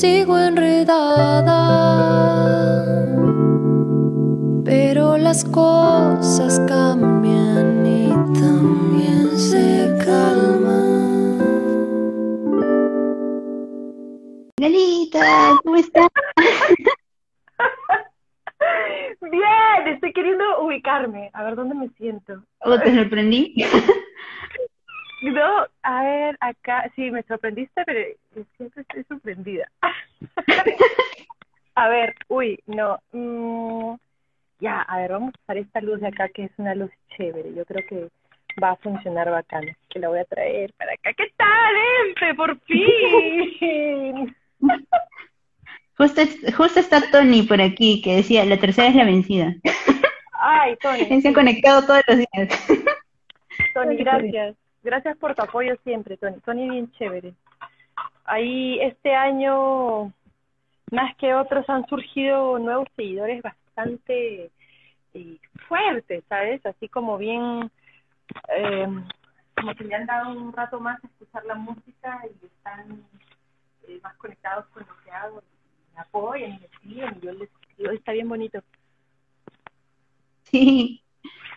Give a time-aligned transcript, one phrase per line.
[0.00, 1.58] sigo enredada,
[4.64, 8.08] pero las cosas cambian y
[8.38, 11.40] también se calman.
[14.60, 16.06] Galita, ¿cómo estás?
[19.20, 21.28] Bien, estoy queriendo ubicarme.
[21.32, 22.44] A ver dónde me siento.
[22.60, 23.52] ¿O te sorprendí?
[25.22, 28.00] No, a ver, acá, sí, me sorprendiste, pero
[28.56, 29.70] siempre estoy sorprendida.
[31.74, 32.98] A ver, uy, no.
[33.12, 33.94] mm,
[34.58, 37.54] ya, a ver, vamos a usar esta luz de acá, que es una luz chévere.
[37.54, 38.08] Yo creo que
[38.60, 39.64] va a funcionar bacán.
[39.88, 41.12] Que la voy a traer para acá.
[41.16, 41.74] ¿Qué tal,
[42.08, 42.34] Empe?
[42.34, 44.36] Por fin.
[45.96, 46.22] Justo,
[46.56, 49.52] justo está Tony por aquí, que decía, la tercera es la vencida.
[50.32, 51.04] Ay, Tony.
[51.22, 52.68] Se han conectado todos los días.
[53.74, 54.56] Tony, gracias.
[54.88, 56.40] Gracias por tu apoyo siempre, Tony.
[56.40, 57.34] Tony, bien chévere.
[58.24, 60.14] Ahí este año,
[60.90, 64.50] más que otros, han surgido nuevos seguidores bastante
[65.12, 66.64] eh, fuertes, ¿sabes?
[66.64, 67.70] Así como bien,
[68.48, 68.88] eh,
[69.54, 73.04] como que le han dado un rato más a escuchar la música y están
[73.88, 75.42] eh, más conectados con lo que hago.
[75.94, 77.90] Me apoyan me y yo les escribo.
[77.90, 78.62] Está bien bonito.
[80.44, 81.02] Sí.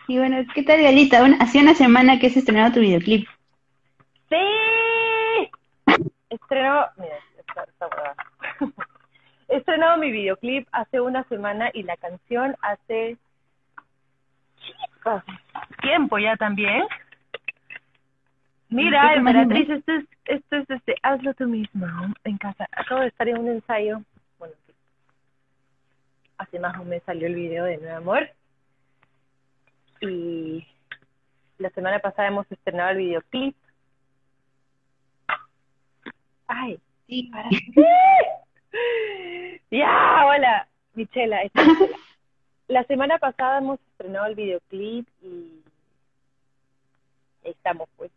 [0.08, 1.22] Y bueno, ¿qué tal, Galita?
[1.22, 3.26] Una- Hacía una semana que has estrenado tu videoclip.
[4.28, 5.50] ¡Sí!
[6.28, 8.16] Estrenó, mira, esta huevada.
[9.48, 13.18] He estrenado mi videoclip hace una semana y la canción hace
[14.60, 15.22] chispas,
[15.82, 16.84] tiempo ya también.
[18.70, 19.14] Mira.
[19.14, 21.86] Emperatriz, esto es, esto es este, hazlo tú mismo
[22.24, 22.66] en casa.
[22.72, 24.00] Acabo de estar en un ensayo,
[24.38, 24.72] bueno, sí.
[26.38, 28.30] hace más un mes salió el video de Nuevo Amor
[30.02, 30.66] y
[31.58, 33.56] la semana pasada hemos estrenado el videoclip.
[36.46, 37.30] Ay, Sí.
[37.32, 37.48] para.
[39.70, 41.42] ya, hola, Michela.
[41.42, 41.96] esta es Michela.
[42.68, 45.62] La semana pasada hemos estrenado el videoclip y
[47.42, 48.10] estamos pues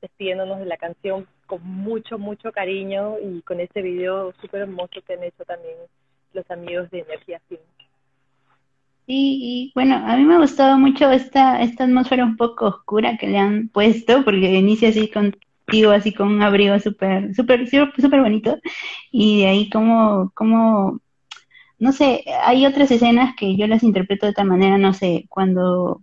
[0.00, 5.12] despidiéndonos de la canción con mucho, mucho cariño y con este video súper hermoso que
[5.12, 5.76] han hecho también
[6.32, 7.60] los amigos de Energía Film.
[9.06, 13.18] Sí, y bueno, a mí me ha gustado mucho esta, esta atmósfera un poco oscura
[13.18, 18.20] que le han puesto, porque inicia así contigo, así con un abrigo súper, súper, súper
[18.22, 18.58] bonito,
[19.10, 21.00] y de ahí como, como,
[21.78, 26.02] no sé, hay otras escenas que yo las interpreto de tal manera, no sé, cuando,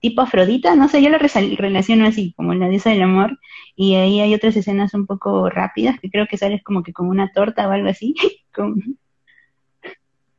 [0.00, 3.38] tipo Afrodita, no sé, yo resal- relaciono así, como la diosa del amor,
[3.76, 7.08] y ahí hay otras escenas un poco rápidas, que creo que sales como que con
[7.08, 8.14] una torta o algo así,
[8.54, 8.98] con,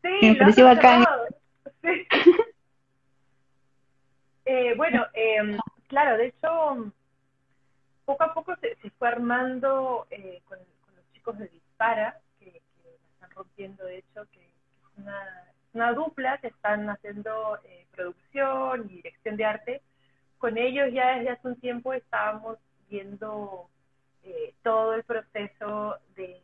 [0.02, 1.06] Sí, Me pareció bacán.
[4.45, 5.57] Eh, bueno, eh,
[5.88, 6.91] claro, de hecho,
[8.06, 12.62] poco a poco se, se fue armando eh, con, con los chicos de Dispara, que,
[13.13, 14.53] están rompiendo, de hecho, que, es
[14.97, 19.81] una, dupla que están haciendo eh, producción y dirección de arte.
[20.39, 22.57] Con ellos ya desde hace un tiempo estábamos
[22.89, 23.69] viendo
[24.23, 26.41] eh, todo el proceso de, de-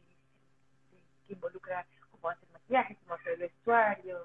[1.28, 4.20] que involucra cómo hacer maquillaje, cómo hacer vestuario,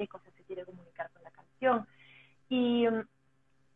[0.00, 1.86] qué cosas se quiere comunicar con la canción.
[2.48, 3.04] Y um,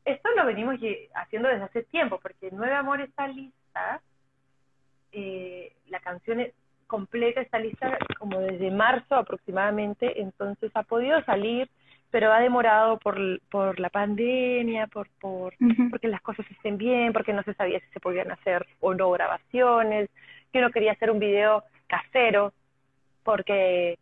[0.06, 0.76] esto lo venimos
[1.14, 4.00] haciendo desde hace tiempo, porque Nueve Amor está lista,
[5.12, 6.54] eh, la canción es-
[6.86, 11.68] completa está lista como desde marzo aproximadamente, entonces ha podido salir,
[12.10, 13.16] pero ha demorado por,
[13.50, 15.54] por la pandemia, por, por
[15.90, 19.10] porque las cosas estén bien, porque no se sabía si se podían hacer o no
[19.10, 20.08] grabaciones,
[20.52, 22.52] que uno quería hacer un video casero,
[23.24, 23.98] porque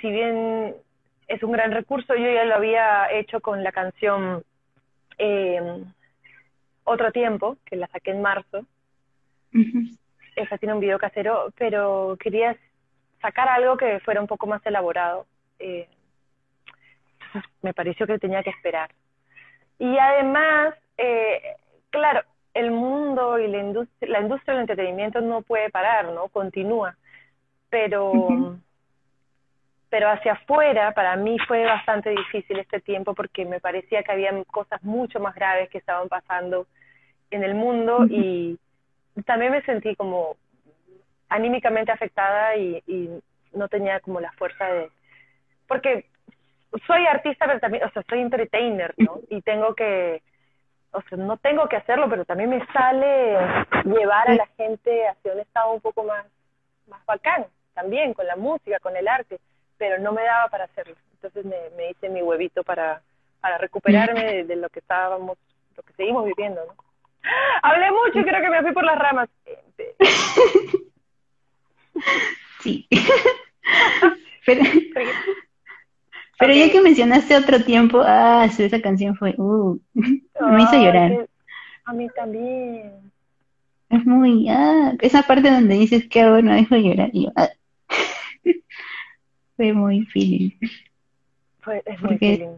[0.00, 0.74] si bien
[1.28, 4.44] es un gran recurso, yo ya lo había hecho con la canción
[5.18, 5.84] eh,
[6.84, 8.64] Otro Tiempo, que la saqué en marzo,
[9.54, 9.96] Ujú.
[10.36, 12.56] esa tiene un video casero, pero quería
[13.20, 15.26] sacar algo que fuera un poco más elaborado.
[15.58, 15.88] eh,
[17.32, 18.90] entonces me pareció que tenía que esperar.
[19.78, 21.42] Y además, eh,
[21.90, 22.22] claro,
[22.54, 26.28] el mundo y la industria, la industria del entretenimiento no puede parar, ¿no?
[26.28, 26.96] Continúa.
[27.68, 28.58] Pero.
[29.88, 34.32] Pero hacia afuera, para mí fue bastante difícil este tiempo porque me parecía que había
[34.44, 36.66] cosas mucho más graves que estaban pasando
[37.30, 38.58] en el mundo y
[39.24, 40.36] también me sentí como
[41.28, 43.10] anímicamente afectada y, y
[43.52, 44.90] no tenía como la fuerza de...
[45.66, 46.06] Porque
[46.86, 49.20] soy artista, pero también, o sea, soy entertainer, ¿no?
[49.30, 50.22] Y tengo que,
[50.92, 53.36] o sea, no tengo que hacerlo, pero también me sale
[53.84, 56.26] llevar a la gente hacia un estado un poco más,
[56.88, 59.38] más bacán, también, con la música, con el arte,
[59.78, 60.94] pero no me daba para hacerlo.
[61.14, 63.02] Entonces me, me hice mi huevito para,
[63.40, 65.38] para recuperarme de, de lo que estábamos,
[65.76, 66.74] lo que seguimos viviendo, ¿no?
[67.62, 69.28] Hablé mucho y creo que me fui por las ramas.
[72.60, 72.86] Sí,
[74.44, 74.62] pero,
[76.52, 81.28] ya que mencionaste otro tiempo, ah, esa canción fue, uh, me hizo llorar.
[81.84, 83.12] A mí también.
[83.88, 87.10] Es muy, ah, esa parte donde dices que hago no dejo llorar.
[87.12, 87.50] Y yo, ah.
[89.56, 90.50] Fue muy feeling.
[91.60, 92.56] Fue, es muy feeling.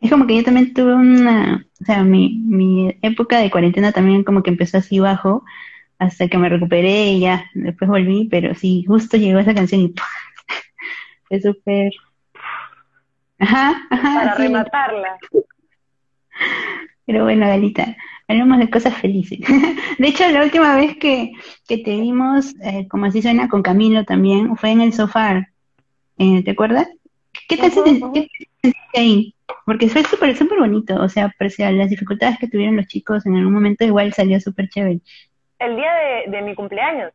[0.00, 4.22] Es como que yo también tuve una, o sea, mi, mi época de cuarentena también
[4.22, 5.44] como que empezó así bajo,
[5.98, 9.94] hasta que me recuperé y ya, después volví, pero sí, justo llegó esa canción y
[11.28, 11.92] fue súper...
[13.40, 14.14] Ajá, ajá.
[14.14, 15.18] Para rematarla.
[17.08, 17.96] Pero bueno, Galita,
[18.28, 19.38] hablemos de cosas felices.
[19.98, 21.32] De hecho, la última vez que,
[21.66, 25.48] que te vimos, eh, como así suena, con Camilo también, fue en el sofá.
[26.18, 26.86] Eh, ¿Te acuerdas?
[27.48, 28.28] ¿Qué te sentiste
[28.92, 29.34] ahí?
[29.64, 30.96] Porque fue súper, súper bonito.
[31.02, 34.68] O sea, a las dificultades que tuvieron los chicos en algún momento, igual salió súper
[34.68, 35.00] chévere.
[35.60, 37.10] El día de, de mi cumpleaños.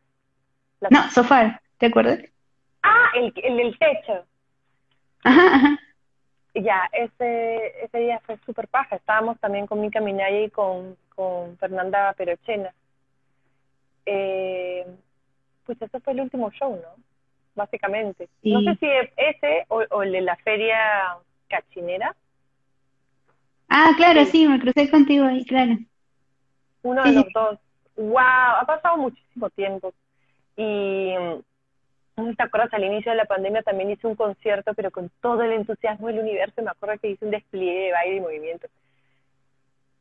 [0.90, 2.18] No, sofá, ¿te acuerdas?
[2.82, 4.26] Ah, el, el del techo.
[5.22, 5.83] Ajá, ajá
[6.62, 8.96] ya, ese, ese día fue súper paja.
[8.96, 12.72] Estábamos también con Mica Minaya y con, con Fernanda Perochena.
[14.06, 14.86] Eh,
[15.66, 17.02] pues ese fue el último show, ¿no?
[17.54, 18.28] Básicamente.
[18.42, 18.86] No sé si
[19.16, 21.16] ese o, el de la feria
[21.48, 22.14] cachinera.
[23.68, 24.46] Ah, claro, sí.
[24.46, 25.76] me crucé contigo ahí, claro.
[26.82, 27.58] Uno de los dos.
[27.96, 28.18] ¡Wow!
[28.18, 29.92] Ha pasado muchísimo tiempo.
[30.56, 31.14] Y
[32.14, 35.52] te acuerdas, al inicio de la pandemia también hice un concierto, pero con todo el
[35.52, 36.62] entusiasmo del universo.
[36.62, 38.68] Me acuerdo que hice un despliegue de baile y movimiento.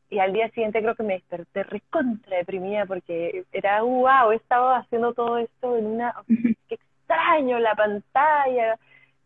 [0.09, 4.69] Y al día siguiente creo que me desperté recontra deprimida porque era, wow, he estado
[4.75, 6.13] haciendo todo esto en una...
[6.69, 8.77] Qué extraño, la pantalla,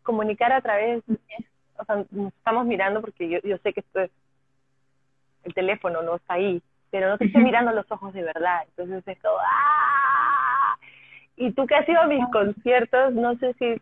[0.02, 1.02] comunicar a través...
[1.76, 4.10] O sea, nos estamos mirando porque yo, yo sé que esto es...
[5.44, 8.62] El teléfono no está ahí, pero no te estoy mirando los ojos de verdad.
[8.68, 9.36] Entonces es todo...
[9.38, 10.07] ¡ah!
[11.38, 13.80] Y tú que has ido a mis conciertos, no sé si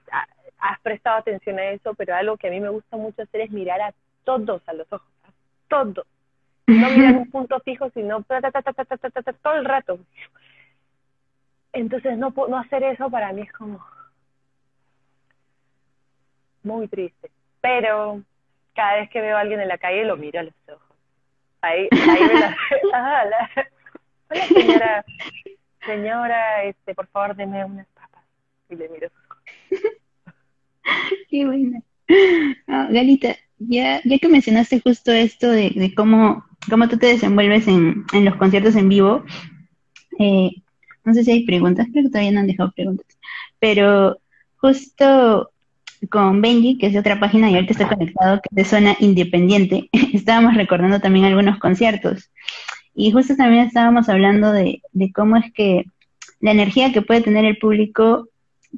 [0.59, 3.51] has prestado atención a eso, pero algo que a mí me gusta mucho hacer es
[3.51, 3.95] mirar a
[4.25, 5.31] todos a los ojos, a
[5.69, 6.07] todos.
[6.67, 9.99] No mirar un punto fijo, sino todo el rato.
[11.73, 13.85] Entonces no, no hacer eso para mí es como
[16.63, 17.31] muy triste.
[17.63, 18.21] Pero
[18.75, 20.97] cada vez que veo a alguien en la calle lo miro a los ojos.
[21.63, 22.57] Ahí, ahí me la,
[24.31, 25.05] hola, señora,
[25.87, 28.25] señora, este, por favor, deme unas papas.
[28.69, 30.35] Y le miro sus cosas.
[31.31, 31.81] Qué buena.
[32.67, 38.25] Galita, ya, ya que mencionaste justo esto de, cómo, cómo tú te desenvuelves en, en
[38.25, 39.25] los conciertos en vivo,
[40.19, 40.51] eh,
[41.05, 43.07] no sé si hay preguntas, creo que todavía no han dejado preguntas,
[43.59, 44.19] pero
[44.57, 45.51] justo
[46.11, 48.97] con Benji, que es de otra página y ahorita está conectado, que es de zona
[49.01, 52.31] independiente, estábamos recordando también algunos conciertos.
[52.99, 54.81] Y justo también estábamos hablando de,
[55.15, 55.85] cómo es que
[56.41, 58.29] la energía que puede tener el público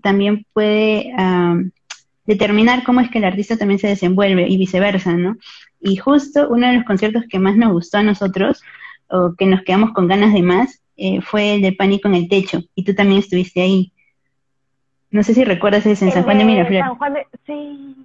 [0.02, 1.12] también puede
[2.26, 5.36] determinar cómo es que el artista también se desenvuelve y viceversa, ¿no?
[5.80, 8.60] Y justo uno de los conciertos que más nos gustó a nosotros,
[9.08, 12.28] o que nos quedamos con ganas de más, eh, fue el de Pánico en el
[12.28, 13.92] Techo, y tú también estuviste ahí.
[15.12, 16.84] No sé si recuerdas ese en San Juan de, Miraflores.
[16.84, 17.96] San Juan de, sí.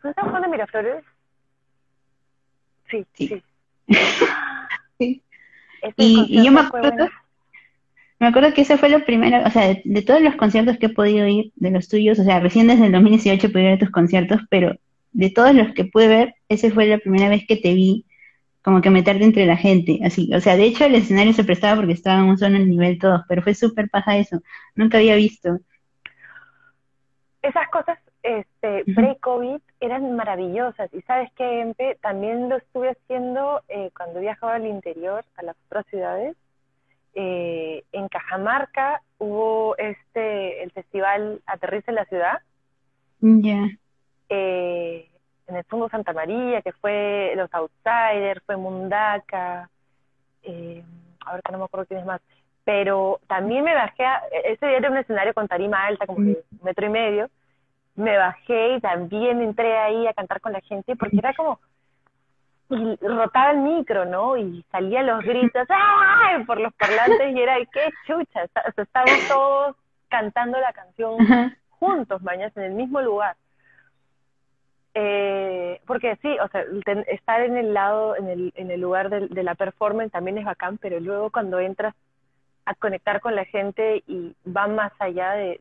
[0.00, 1.04] ¿Fue San Juan de Miraflores?
[2.90, 3.42] Sí, sí.
[5.96, 7.08] Y, yo me acuerdo,
[8.18, 10.90] me acuerdo que ese fue lo primero, o sea, de, todos los conciertos que he
[10.90, 13.90] podido ir, de los tuyos, o sea, recién desde el 2018 pude ir a tus
[13.90, 14.76] conciertos, pero
[15.12, 18.04] de todos los que pude ver, ese fue la primera vez que te vi
[18.62, 21.76] como que meterte entre la gente, así, o sea, de hecho el escenario se prestaba
[21.76, 24.42] porque estábamos solo en el nivel todos, pero fue súper paja eso,
[24.74, 25.58] nunca había visto.
[27.40, 30.92] Esas cosas este, pre-COVID eran maravillosas.
[30.92, 35.86] Y sabes que también lo estuve haciendo eh, cuando viajaba al interior, a las otras
[35.86, 36.36] ciudades.
[37.14, 42.38] Eh, en Cajamarca hubo este el festival Aterriza en la ciudad.
[43.20, 43.66] Ya.
[44.28, 45.10] Eh,
[45.48, 49.68] en el Fondo Santa María, que fue Los Outsiders, fue Mundaka,
[50.42, 50.82] eh,
[51.26, 52.20] ahora no me acuerdo quién es más,
[52.64, 56.44] pero también me bajé, a, ese día era un escenario con tarima alta, como de
[56.52, 57.30] un metro y medio,
[57.94, 61.60] me bajé y también entré ahí a cantar con la gente porque era como
[62.70, 64.36] y rotaba el micro, ¿no?
[64.36, 66.44] Y salían los gritos ¡ay!
[66.44, 69.76] por los parlantes y era qué chucha, o estábamos todos
[70.08, 71.16] cantando la canción
[71.70, 73.36] juntos, mañana en el mismo lugar.
[74.94, 76.64] Eh, porque sí, o sea,
[77.08, 80.44] estar en el lado, en el, en el lugar de, de la performance también es
[80.44, 81.94] bacán, pero luego cuando entras
[82.64, 85.58] a conectar con la gente y va más allá de,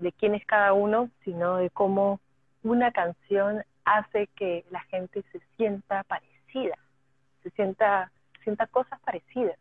[0.00, 2.20] de, quién es cada uno, sino de cómo
[2.62, 6.76] una canción hace que la gente se sienta parecida,
[7.42, 8.10] se sienta,
[8.44, 9.56] sienta cosas parecidas.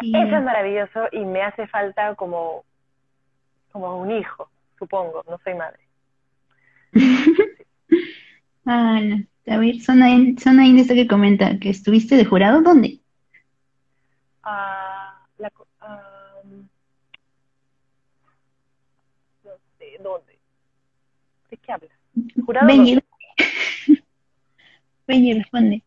[0.00, 2.64] Eso es maravilloso y me hace falta como,
[3.72, 5.80] como un hijo, supongo, no soy madre.
[8.68, 9.24] Ah, no.
[9.46, 12.98] A ver, In- Zona India está que comenta que estuviste de jurado, ¿dónde?
[14.48, 16.40] Ah, la co- ah,
[19.44, 20.38] no sé, ¿dónde?
[21.50, 21.90] ¿De qué hablas?
[22.44, 23.06] ¿Jurado Benji, dónde?
[25.08, 25.82] Benji responde.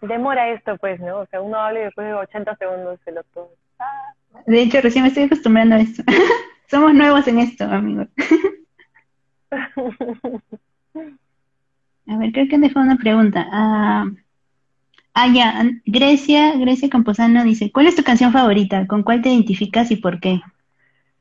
[0.00, 1.20] Demora esto, pues, ¿no?
[1.20, 3.50] O sea, uno habla y después de 80 segundos el otro.
[3.80, 4.12] Ah,
[4.46, 6.02] De hecho, recién me estoy acostumbrando a esto.
[6.70, 8.06] Somos nuevos en esto, amigos.
[12.06, 13.46] A ver, creo que han dejado una pregunta.
[13.50, 14.04] Ah,
[15.14, 15.64] ah, ya.
[15.86, 18.86] Grecia, Grecia Camposano dice, ¿cuál es tu canción favorita?
[18.86, 20.40] ¿Con cuál te identificas y por qué?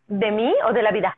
[0.08, 1.18] ¿De mí o de la vida?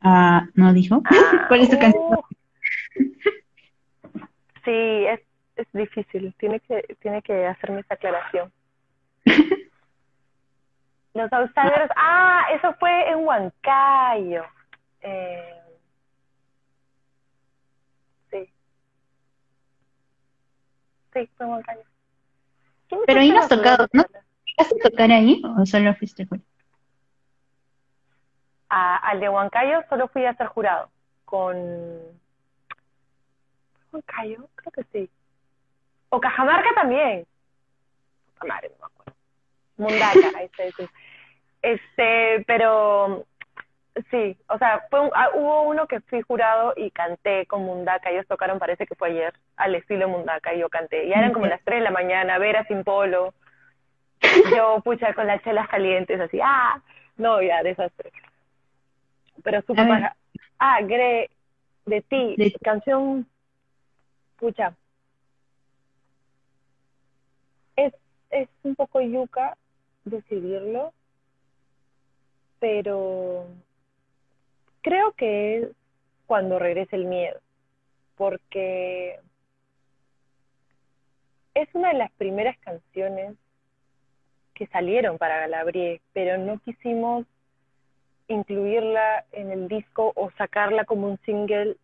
[0.00, 1.02] Ah, ¿no dijo?
[1.48, 2.22] ¿Cuál es tu canción Uh.
[4.64, 5.20] Sí, es,
[5.56, 6.34] es difícil.
[6.38, 8.52] Tiene que, tiene que hacerme esa aclaración.
[11.14, 11.90] Los Outsiders.
[11.96, 14.44] Ah, eso fue en Huancayo.
[15.00, 15.54] Eh,
[18.30, 18.50] sí.
[21.18, 21.82] Sí, fue en Huancayo.
[22.88, 24.04] ¿Quién Pero ahí no has tocado, ¿no?
[24.56, 26.44] ¿Vas a tocar ahí o solo fuiste jurado?
[28.68, 30.90] A- al de Huancayo solo fui a ser jurado.
[31.24, 31.56] Con.
[33.92, 34.48] ¿Huancayo?
[34.54, 35.10] Creo que sí.
[36.10, 37.26] O Cajamarca también.
[38.46, 39.14] Madre, no me acuerdo.
[39.76, 40.90] Mundaca, ahí está.
[41.62, 43.26] Este, pero
[44.10, 48.10] sí, o sea, fue un- ah, hubo uno que fui jurado y canté con Mundaca.
[48.10, 51.08] Ellos tocaron, parece que fue ayer, al estilo Mundaca, y yo canté.
[51.08, 53.34] Ya eran como las 3 de la mañana, Vera sin polo.
[54.56, 56.82] Yo, pucha, con las chelas calientes, así, ¡ah!
[57.16, 58.10] No, ya, desastre.
[59.44, 60.16] Pero súper paja.
[60.58, 61.30] Ah, Gre,
[61.86, 63.26] de ti, De- canción,
[64.38, 64.74] pucha.
[67.76, 67.94] Es,
[68.30, 69.56] es un poco yuca
[70.04, 70.92] decidirlo,
[72.58, 73.46] pero
[74.82, 75.68] creo que es
[76.26, 77.40] cuando regrese el miedo,
[78.16, 79.18] porque
[81.54, 83.34] es una de las primeras canciones
[84.54, 87.26] que salieron para Galabrie, pero no quisimos
[88.28, 91.76] incluirla en el disco o sacarla como un single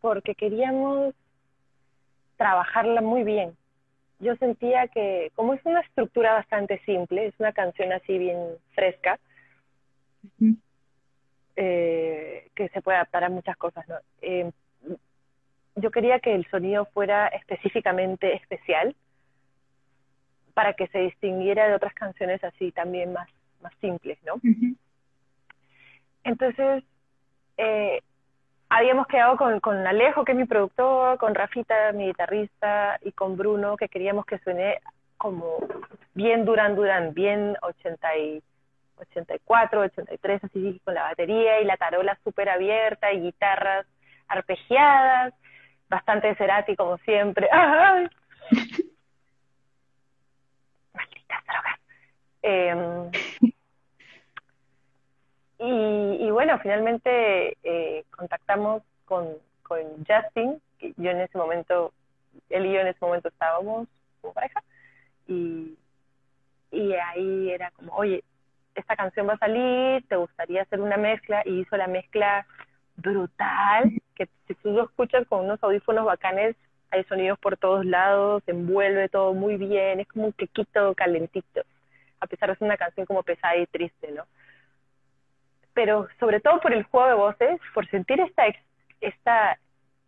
[0.00, 1.14] porque queríamos
[2.36, 3.56] trabajarla muy bien.
[4.18, 8.38] Yo sentía que, como es una estructura bastante simple, es una canción así bien
[8.74, 9.18] fresca.
[11.62, 13.96] Eh, que se puede adaptar a muchas cosas, ¿no?
[14.22, 14.50] Eh,
[15.76, 18.96] yo quería que el sonido fuera específicamente especial
[20.54, 23.28] para que se distinguiera de otras canciones así también más,
[23.60, 24.40] más simples, ¿no?
[26.24, 26.82] Entonces,
[27.58, 28.00] eh,
[28.70, 33.36] habíamos quedado con, con Alejo, que es mi productor, con Rafita, mi guitarrista, y con
[33.36, 34.78] Bruno, que queríamos que suene
[35.18, 35.58] como
[36.14, 38.42] bien Duran Duran, bien 80 y
[39.00, 43.86] 84, 83, así con la batería y la tarola súper abierta y guitarras
[44.28, 45.34] arpegiadas,
[45.88, 47.48] bastante Cerati como siempre.
[47.52, 48.08] ¡Ay!
[50.94, 51.80] Malditas drogas.
[52.42, 53.10] Em,
[55.58, 59.36] y, y bueno, finalmente eh, contactamos con,
[60.06, 61.92] Justin, que yo en ese momento,
[62.48, 63.86] él y yo en ese momento estábamos
[64.20, 64.62] como pareja,
[65.28, 65.76] y
[66.92, 68.24] ahí era como, oye,
[68.74, 72.46] esta canción va a salir, te gustaría hacer una mezcla, y hizo la mezcla
[72.96, 76.56] brutal, que si tú lo escuchas con unos audífonos bacanes,
[76.90, 81.62] hay sonidos por todos lados, se envuelve todo muy bien, es como un quequito calentito,
[82.20, 84.24] a pesar de ser una canción como pesada y triste, ¿no?
[85.72, 88.64] Pero sobre todo por el juego de voces, por sentir esta, ex-
[89.00, 89.58] esta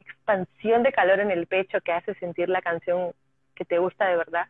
[0.01, 3.13] expansión de calor en el pecho que hace sentir la canción
[3.55, 4.47] que te gusta de verdad,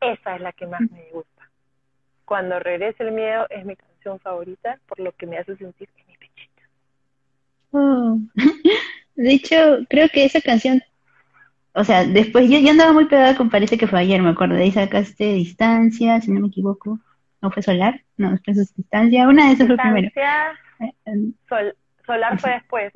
[0.00, 1.37] esa es la que más me gusta.
[2.28, 6.06] Cuando regrese el miedo es mi canción favorita por lo que me hace sentir en
[6.06, 6.62] mi pechito.
[7.70, 8.18] Oh.
[9.16, 10.82] De hecho, creo que esa canción,
[11.72, 14.56] o sea, después yo, andaba muy pegada con Parece que fue ayer, me acuerdo.
[14.56, 16.98] De ahí sacaste Distancia, si no me equivoco.
[17.40, 18.02] ¿No fue Solar?
[18.18, 19.26] No, después es Distancia.
[19.26, 20.02] Una de esas fue primero.
[20.02, 22.92] Distancia, Eh, eh, Sol, Solar fue después.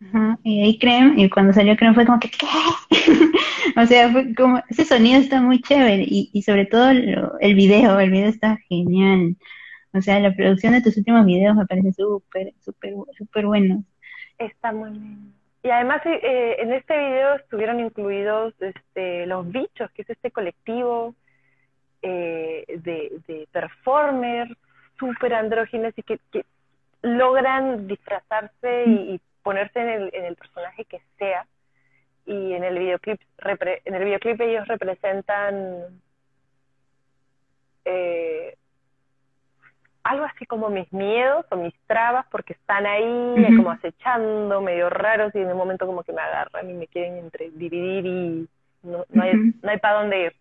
[0.00, 2.30] Ajá, y ahí Creme, y cuando salió Creme fue como que.
[3.76, 7.54] O sea, fue como, ese sonido está muy chévere, y, y sobre todo lo- el
[7.54, 9.36] video, el video está genial.
[9.92, 13.84] O sea, la producción de tus últimos videos me parece súper, súper, súper bueno.
[14.38, 15.34] Está muy bien.
[15.62, 21.14] Y además eh, en este video estuvieron incluidos este, Los Bichos, que es este colectivo
[22.02, 24.52] eh, de, de performers
[24.98, 26.44] súper andróginos y que, que
[27.02, 31.46] logran disfrazarse y ponerse en el, en el personaje que sea
[32.26, 33.20] y en el videoclip
[33.84, 36.00] en el videoclip ellos representan
[37.84, 38.54] eh,
[40.02, 45.34] algo así como mis miedos o mis trabas porque están ahí como acechando, medio raros
[45.34, 48.48] y en un momento como que me agarran y me quieren entre dividir y
[48.82, 50.36] no, no, hay, no hay para dónde ir.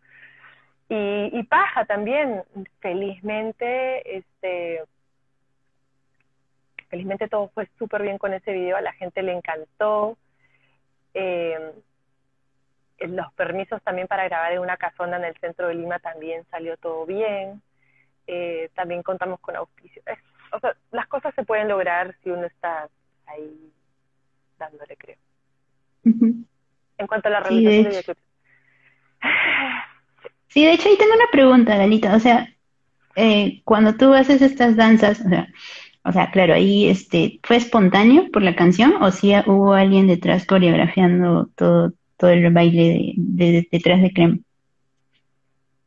[0.89, 2.43] Y, y paja también,
[2.79, 4.83] felizmente, este,
[6.89, 10.17] felizmente todo fue súper bien con ese video, a la gente le encantó.
[11.13, 11.73] Eh,
[12.99, 16.77] los permisos también para grabar en una casona en el centro de Lima también salió
[16.77, 17.61] todo bien.
[18.25, 20.01] Eh, también contamos con auspicio.
[20.51, 22.89] o sea, las cosas se pueden lograr si uno está
[23.25, 23.71] ahí
[24.57, 25.17] dándole, creo.
[26.03, 28.15] En cuanto a la realización de,
[30.47, 32.15] Sí, de hecho ahí tengo una pregunta, Dalita.
[32.15, 32.47] O sea,
[33.15, 35.47] eh, cuando tú haces estas danzas, o sea,
[36.07, 40.45] o sea, claro, ahí este, ¿fue espontáneo por la canción o si hubo alguien detrás
[40.45, 44.39] coreografiando todo, todo el baile de, detrás de Creme?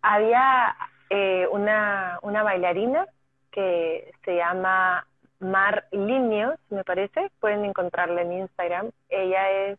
[0.03, 0.77] Había
[1.09, 3.07] eh, una, una bailarina
[3.51, 5.07] que se llama
[5.39, 8.91] Mar Linios, me parece, pueden encontrarla en Instagram.
[9.09, 9.79] Ella es,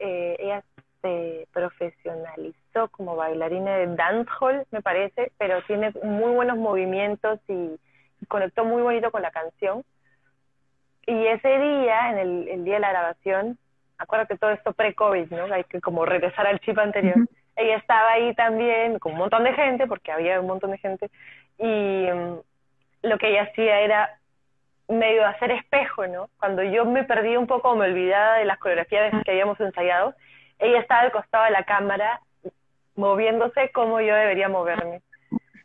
[0.00, 0.62] eh, ella
[1.00, 7.78] se profesionalizó como bailarina de dancehall, me parece, pero tiene muy buenos movimientos y
[8.28, 9.84] conectó muy bonito con la canción.
[11.06, 13.58] Y ese día, en el, día de la grabación,
[13.98, 15.52] acuérdate todo esto pre-COVID, ¿no?
[15.52, 17.16] Hay que como regresar al chip anterior.
[17.56, 21.10] Ella estaba ahí también con un montón de gente, porque había un montón de gente,
[21.58, 22.38] y mm,
[23.02, 24.18] lo que ella hacía era
[24.88, 26.28] medio hacer espejo, ¿no?
[26.38, 30.14] Cuando yo me perdí un poco, me olvidaba de las coreografías que habíamos ensayado,
[30.58, 32.20] ella estaba al costado de la cámara
[32.94, 35.02] moviéndose como yo debería moverme.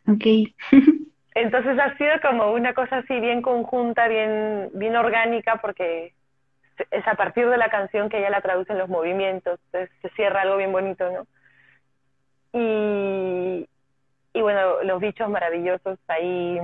[0.08, 0.24] Ok.
[1.40, 6.12] Entonces ha sido como una cosa así bien conjunta, bien, bien orgánica, porque
[6.90, 10.08] es a partir de la canción que ella la traduce en los movimientos, entonces se
[10.16, 11.26] cierra algo bien bonito, ¿no?
[12.52, 13.68] Y,
[14.34, 16.58] bueno, los bichos maravillosos ahí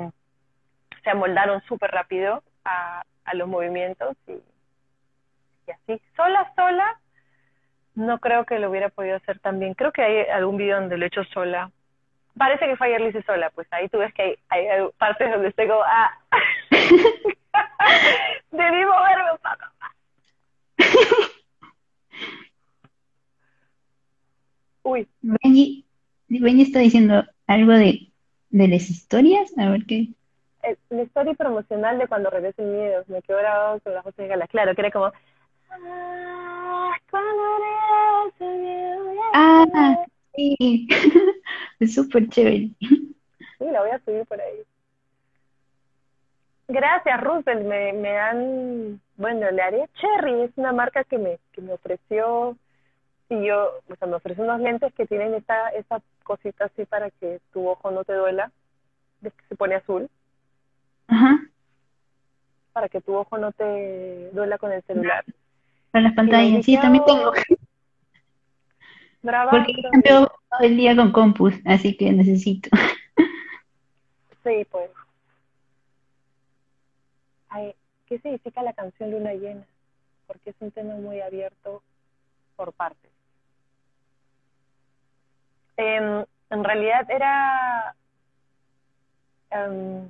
[1.04, 6.98] se amoldaron súper rápido a, a los movimientos y, y así, sola, sola,
[7.94, 9.74] no creo que lo hubiera podido hacer tan bien.
[9.74, 11.70] Creo que hay algún video donde lo he hecho sola,
[12.36, 14.66] parece que fue ayer lo sola, pues ahí tú ves que hay,
[14.98, 16.18] partes donde estoy como, ah,
[18.50, 19.64] debí moverme un poco
[24.82, 25.08] Uy.
[25.22, 25.86] Benji,
[26.28, 28.12] Benji está diciendo algo de,
[28.50, 30.08] de las historias, a ver qué.
[30.90, 34.46] la historia promocional de cuando regresen miedos, me quedó grabado con las voces de Gala,
[34.46, 36.74] claro, que era como, ah,
[39.36, 40.88] Ah, sí.
[41.80, 42.70] Es súper chévere.
[42.78, 44.62] Sí, la voy a subir por ahí.
[46.68, 47.64] Gracias, Russell.
[47.64, 52.56] Me, me dan, bueno, le haré Cherry, es una marca que me, que me ofreció,
[53.28, 57.10] y yo, o sea, me ofreció unos lentes que tienen esta, esa cosita así para
[57.10, 58.50] que tu ojo no te duela,
[59.20, 60.08] ves que se pone azul.
[61.08, 61.40] Ajá.
[62.72, 65.24] Para que tu ojo no te duela con el celular.
[65.90, 67.32] Para las pantallas, sí, también tengo.
[69.50, 69.72] Porque
[70.08, 72.68] yo todo el día con compus, así que necesito.
[74.44, 74.90] Sí, pues.
[78.06, 79.64] ¿Qué significa la canción Luna Llena?
[80.26, 81.82] Porque es un tema muy abierto
[82.54, 83.10] por partes.
[85.76, 87.96] Em, en realidad era
[89.50, 90.08] em,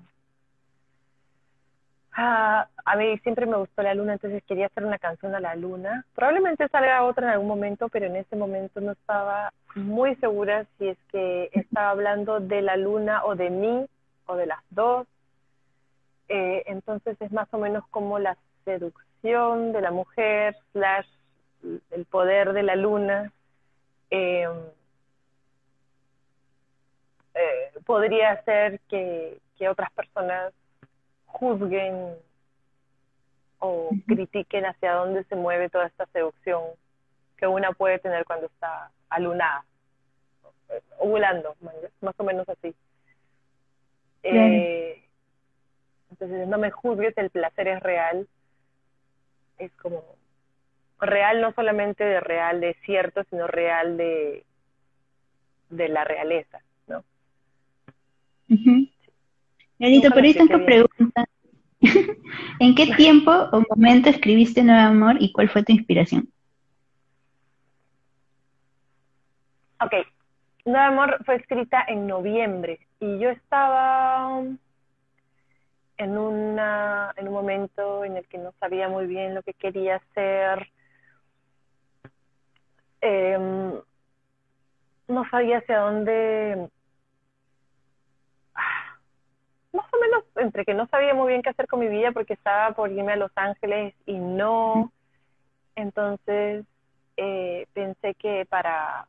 [2.16, 5.56] Ah, a mí siempre me gustó la luna, entonces quería hacer una canción a la
[5.56, 6.04] luna.
[6.14, 10.88] Probablemente salga otra en algún momento, pero en ese momento no estaba muy segura si
[10.88, 13.86] es que estaba hablando de la luna o de mí
[14.26, 15.08] o de las dos.
[16.28, 21.06] Eh, entonces es más o menos como la seducción de la mujer, slash
[21.90, 23.32] el poder de la luna.
[24.10, 24.46] Eh,
[27.34, 30.52] eh, podría ser que, que otras personas
[31.34, 32.14] juzguen
[33.58, 36.62] o critiquen hacia dónde se mueve toda esta seducción
[37.36, 39.64] que una puede tener cuando está alunada,
[40.98, 41.56] ovulando,
[42.00, 42.74] más o menos así.
[44.22, 45.02] Eh,
[46.10, 48.28] entonces, no me juzgues, el placer es real.
[49.58, 50.02] Es como
[51.00, 54.44] real no solamente de real de cierto, sino real de,
[55.70, 57.04] de la realeza, ¿no?
[59.78, 61.24] Yanito, pero ahí tengo pregunta.
[62.60, 66.28] ¿En qué tiempo o momento escribiste Nuevo Amor y cuál fue tu inspiración?
[69.80, 69.92] Ok,
[70.64, 74.42] Nuevo Amor fue escrita en noviembre y yo estaba
[75.98, 79.96] en, una, en un momento en el que no sabía muy bien lo que quería
[79.96, 80.68] hacer.
[83.00, 83.72] em,
[85.08, 86.68] no sabía hacia dónde,
[88.54, 88.98] ah,
[89.74, 92.34] más o menos entre que no sabía muy bien qué hacer con mi vida porque
[92.34, 94.92] estaba por irme a Los Ángeles y no,
[95.74, 96.64] entonces
[97.16, 99.06] eh, pensé que para,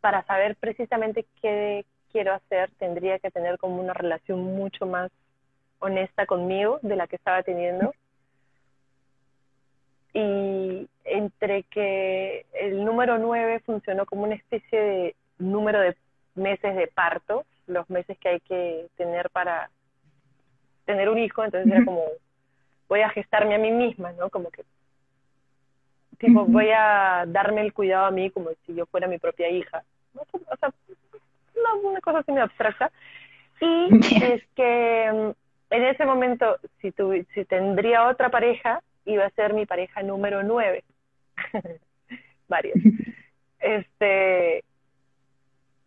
[0.00, 5.10] para saber precisamente qué quiero hacer tendría que tener como una relación mucho más
[5.80, 7.92] honesta conmigo de la que estaba teniendo.
[10.12, 15.96] Y entre que el número 9 funcionó como una especie de número de
[16.36, 19.70] meses de parto, los meses que hay que tener para
[20.84, 22.04] tener un hijo, entonces era como,
[22.88, 24.30] voy a gestarme a mí misma, ¿no?
[24.30, 24.64] Como que,
[26.18, 29.82] tipo, voy a darme el cuidado a mí como si yo fuera mi propia hija.
[30.14, 30.72] O sea,
[31.82, 32.90] una, cosa así muy abstracta.
[33.60, 33.88] Y
[34.22, 36.92] es que mm, en ese momento, si,
[37.34, 40.84] si tendría otra pareja, iba a ser mi pareja número 9.
[42.48, 42.76] Varios.
[43.58, 44.64] Este,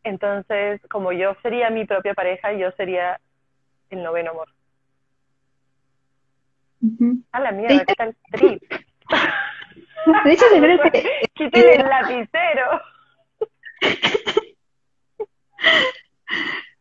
[0.08, 3.20] entonces, como yo sería mi propia pareja, yo sería
[3.90, 4.50] el noveno amor.
[7.32, 8.64] A la mierda, ¿qué tal trip?
[10.24, 11.04] De hecho, yo creo que...
[11.34, 12.82] Quítale el lapicero.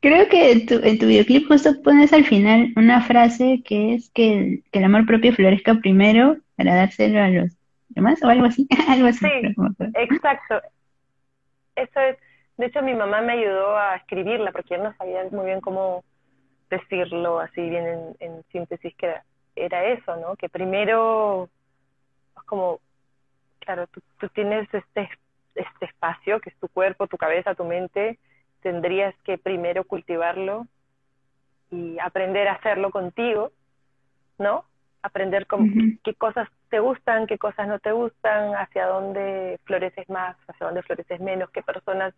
[0.01, 4.11] Creo que en tu, en tu videoclip justo pones al final una frase que es
[4.11, 7.57] que el, amor propio florezca primero para dárselo a los
[7.89, 8.69] demás o algo así.
[8.89, 9.55] algo así sí,
[9.95, 10.61] exacto.
[11.75, 12.17] Eso es.
[12.57, 16.05] De hecho, mi mamá me ayudó a escribirla porque yo no sabía muy bien cómo
[16.71, 19.15] decirlo así bien en, síntesis que
[19.55, 20.37] era, eso, ¿no?
[20.37, 21.49] Que primero,
[22.47, 22.81] como,
[23.61, 25.09] claro, tú, tú tienes este,
[25.55, 28.19] este espacio que es tu cuerpo, tu cabeza, tu mente,
[28.61, 30.67] tendrías que primero cultivarlo
[31.71, 33.53] y aprender a hacerlo contigo,
[34.39, 34.65] ¿no?
[35.03, 35.47] Aprender
[36.03, 40.83] qué cosas te gustan, qué cosas no te gustan, hacia dónde floreces más, hacia dónde
[40.83, 42.15] floreces menos, qué personas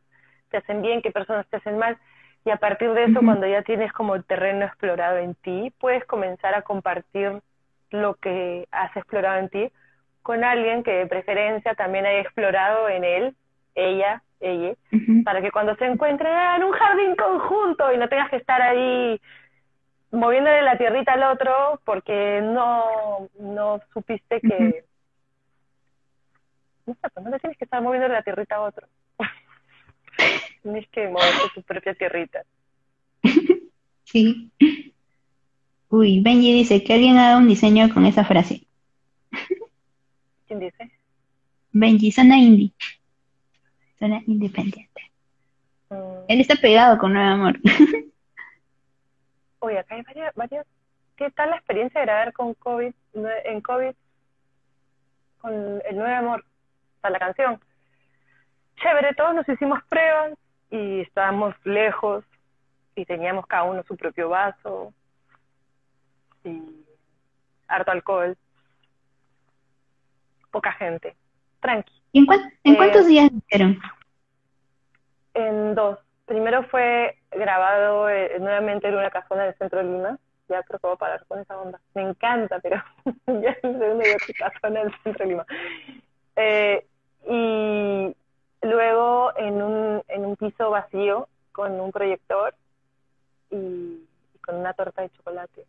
[0.51, 1.97] te hacen bien, qué personas te hacen mal.
[2.45, 6.05] Y a partir de eso, cuando ya tienes como el terreno explorado en ti, puedes
[6.05, 7.41] comenzar a compartir
[7.91, 9.73] lo que has explorado en ti
[10.23, 13.35] con alguien que de preferencia también haya explorado en él,
[13.75, 14.75] ella, ella,
[15.25, 19.19] para que cuando se encuentren en un jardín conjunto y no tengas que estar ahí
[20.11, 24.85] moviéndole la tierrita al otro porque no, no supiste que...
[26.87, 28.87] No sé, pues no le tienes que estar moviéndole la tierrita a otro.
[30.69, 32.45] Tienes que moverte tu propia tierrita.
[34.05, 34.51] Sí.
[35.91, 38.67] Uy, Benji dice que alguien haga un diseño con esa frase.
[40.47, 40.91] ¿Quién dice?
[41.73, 42.73] Benji, Sana Indie
[43.99, 45.13] zona independiente.
[45.91, 46.25] Mm.
[46.29, 47.59] Él está pegado con Nuevo Amor.
[49.59, 50.67] Oye, acá hay varias, varias.
[51.17, 52.95] ¿Qué tal la experiencia de grabar con COVID,
[53.45, 53.93] en COVID,
[55.39, 56.45] con el Nuevo Amor,
[57.03, 57.61] para la canción?
[58.77, 60.39] Chévere, todos nos hicimos pruebas
[60.71, 62.25] y estábamos lejos
[62.95, 64.93] y teníamos cada uno su propio vaso
[66.45, 66.63] y
[67.69, 68.37] harto alcohol.
[70.51, 71.15] Poca gente.
[71.61, 71.93] Tranqui.
[72.13, 73.79] ¿Y en, cuántos eh, días hicieron?
[75.35, 75.99] En dos.
[76.25, 80.19] Primero fue grabado eh, nuevamente en una casona del centro de Lima.
[80.49, 81.81] Ya creo que voy a parar con esa onda.
[81.95, 82.83] Me encanta, pero
[83.27, 85.47] ya el segundo día casona del centro de Lima.
[86.37, 86.87] Eh,
[87.29, 88.17] y
[88.63, 92.55] luego en un, en un piso vacío con un proyector
[93.51, 94.05] y,
[94.41, 95.65] con una torta de chocolate.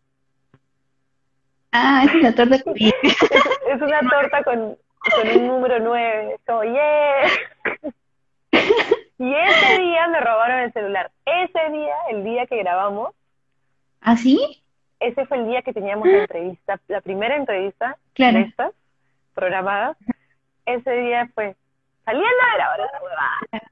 [1.72, 6.40] Ah, es una torta es una torta con, con un número 9.
[6.46, 7.28] Como, yeah.
[9.20, 11.12] y ese día me robaron el celular.
[11.26, 13.14] Ese día, el día que grabamos.
[14.02, 14.64] ¿Ah, sí?
[15.00, 18.74] Ese fue el día que teníamos la entrevista, la primera entrevista de estas
[19.34, 19.98] programadas.
[20.66, 21.56] Ese día fue
[22.10, 23.72] saliendo de grabar esa huevada.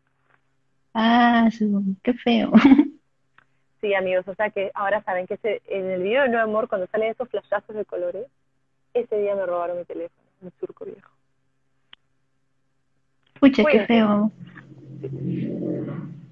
[0.93, 1.49] Ah,
[2.03, 2.51] qué feo.
[3.79, 6.67] Sí, amigos, o sea que ahora saben que ese, en el video de Nuevo Amor,
[6.67, 8.25] cuando salen esos flashazos de colores,
[8.95, 11.11] ese día me robaron mi teléfono, un surco viejo.
[13.39, 14.31] Pucha, qué feo.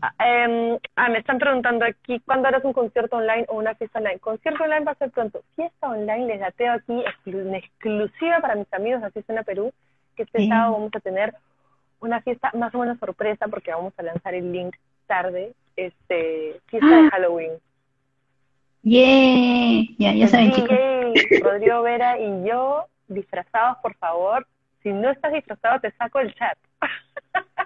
[0.01, 3.99] Ah, em, ah, me están preguntando aquí, ¿cuándo harás un concierto online o una fiesta
[3.99, 4.17] online?
[4.17, 5.43] Concierto online va a ser pronto.
[5.55, 9.71] Fiesta online les gateo aquí en exclusiva para mis amigos de Fiesta Perú,
[10.15, 11.35] que este sábado vamos a tener
[11.99, 14.75] una fiesta más o menos sorpresa porque vamos a lanzar el link
[15.07, 17.09] tarde, este, fiesta de ah.
[17.11, 17.51] Halloween.
[18.83, 20.77] Yeah, ya, ya saben, chicos.
[21.41, 24.45] Rodrigo Vera y yo, disfrazados, por favor.
[24.83, 26.57] Si no estás disfrazado, te saco el chat.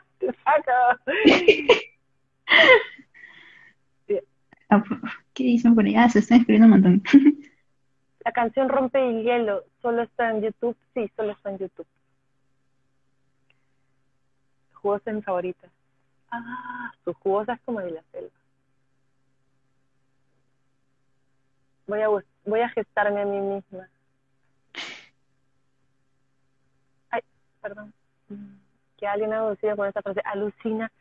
[4.71, 4.83] Ah,
[5.33, 5.95] ¿Qué dicen por ahí?
[5.95, 7.03] Ah, se están escribiendo un montón.
[8.23, 10.77] La canción Rompe el Hielo, ¿solo está en YouTube?
[10.93, 11.87] Sí, solo está en YouTube.
[14.81, 15.69] Jugosa es mi favorita.
[16.31, 18.35] Ah, su jugosa es como de la selva.
[21.87, 22.07] Voy a,
[22.45, 23.89] voy a gestarme a mí misma.
[27.09, 27.21] Ay,
[27.61, 27.93] perdón.
[28.97, 30.21] Que alguien ha decidido con esta frase.
[30.23, 30.91] Alucina.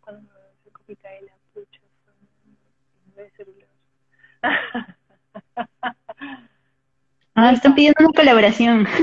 [0.00, 0.32] Cuando
[0.64, 1.80] me copita de la pucha,
[3.16, 3.68] de celular.
[7.36, 8.86] Ah, están pidiendo una colaboración.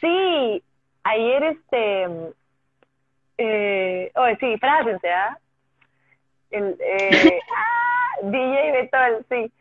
[0.00, 0.62] Sí,
[1.02, 2.06] ayer este,
[3.36, 5.38] eh, oye, sí, frásense, ¿ah?
[6.50, 9.52] El, eh, ah, DJ Betol, sí.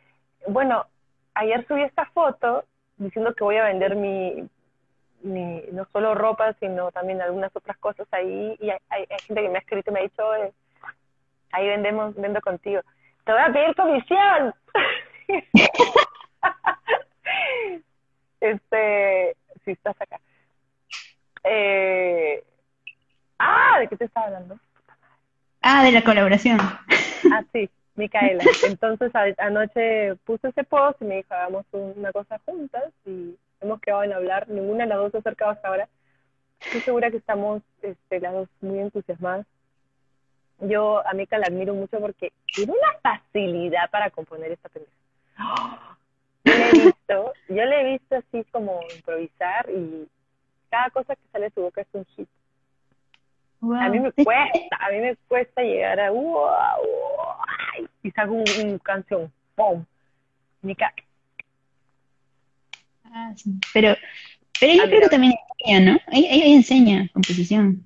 [0.48, 0.86] Bueno,
[1.34, 2.66] ayer subí esta foto
[2.98, 4.48] diciendo que voy a vender mi,
[5.22, 8.56] mi no solo ropa, sino también algunas otras cosas ahí.
[8.60, 10.24] Y hay, hay, gente que me ha escrito y me ha dicho,
[11.52, 12.82] ahí vendemos, vendo contigo.
[13.26, 14.54] Te voy a pedir comisión.
[18.42, 20.20] este, si estás acá.
[21.44, 22.44] Eh,
[23.40, 24.60] ah, ¿de qué te estaba hablando?
[25.62, 26.60] Ah, de la colaboración.
[27.34, 28.44] Ah, sí, Micaela.
[28.66, 34.04] Entonces anoche puse ese post y me dijo, hagamos una cosa juntas y hemos quedado
[34.04, 34.48] en hablar.
[34.48, 35.90] Ninguna de las dos se ha acercado hasta ahora.
[36.62, 39.46] Estoy segura que estamos este, las dos muy entusiasmadas.
[40.60, 44.70] Yo a Mica la admiro mucho porque tiene una facilidad para componer esta.
[44.74, 44.88] Yo le
[46.52, 50.08] he visto, yo le he visto así como improvisar y
[50.70, 52.30] cada cosa que sale de su boca es un hit.
[53.62, 56.38] A mí me cuesta, a mí me cuesta llegar a wow,
[58.04, 59.84] y saco un, canción, ¡pum!
[60.62, 60.94] Mica.
[63.06, 63.52] Ah, sí.
[63.74, 63.96] Pero,
[64.60, 66.00] pero yo creo que también enseña, ¿no?
[66.12, 67.84] Ella, enseña composición.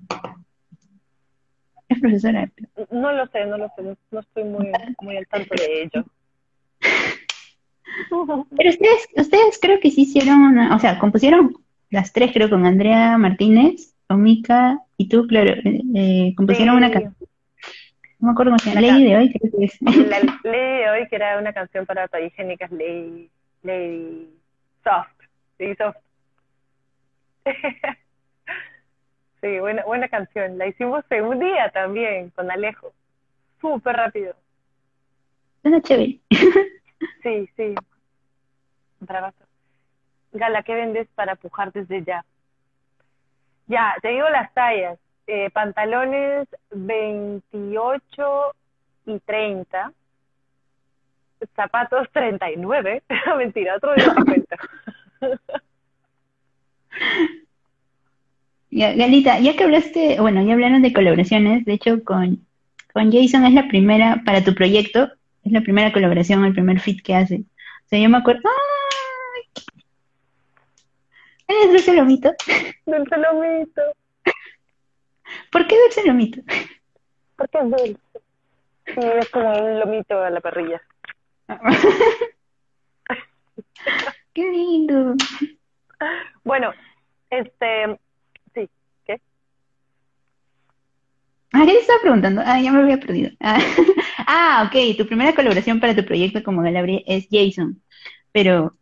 [1.88, 2.50] Es profesora.
[2.90, 4.70] No lo sé, no lo sé, no estoy muy,
[5.00, 6.04] muy al tanto de ello.
[8.56, 11.56] Pero ustedes, ustedes creo que sí hicieron una, o sea, compusieron
[11.90, 16.90] las tres, creo, con Andrea Martínez, con Mica y tú, claro, eh, eh compusieron una
[16.90, 17.14] canción.
[18.18, 19.82] No me acuerdo cómo se llama, Lady de hoy, creo que es.
[19.82, 23.28] La Lady de hoy, que era una canción para higiénicas, Lady,
[23.62, 24.30] Lady
[24.84, 25.10] Soft,
[25.58, 25.96] Lady Soft.
[29.40, 30.56] sí, buena, buena canción.
[30.56, 32.92] La hicimos en un día también, con Alejo.
[33.60, 34.34] Súper rápido.
[35.62, 36.20] Suena chévere.
[37.22, 37.74] Sí, sí.
[39.00, 39.44] Bravazo.
[40.32, 42.24] Gala, ¿qué vendes para pujar desde ya?
[43.66, 44.98] Ya, te digo las tallas.
[45.26, 48.54] Eh, pantalones 28
[49.06, 49.92] y 30.
[51.54, 53.02] Zapatos 39.
[53.38, 54.56] Mentira, otro día te cuento.
[58.74, 62.46] Ya, Galita, ya que hablaste, bueno, ya hablaron de colaboraciones, de hecho con,
[62.94, 65.10] con Jason es la primera para tu proyecto,
[65.44, 67.44] es la primera colaboración, el primer fit que hace.
[67.84, 68.42] O sea, yo me acuerdo.
[68.44, 69.64] ¡Ay!
[71.48, 72.32] ¿Es dulce lomito?
[72.86, 73.82] Dulce lomito.
[75.50, 76.40] ¿Por qué dulce lomito?
[77.36, 78.00] Porque es dulce.
[78.86, 80.80] Sí, es como un lomito a la parrilla.
[84.34, 85.14] qué lindo.
[86.44, 86.72] Bueno,
[87.30, 87.98] este,
[91.52, 92.42] Ah, ¿qué te estaba preguntando?
[92.44, 93.30] Ah, ya me había perdido.
[93.40, 93.58] Ah,
[94.26, 97.82] ah, ok, tu primera colaboración para tu proyecto como Galabri es Jason,
[98.32, 98.74] pero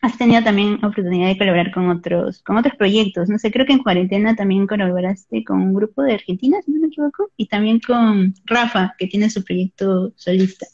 [0.00, 3.28] has tenido también oportunidad de colaborar con otros, con otros proyectos.
[3.28, 6.80] No sé, creo que en cuarentena también colaboraste con un grupo de Argentina, si no
[6.80, 10.66] me equivoco, y también con Rafa, que tiene su proyecto solista.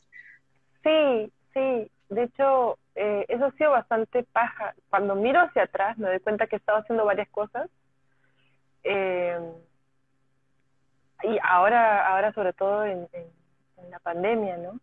[0.82, 1.90] Sí, sí.
[2.10, 4.74] De hecho, eh, eso ha sido bastante paja.
[4.90, 7.70] Cuando miro hacia atrás me doy cuenta que he estado haciendo varias cosas.
[8.84, 9.38] Eh,
[11.22, 13.06] y ahora, ahora sobre todo en,
[13.90, 14.80] la pandemia, ¿no?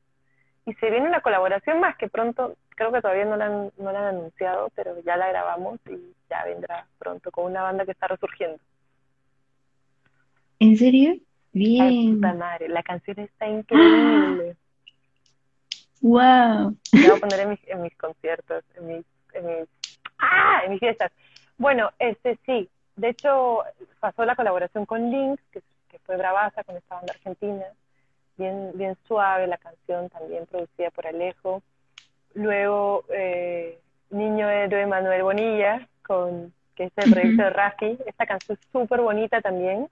[0.65, 3.91] Y se viene una colaboración más que pronto, creo que todavía no la, han, no
[3.91, 7.91] la han anunciado, pero ya la grabamos y ya vendrá pronto con una banda que
[7.91, 8.59] está resurgiendo.
[10.59, 11.15] ¿En serio?
[11.51, 12.19] Bien.
[12.19, 14.55] madre, la canción está increíble.
[16.03, 16.17] Wow.
[16.17, 19.69] La voy a poner en mis, en mis conciertos, en mis, en mis,
[20.17, 20.61] ¡ah!
[20.65, 21.11] en mis fiestas.
[21.59, 23.59] Bueno, este sí, de hecho
[23.99, 25.61] pasó la colaboración con Lynx, que
[25.91, 27.65] que fue bravaza con esta banda argentina,
[28.37, 31.61] bien, bien suave la canción, también producida por Alejo.
[32.33, 33.77] Luego, eh,
[34.09, 37.97] Niño Héroe Manuel Bonilla, con, que es el proyecto de Rafi.
[38.05, 39.89] Esta canción es súper bonita también.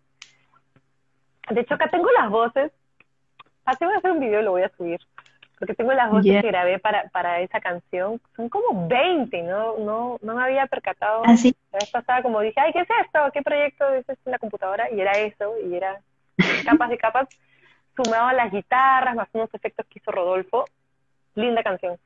[1.49, 2.71] De hecho, acá tengo las voces.
[3.65, 5.01] Así voy a hacer un video y lo voy a subir.
[5.59, 8.21] Porque tengo las voces que grabé para, para esa canción.
[8.35, 9.77] Son como 20, ¿no?
[9.77, 11.23] No, no me había percatado.
[11.25, 11.53] Así.
[11.55, 13.19] ¿Ah, la vez pasada como dije, ay, ¿qué es esto?
[13.33, 14.89] ¿Qué proyecto es esto en la computadora?
[14.91, 15.99] Y era eso, y era
[16.65, 17.27] capas y capas,
[17.95, 20.65] sumado a las guitarras, más unos efectos que hizo Rodolfo.
[21.35, 21.97] Linda canción.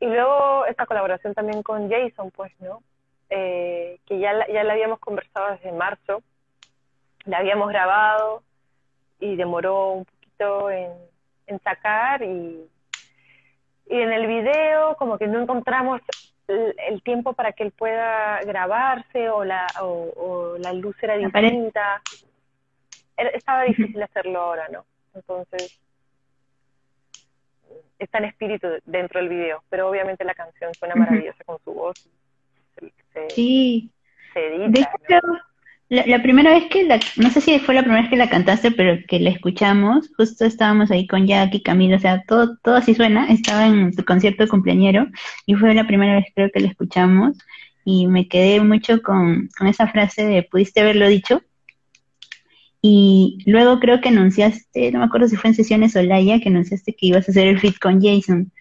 [0.00, 2.82] y luego esta colaboración también con Jason, pues, ¿no?
[3.30, 6.22] Eh, que ya la, ya la habíamos conversado desde marzo,
[7.24, 8.42] la habíamos grabado
[9.18, 10.90] y demoró un poquito en,
[11.46, 12.68] en sacar y,
[13.86, 16.00] y en el video como que no encontramos
[16.48, 21.16] el, el tiempo para que él pueda grabarse o la, o, o la luz era
[21.16, 22.02] distinta.
[23.16, 24.84] Estaba difícil hacerlo ahora, ¿no?
[25.14, 25.80] Entonces,
[27.98, 32.08] está en espíritu dentro del video, pero obviamente la canción suena maravillosa con su voz.
[32.74, 33.90] Se, se, Sí,
[34.32, 35.38] se de edita, hecho, ¿no?
[35.94, 38.28] La, la primera vez que la, no sé si fue la primera vez que la
[38.28, 42.76] cantaste, pero que la escuchamos, justo estábamos ahí con Jackie, Camilo, o sea, todo, todo
[42.76, 45.06] así suena, estaba en tu concierto de cumpleañero
[45.46, 47.36] y fue la primera vez creo que la escuchamos
[47.84, 51.42] y me quedé mucho con, con esa frase de pudiste haberlo dicho.
[52.80, 56.94] Y luego creo que anunciaste, no me acuerdo si fue en sesiones Olaya, que anunciaste
[56.94, 58.52] que ibas a hacer el feat con Jason.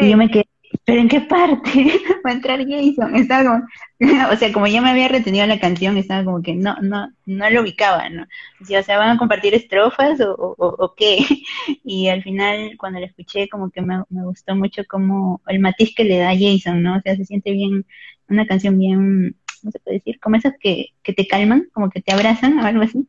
[0.00, 0.47] Y yo me quedé,
[0.88, 1.70] ¿pero en qué parte
[2.26, 3.14] va a entrar Jason?
[3.14, 3.66] Estaba como,
[4.32, 7.50] o sea, como ya me había retenido la canción, estaba como que no, no, no
[7.50, 8.22] lo ubicaba, ¿no?
[8.62, 11.18] O sea, ¿van a compartir estrofas o, o, qué?
[11.84, 15.94] Y al final, cuando la escuché, como que me, me gustó mucho como el matiz
[15.94, 16.96] que le da Jason, ¿no?
[16.96, 17.84] O sea, se siente bien,
[18.30, 20.18] una canción bien, ¿cómo se puede decir?
[20.20, 23.06] Como esas que, que te calman, como que te abrazan o algo así.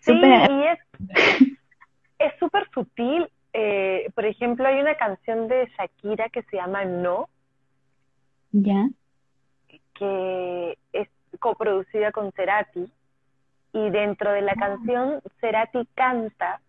[0.00, 1.48] Sí, Súper, y es
[2.18, 3.26] es súper sutil.
[3.52, 7.28] Eh, por ejemplo, hay una canción de Shakira que se llama No,
[8.52, 8.88] ya,
[9.94, 11.08] que es
[11.38, 12.90] coproducida con Cerati,
[13.72, 16.60] y dentro de la canción Cerati canta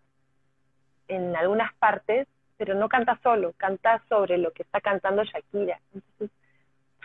[1.08, 5.80] en algunas partes, pero no canta solo, canta sobre lo que está cantando Shakira.
[5.94, 6.30] Entonces,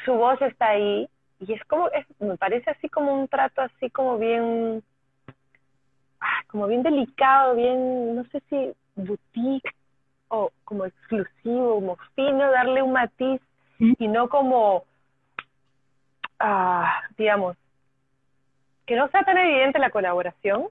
[0.06, 1.10] su voz está ahí,
[1.40, 4.84] y es como, es, me parece así como un trato así como bien,
[6.20, 9.72] ah, como bien delicado, bien, no sé si boutique
[10.30, 13.42] o como exclusivo, como fino, darle un matiz
[13.80, 14.84] y no como,
[16.40, 17.56] ah, digamos,
[18.86, 20.68] que no sea tan evidente la colaboración,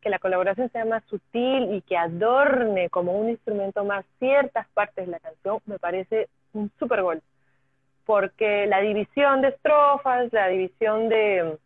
[0.00, 5.06] que la colaboración sea más sutil y que adorne como un instrumento más ciertas partes
[5.06, 7.22] de la canción, me parece un super gol.
[8.04, 11.56] Porque la división de estrofas, la división de,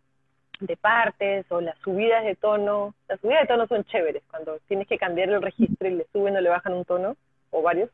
[0.61, 4.89] de partes o las subidas de tono, las subidas de tono son chéveres cuando tienes
[4.89, 7.17] que cambiar el registro y le suben o le bajan un tono
[7.51, 7.91] o varios,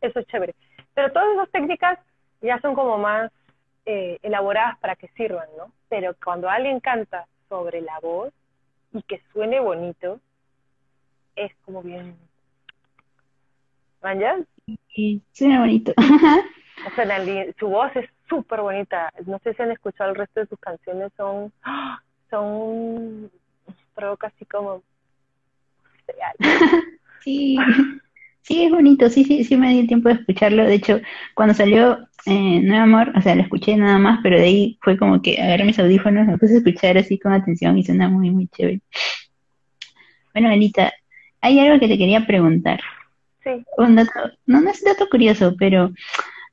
[0.00, 0.54] eso es chévere.
[0.94, 1.98] Pero todas esas técnicas
[2.40, 3.30] ya son como más
[3.86, 5.72] eh, elaboradas para que sirvan, ¿no?
[5.88, 8.32] Pero cuando alguien canta sobre la voz
[8.92, 10.20] y que suene bonito,
[11.36, 12.16] es como bien...
[14.02, 14.46] ¿Manjas?
[14.94, 15.92] y suena bonito.
[16.86, 17.24] O sea,
[17.58, 19.12] su voz es súper bonita.
[19.26, 21.52] No sé si han escuchado el resto de sus canciones, son,
[22.30, 23.30] son,
[23.94, 24.82] provoca así como,
[27.22, 27.58] Sí,
[28.40, 30.64] sí, es bonito, sí, sí, sí me di el tiempo de escucharlo.
[30.64, 31.00] De hecho,
[31.34, 34.96] cuando salió eh, Nuevo Amor, o sea, lo escuché nada más, pero de ahí fue
[34.96, 38.30] como que agarré mis audífonos, me puse a escuchar así con atención y suena muy,
[38.30, 38.80] muy chévere.
[40.32, 40.92] Bueno, Anita,
[41.40, 42.80] hay algo que te quería preguntar.
[43.44, 44.10] sí, Un dato,
[44.46, 45.92] no, no es dato curioso, pero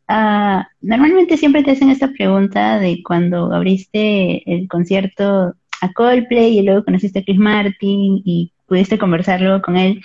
[0.07, 6.63] ah, normalmente siempre te hacen esta pregunta de cuando abriste el concierto a Coldplay y
[6.63, 10.01] luego conociste a Chris Martin y pudiste conversar luego con él.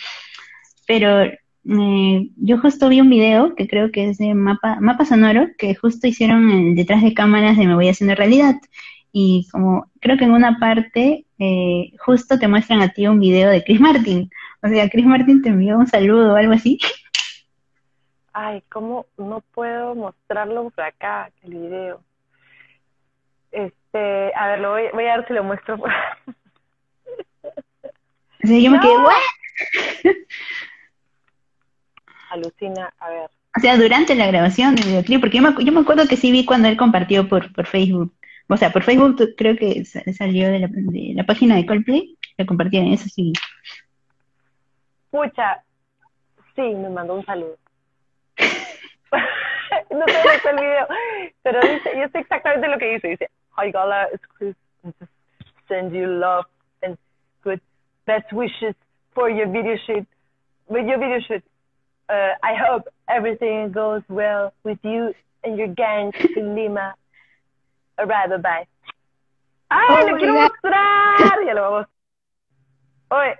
[0.86, 5.48] Pero eh, yo justo vi un video que creo que es de Mapa, Mapa Sonoro,
[5.58, 8.56] que justo hicieron el detrás de cámaras de Me Voy Haciendo Realidad.
[9.12, 13.50] Y como creo que en una parte eh, justo te muestran a ti un video
[13.50, 14.30] de Chris Martin.
[14.62, 16.78] O sea, Chris Martin te envió un saludo o algo así.
[18.33, 22.03] ay, ¿cómo no puedo mostrarlo por acá, el video?
[23.51, 25.77] Este, a ver, lo voy, voy a ver si lo muestro.
[25.79, 25.90] por-
[28.45, 29.05] sea, yo me quedé, No.
[29.05, 29.12] ¿what?
[32.31, 33.31] Alucina, a ver.
[33.57, 36.33] O sea, durante la grabación del videoclip, porque yo me, yo me acuerdo que sí
[36.33, 38.14] vi cuando él compartió por, por Facebook.
[38.49, 42.16] O sea, por Facebook creo que sa- salió de la, de la página de Coldplay,
[42.38, 43.33] lo compartieron, eso sí.
[45.11, 45.62] Pucha,
[46.57, 47.59] sí, me mandó un saludo.
[49.90, 50.86] no sé dónde está el video,
[51.42, 53.08] pero dice, yo sé exactamente lo que dice.
[53.08, 54.54] Dice, Hi Gala, it's Chris.
[55.68, 56.46] Send you love
[56.82, 56.96] and
[57.42, 57.60] good
[58.06, 58.74] best wishes
[59.14, 60.06] for your video shoot.
[60.68, 61.44] With your video shoot,
[62.08, 66.94] uh, I hope everything goes well with you and your gang in Lima.
[67.98, 68.66] Alright, bye bye.
[69.70, 71.46] ¡Ay, Oh lo quiero mostrar!
[71.46, 71.86] Ya lo vamos.
[73.10, 73.36] Oye.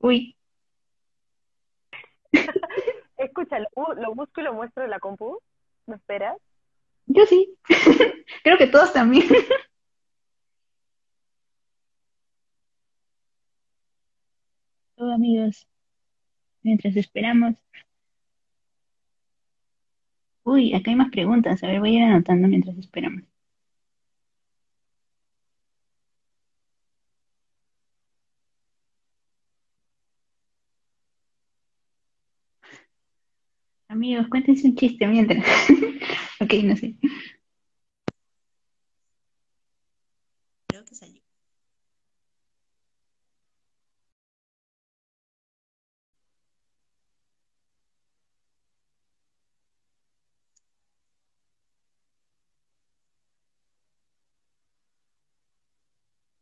[0.00, 0.34] Uy,
[3.24, 5.38] Escucha, lo, bu- lo busco y lo muestro en la compu.
[5.86, 6.36] ¿Me esperas?
[7.06, 7.54] yo sí.
[8.42, 9.26] Creo que todos también.
[14.96, 15.66] Todo amigos,
[16.62, 17.54] mientras esperamos.
[20.44, 21.62] Uy, acá hay más preguntas.
[21.62, 23.24] A ver, voy a ir anotando mientras esperamos.
[34.04, 35.42] Amigos, cuéntense un chiste mientras.
[36.40, 36.94] Ok, no sé.
[40.66, 41.22] Creo que salió.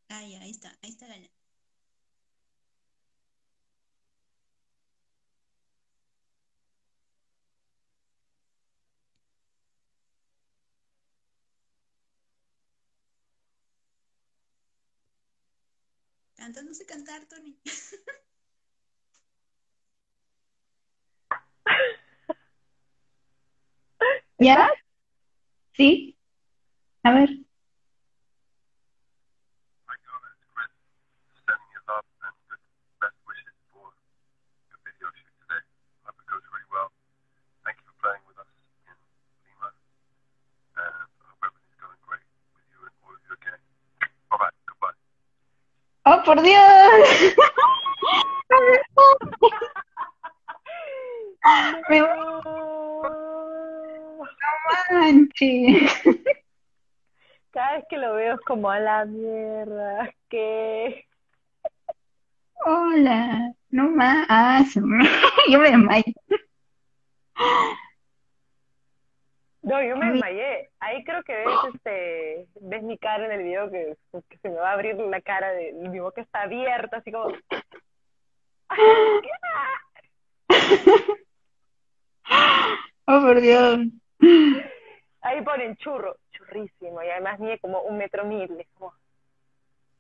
[0.09, 1.29] Ah, ya, ahí está, ahí está Gala.
[16.43, 17.57] Canta, no sé cantar, Tony.
[24.41, 24.69] ¿Ya?
[25.77, 26.19] ¿Sí?
[27.05, 27.31] A ver.
[27.31, 27.47] I
[30.03, 30.67] know that Chris
[31.31, 32.59] is sending you love and good
[32.99, 33.95] best wishes for
[34.67, 35.63] your video shoot today.
[36.03, 36.91] Hope it goes really well.
[37.63, 38.51] Thank you for playing with us
[38.91, 38.99] in
[39.47, 39.71] Lima.
[40.75, 42.27] And I hope everything's going great
[42.59, 43.63] with you and all of you again.
[44.27, 44.51] Bye bye.
[44.67, 44.99] Goodbye.
[46.05, 47.35] ¡Oh, por Dios!
[51.91, 52.07] No.
[54.93, 55.93] manches.
[57.51, 61.05] Cada vez que lo veo es como a la mierda, que
[62.65, 63.53] Hola.
[63.71, 64.27] No más.
[64.29, 64.63] Ah,
[65.49, 66.13] yo me desmayo.
[69.63, 70.13] No, yo me Ay.
[70.13, 70.71] desmayé.
[70.81, 73.97] Ahí creo que ves, este, ves mi cara en el video que,
[74.29, 77.33] que se me va a abrir la cara de mi boca está abierta, así como.
[83.05, 83.81] Oh, por Dios.
[85.23, 88.95] Ahí ponen churro, churrísimo, y además mide como un metro mil, como,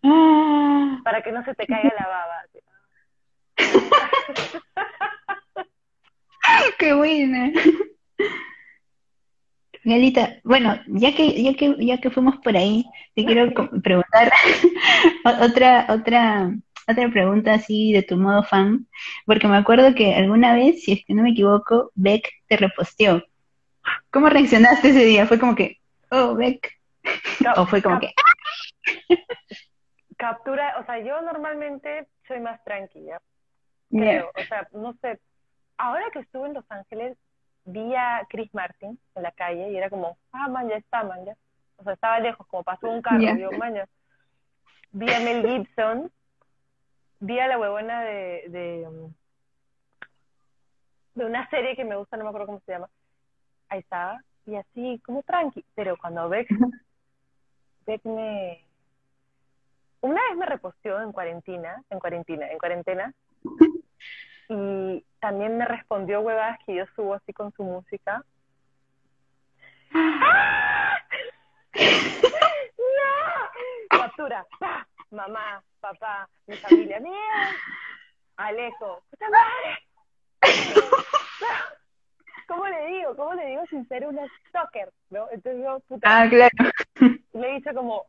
[0.04, 2.44] Ah, para que no se te caiga la baba.
[6.78, 7.50] qué buena.
[9.84, 13.52] Galita, bueno, ya que, ya que, ya que fuimos por ahí, te quiero
[13.82, 14.32] preguntar
[15.40, 16.52] otra, otra,
[16.86, 18.86] otra pregunta así de tu modo fan,
[19.26, 23.24] porque me acuerdo que alguna vez, si es que no me equivoco, Beck te reposteó.
[24.10, 25.26] ¿Cómo reaccionaste ese día?
[25.26, 25.78] ¿Fue como que,
[26.10, 26.78] oh, Beck?
[27.56, 28.14] ¿O fue como que,
[30.16, 33.20] Captura, o sea, yo normalmente soy más tranquila,
[33.90, 35.18] creo, o sea, no sé,
[35.76, 37.18] ahora que estuve en Los Ángeles,
[37.64, 41.24] vi a Chris Martin en la calle y era como, ah, man, ya está, man,
[41.24, 41.36] ya.
[41.76, 43.34] O sea, estaba lejos, como pasó un carro, Ya.
[43.34, 43.88] digo, man, ya.
[44.92, 46.10] Vi a Mel Gibson,
[47.20, 49.12] vi a la huevona de, de, um,
[51.14, 52.88] de una serie que me gusta, no me acuerdo cómo se llama.
[53.68, 55.64] Ahí estaba, y así, como tranqui.
[55.74, 56.48] Pero cuando Beck,
[57.86, 58.64] Beck me...
[60.02, 63.14] Una vez me reposteó en cuarentena, en cuarentena, en cuarentena,
[64.52, 68.22] y también me respondió huevadas que yo subo así con su música.
[69.94, 70.98] ¡Ah!
[71.78, 73.98] ¡No!
[73.98, 74.86] Captura, ¡pa!
[75.10, 77.56] mamá, papá, mi familia, mía,
[78.36, 79.78] Alejo, puta madre.
[82.48, 83.16] ¿Cómo le digo?
[83.16, 84.92] ¿Cómo le digo sin ser una stalker?
[85.10, 85.28] ¿No?
[85.30, 86.50] Entonces yo, puta, ah, claro,
[87.32, 88.06] le he dicho como,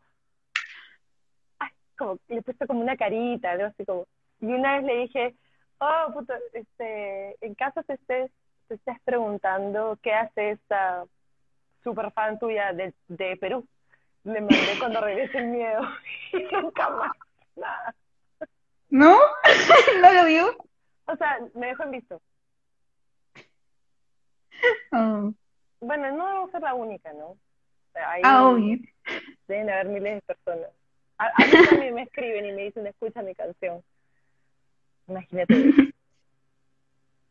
[1.60, 4.08] ay, como, le he puesto como una carita, algo así como,
[4.42, 5.36] y una vez le dije,
[5.80, 8.32] oh, puto, este, en caso te estés,
[8.68, 11.06] te estés preguntando qué hace esta
[11.84, 13.68] super fan tuya de, de Perú,
[14.24, 15.82] le mandé cuando regrese el miedo,
[16.34, 17.12] y nunca más,
[17.56, 17.96] nada.
[18.90, 19.18] ¿no?
[20.02, 20.56] ¿No lo vio?
[21.08, 22.22] O sea, me dejó en visto.
[24.94, 25.34] Oh.
[25.82, 27.38] Bueno, no debo ser la única, ¿no?
[27.96, 28.78] Ahí Ah, obvio.
[29.48, 30.70] deben haber miles de personas.
[31.18, 33.84] A, a mí también me escriben y me dicen, escucha mi canción.
[35.08, 35.94] Imagínate.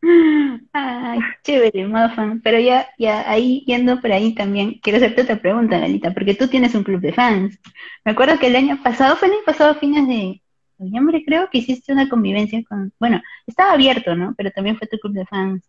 [0.73, 2.41] Ay, chévere, fan.
[2.41, 6.47] Pero ya, ya ahí, yendo por ahí también, quiero hacerte otra pregunta, Galita, porque tú
[6.47, 7.57] tienes un club de fans.
[8.03, 10.41] Me acuerdo que el año pasado, fue el año pasado, a fines de
[10.77, 14.33] noviembre, creo que hiciste una convivencia con, bueno, estaba abierto, ¿no?
[14.35, 15.63] Pero también fue tu club de fans.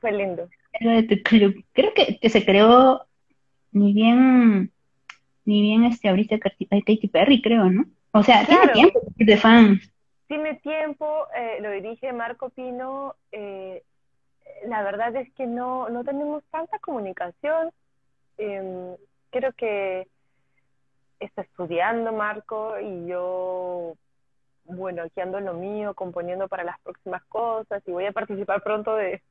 [0.00, 0.48] Fue lindo.
[0.80, 1.64] Algo de tu club.
[1.72, 3.04] Creo que, que se creó
[3.72, 4.70] ni bien,
[5.44, 7.84] ni bien este, ahorita Katy Perry, creo, ¿no?
[8.12, 9.93] O sea, tiene tiempo de fans.
[10.26, 13.14] Tiene tiempo, eh, lo dirige Marco Pino.
[13.32, 13.82] eh,
[14.66, 17.70] la verdad es que no, no tenemos tanta comunicación.
[18.38, 18.96] Em,
[19.30, 20.08] creo que
[21.20, 23.94] está estudiando Marco y yo,
[24.64, 28.62] bueno, aquí ando en lo mío, componiendo para las próximas cosas y voy a participar
[28.62, 29.22] pronto de,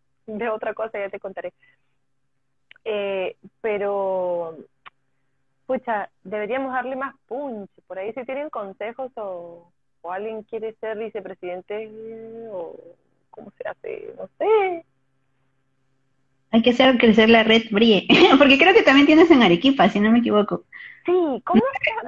[0.51, 1.53] otra cosa, ya te contaré.
[2.85, 4.57] Eh, pero,
[5.65, 7.69] pucha, deberíamos darle más punch.
[7.87, 9.71] Por ahí si tienen consejos o,
[10.03, 11.89] o alguien quiere ser vicepresidente
[12.51, 12.75] o
[13.31, 14.85] cómo se hace, no sé.
[16.51, 18.05] Hay que hacer crecer la red Brie,
[18.37, 20.63] porque creo que también tienes en Arequipa, si no me equivoco.
[21.05, 21.61] Sí, ¿cómo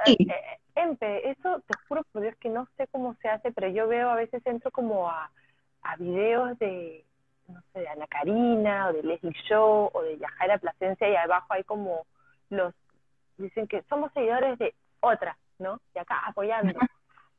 [0.06, 0.18] se Sí.
[0.30, 3.88] eh, Empe, eso te juro por Dios que no sé cómo se hace, pero yo
[3.88, 5.32] veo a veces entro como a,
[5.84, 7.06] a videos de,
[7.48, 11.48] no sé, de Ana Karina o de Leslie Show o de Yajaira Plasencia y abajo
[11.54, 12.06] hay como
[12.50, 12.74] los,
[13.38, 15.80] dicen que somos seguidores de otra, ¿no?
[15.96, 16.78] Y acá apoyando.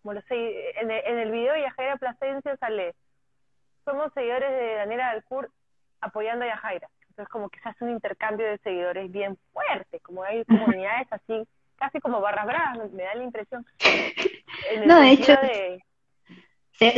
[0.06, 2.94] Como los segui- en, el, en el video de Yajaira Plasencia sale,
[3.84, 5.50] somos seguidores de Daniela Dalcourt
[6.00, 6.88] apoyando a Yajaira.
[7.08, 10.44] Entonces como que se hace un intercambio de seguidores bien fuerte, como hay
[10.84, 11.42] comunidades así,
[11.74, 13.66] casi como barras bravas, me da la impresión.
[14.86, 15.82] No, de hecho- de,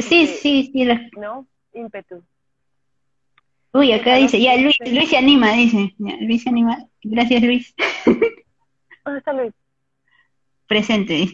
[0.03, 0.87] Sí, sí, sí.
[1.17, 1.47] ¿no?
[1.73, 2.23] Ímpetu.
[3.73, 4.95] Uy, acá dice, ya sí, Luis, sí.
[4.95, 5.95] Luis se anima, dice.
[5.99, 6.77] Ya, Luis se anima.
[7.03, 7.75] Gracias, Luis.
[9.03, 9.55] ¿Dónde está Luis?
[10.69, 11.27] Presente.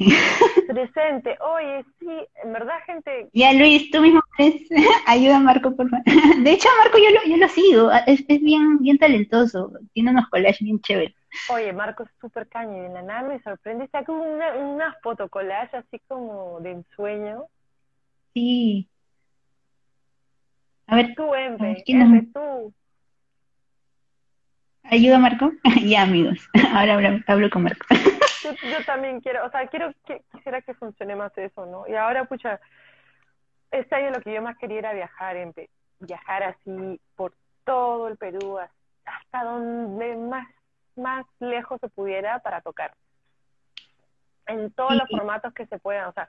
[0.68, 1.37] Presente.
[1.41, 2.07] Oye, sí,
[2.45, 4.62] en verdad, gente, Ya, Luis, tú mismo eres.
[5.07, 6.05] Ayuda a Marco, por favor.
[6.05, 7.91] De hecho, a Marco yo lo, yo lo sigo.
[8.07, 9.72] Es, es bien, bien talentoso.
[9.93, 11.14] Tiene unos collages bien chéveres.
[11.51, 13.89] oye, Marco es súper caño y de la nada me sorprende.
[13.89, 17.45] Saca una, una fotocollage así como de ensueño.
[18.35, 18.89] Sí.
[20.87, 22.72] A ver, Tú, Empe, ¿quién tú.
[24.85, 25.51] ayuda Marco.
[25.85, 26.39] Ya, amigos.
[26.72, 27.85] Ahora hablo, hablo con Marco.
[28.45, 31.86] Yo, yo también quiero, o sea, quiero que quisiera que funcione más eso, ¿no?
[31.88, 32.61] Y ahora, pucha,
[33.70, 35.68] este año lo que yo más quería era viajar, Empe.
[35.99, 37.32] Viajar así por
[37.64, 38.59] todo el Perú,
[39.05, 40.47] hasta donde más,
[40.97, 42.92] más lejos se pudiera para tocar.
[44.47, 44.99] En todos Sí.
[44.99, 46.28] los formatos que se puedan, o sea,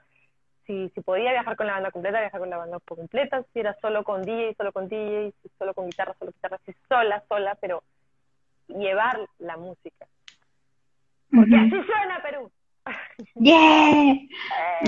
[0.66, 3.74] si, si podía viajar con la banda completa, viajar con la banda completa, si era
[3.80, 7.54] solo con DJ, solo con DJ, si solo con guitarra, solo guitarra, si sola, sola,
[7.60, 7.82] pero
[8.68, 10.06] llevar la música.
[11.36, 12.50] Porque así suena Perú.
[13.36, 14.14] ¡Yeah!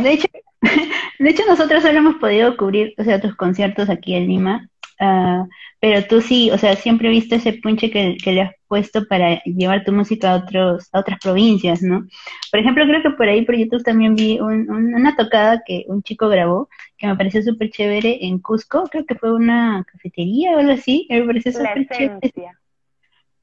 [0.03, 0.27] De hecho,
[1.19, 4.69] de hecho, nosotros solo hemos podido cubrir, o sea, tus conciertos aquí en Lima,
[5.01, 5.45] ah,
[5.81, 9.07] pero tú sí, o sea, siempre he visto ese punche que, que le has puesto
[9.07, 12.07] para llevar tu música a otros, a otras provincias, ¿no?
[12.51, 15.85] Por ejemplo, creo que por ahí por YouTube también vi un- un- una tocada que
[15.87, 20.53] un chico grabó, que me pareció súper chévere en Cusco, creo que fue una cafetería
[20.53, 22.21] o algo así, me pareció súper chévere.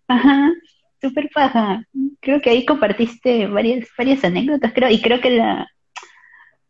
[0.08, 0.52] Ajá,
[1.10, 1.84] súper paja.
[2.20, 5.68] Creo que ahí compartiste varias, varias anécdotas, creo, y creo que la,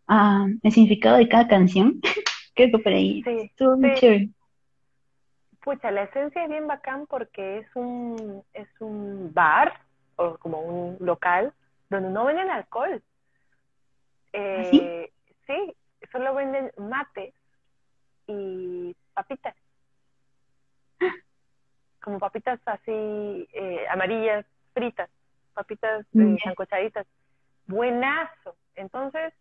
[0.08, 2.00] ah, el significado de cada canción,
[2.56, 4.00] creo que por ahí Sí, estuvo muy sí.
[4.00, 4.30] chévere.
[5.64, 9.80] Pucha, la esencia es bien bacán porque es un, es un bar
[10.16, 11.54] o como un local
[11.90, 13.02] donde no venden alcohol.
[14.34, 14.82] Eh, sí?
[15.48, 15.76] sí,
[16.12, 17.34] solo venden mates
[18.28, 19.56] y papitas.
[22.06, 24.46] Como papitas así eh, amarillas,
[24.76, 25.10] fritas,
[25.56, 27.08] papitas eh, sancochaditas.
[27.66, 28.56] Buenazo.
[28.76, 29.34] Entonces,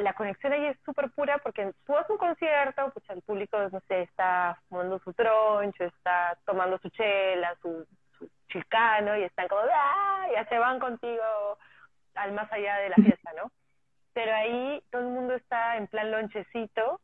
[0.00, 3.56] la conexión ahí es súper pura porque tú vas a un concierto, pues el público,
[3.72, 7.86] no sé, está fumando su troncho, está tomando su chela, su,
[8.18, 10.26] su chilcano y están como, ¡ah!
[10.34, 11.22] Ya se van contigo
[12.16, 13.50] al más allá de la fiesta, ¿no?
[14.12, 17.00] Pero ahí todo el mundo está en plan lonchecito,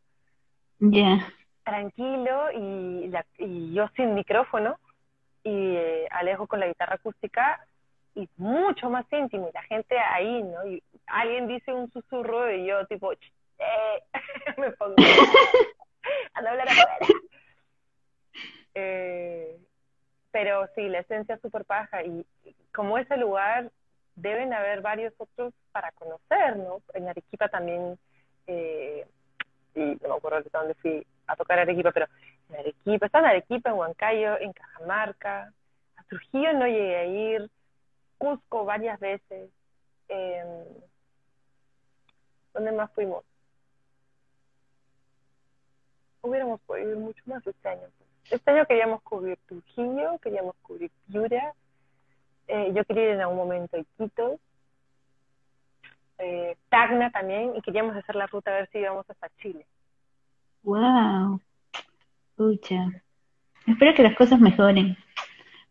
[0.78, 1.26] Ya.
[1.64, 4.78] Tranquilo y, la- y yo sin micrófono
[5.44, 7.64] y eh, Alejo con la guitarra acústica
[8.14, 10.66] y mucho más íntimo y la gente ahí, ¿no?
[10.66, 14.02] Y alguien dice un susurro y yo tipo, "Ch, eh",
[14.58, 14.94] me pongo
[16.34, 16.96] a no hablar afuera.
[18.74, 19.56] Eh,
[20.30, 23.70] pero sí, la esencia es súper paja y y como ese lugar
[24.14, 26.80] deben haber varios otros para conocer, ¿no?
[26.94, 27.98] En Arequipa también,
[28.46, 29.06] eh,
[29.74, 32.06] y no me acuerdo de dónde fui a tocar Arequipa, pero
[32.50, 35.52] en Arequipa, está en Arequipa, en Huancayo, en Cajamarca,
[35.96, 37.50] a Trujillo no llegué a ir,
[38.18, 39.50] Cusco varias veces,
[40.08, 40.44] eh,
[42.54, 43.24] ¿dónde más fuimos?
[46.20, 47.88] Hubiéramos podido ir mucho más este año.
[48.30, 51.52] Este año queríamos cubrir Trujillo, queríamos cubrir Piura,
[52.46, 54.38] eh, yo quería ir en algún momento a Iquitos,
[56.22, 59.66] eh, Tacna también, y queríamos hacer la ruta a ver si íbamos hasta Chile.
[60.62, 61.40] Wow.
[62.36, 63.02] Pucha.
[63.66, 64.96] Espero que las cosas mejoren.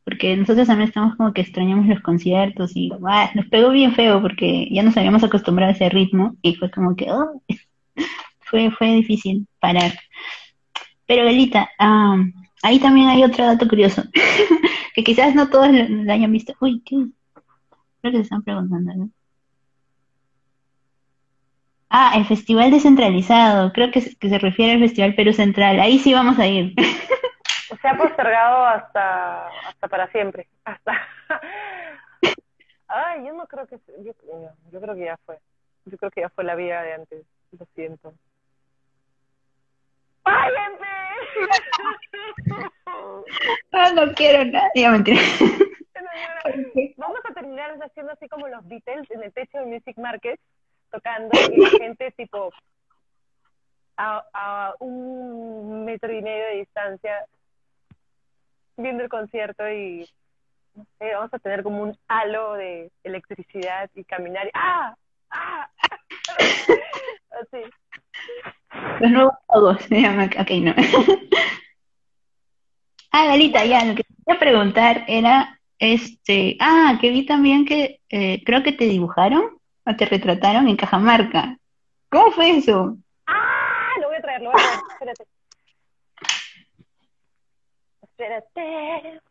[0.03, 3.29] Porque nosotros también estamos como que extrañamos los conciertos y ¡guau!
[3.35, 6.95] nos pegó bien feo porque ya nos habíamos acostumbrado a ese ritmo y fue como
[6.95, 7.41] que oh,
[8.39, 9.93] fue, fue difícil parar.
[11.05, 12.17] Pero Belita, ah,
[12.63, 14.03] ahí también hay otro dato curioso,
[14.95, 16.53] que quizás no todos lo, lo hayan visto.
[16.59, 16.95] Uy, ¿qué?
[18.01, 19.09] Creo que se están preguntando, ¿no?
[21.93, 25.77] Ah, el Festival Descentralizado, creo que se, que se refiere al Festival Perú Central.
[25.81, 26.73] Ahí sí vamos a ir.
[27.81, 30.47] se ha postergado hasta, hasta para siempre.
[30.63, 30.93] Hasta.
[32.87, 33.77] Ay, yo no creo que.
[34.05, 35.37] Yo, no, yo creo que ya fue.
[35.83, 37.25] Yo creo que ya fue la vida de antes.
[37.59, 38.13] Lo siento.
[40.23, 40.85] ¡Váyanse!
[43.71, 44.69] Ah, no quiero nada.
[44.75, 45.19] Ya, mentira.
[46.97, 50.39] Vamos a terminar haciendo así como los Beatles en el techo de Music Market,
[50.91, 52.51] tocando y la gente tipo
[53.97, 57.25] a, a un metro y medio de distancia
[58.77, 60.09] viendo el concierto y
[60.99, 64.95] vamos a tener como un halo de electricidad y caminar ¡ah!
[65.29, 65.69] ¡ah!
[67.41, 67.63] Así.
[68.99, 69.83] Los nuevos juegos.
[69.89, 70.73] se Ok, no.
[73.13, 78.41] Ah, Galita, ya, lo que quería preguntar era, este, ah, que vi también que eh,
[78.45, 81.57] creo que te dibujaron o te retrataron en Cajamarca.
[82.09, 82.97] ¿Cómo fue eso?
[83.27, 83.93] ¡Ah!
[84.01, 84.63] Lo voy a traer, lo voy a
[84.99, 85.15] traer.
[88.03, 88.51] Espérate.
[88.51, 89.21] Espérate.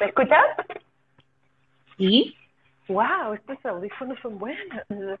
[0.00, 0.44] ¿Me escuchas?
[1.98, 2.36] Sí.
[2.88, 3.34] ¡Wow!
[3.34, 4.82] Estos audífonos son buenos.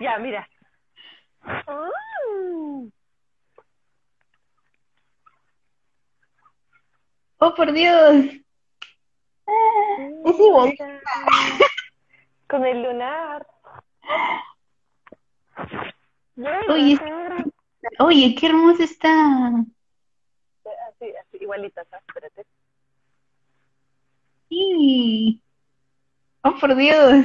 [0.00, 0.48] ya, mira.
[1.44, 2.88] Mm.
[7.38, 8.41] Oh, por Dios.
[10.24, 10.74] Es igual.
[12.48, 13.46] Con el lunar.
[16.68, 16.98] Oye,
[17.98, 19.48] Oye, qué hermoso está.
[19.48, 22.04] Así, así, igualita, ¿sabes?
[22.08, 22.46] Espérate.
[24.48, 25.40] Sí.
[26.42, 27.24] Oh, por Dios.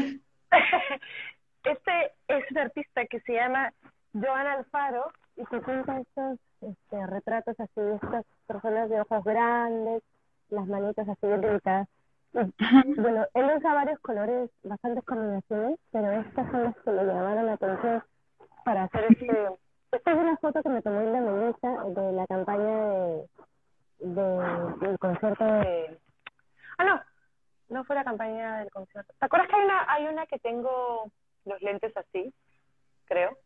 [1.64, 3.74] Este es un artista que se llama
[4.14, 10.02] Joan Alfaro y que pinta estos este, retratos así de estas personas de ojos grandes,
[10.50, 11.90] las manitas así bien delicadas.
[12.98, 17.54] Bueno, él usa varios colores, bastantes combinaciones, pero estas son las que le llamaron la
[17.54, 18.04] atención
[18.66, 19.50] para hacer este...
[19.92, 23.28] Esta es una foto que me tomó en la Melissa de la campaña de,
[24.00, 25.98] de- del concierto de...
[26.78, 27.02] Ah, no,
[27.70, 29.14] no fue la campaña del concierto.
[29.18, 31.10] ¿Te acuerdas que hay una, hay una que tengo
[31.46, 32.34] los lentes así?
[33.06, 33.38] Creo.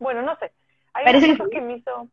[0.00, 0.52] Bueno, no sé.
[0.94, 2.08] Hay Parece unas que- fotos que me hizo...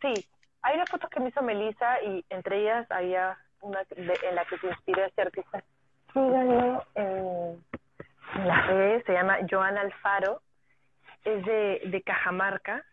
[0.00, 0.26] Sí,
[0.62, 4.44] hay unas fotos que me hizo Melissa y entre ellas había una de- en la
[4.44, 5.62] que se inspiró este artista.
[6.12, 7.64] Síganlo en,
[8.34, 10.42] en las redes, se llama Joan Alfaro,
[11.24, 12.84] es de, de Cajamarca.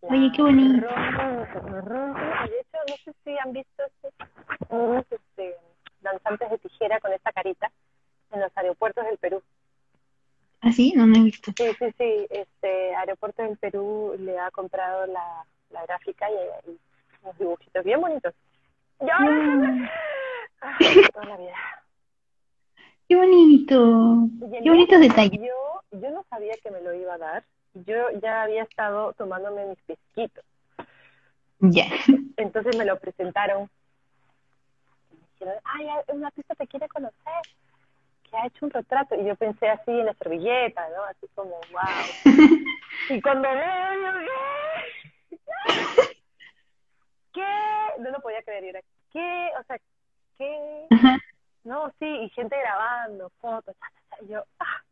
[0.00, 0.86] Oye, qué bonito.
[0.88, 2.20] Rompe.
[2.46, 3.82] Y de hecho, no sé si han visto
[4.68, 5.56] unos, este,
[6.00, 7.70] danzantes de tijera con esta carita
[8.32, 9.42] en los aeropuertos del Perú.
[10.60, 10.92] ¿Ah, sí?
[10.96, 11.52] No, no he visto.
[11.56, 12.26] Sí, sí, sí.
[12.30, 16.78] Este aeropuerto del Perú le ha comprado la, la gráfica y hay
[17.22, 18.34] unos dibujitos bien bonitos.
[19.00, 19.88] Mm.
[20.60, 20.76] Ah,
[21.12, 21.54] toda la vida.
[23.08, 24.28] Qué bonito.
[24.42, 25.40] Y Qué bonitos detalles.
[25.40, 27.44] Yo, yo no sabía que me lo iba a dar.
[27.74, 30.44] Yo ya había estado tomándome mis pesquitos.
[31.60, 31.86] Ya.
[32.36, 33.70] Entonces me lo presentaron.
[35.10, 37.42] Me dijeron, ay, un artista te quiere conocer,
[38.28, 39.14] que ha hecho un retrato.
[39.14, 41.04] Y yo pensé así en la servilleta, ¿no?
[41.04, 42.24] Así como, wow.
[43.10, 44.12] y cuando veo, yo,
[45.66, 46.17] ¿qué?
[47.32, 48.00] ¿Qué?
[48.00, 48.64] No lo podía creer.
[48.64, 48.80] Era,
[49.12, 49.50] ¿qué?
[49.60, 49.78] O sea,
[50.36, 50.86] ¿qué?
[50.90, 51.18] Ajá.
[51.64, 53.76] No, sí, y gente grabando, fotos.
[54.22, 54.82] Y yo, ah.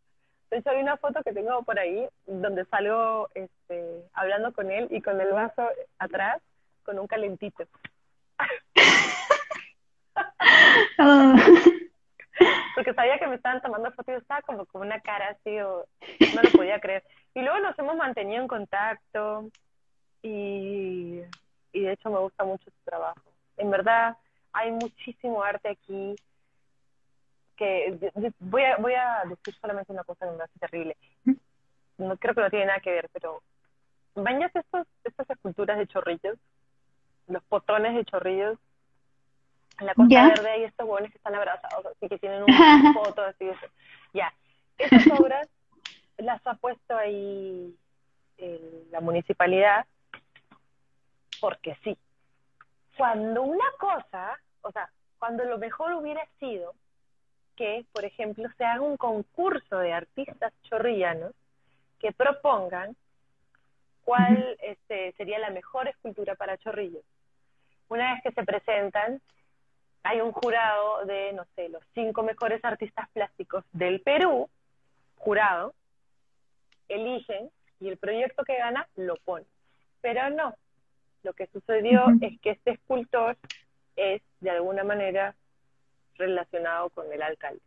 [0.50, 4.86] De hecho, hay una foto que tengo por ahí donde salgo este, hablando con él
[4.90, 5.68] y con el vaso
[5.98, 6.40] atrás
[6.84, 7.64] con un calentito.
[10.98, 11.34] Oh.
[12.74, 15.58] Porque sabía que me estaban tomando fotos y yo estaba como con una cara así,
[15.60, 15.86] o
[16.34, 17.02] no lo podía creer.
[17.34, 19.50] Y luego nos hemos mantenido en contacto
[20.22, 21.22] y,
[21.76, 23.20] y de hecho me gusta mucho su trabajo.
[23.58, 24.16] En verdad,
[24.52, 26.16] hay muchísimo arte aquí
[27.54, 30.96] que voy a, voy a decir solamente una cosa que me parece terrible.
[31.98, 33.42] No creo que no tiene nada que ver, pero
[34.14, 36.38] bañas estos, estas esculturas de chorrillos,
[37.26, 38.58] los potones de chorrillos,
[39.78, 40.28] en la Costa.
[40.28, 43.46] Verde hay estos huevones que están abrazados, así que tienen una foto así.
[43.48, 43.66] eso.
[44.14, 44.32] Ya,
[44.78, 45.46] esas obras
[46.16, 47.76] las ha puesto ahí
[48.38, 49.84] eh, la municipalidad
[51.46, 51.96] porque sí.
[52.96, 54.90] Cuando una cosa, o sea,
[55.20, 56.74] cuando lo mejor hubiera sido
[57.54, 61.32] que, por ejemplo, se haga un concurso de artistas chorrillanos
[62.00, 62.96] que propongan
[64.04, 67.04] cuál este, sería la mejor escultura para chorrillos.
[67.90, 69.20] Una vez que se presentan,
[70.02, 74.50] hay un jurado de, no sé, los cinco mejores artistas plásticos del Perú,
[75.14, 75.74] jurado,
[76.88, 79.46] eligen y el proyecto que gana lo pone.
[80.00, 80.56] Pero no,
[81.22, 83.36] lo que sucedió es que este escultor
[83.96, 85.34] es de alguna manera
[86.16, 87.60] relacionado con el alcalde.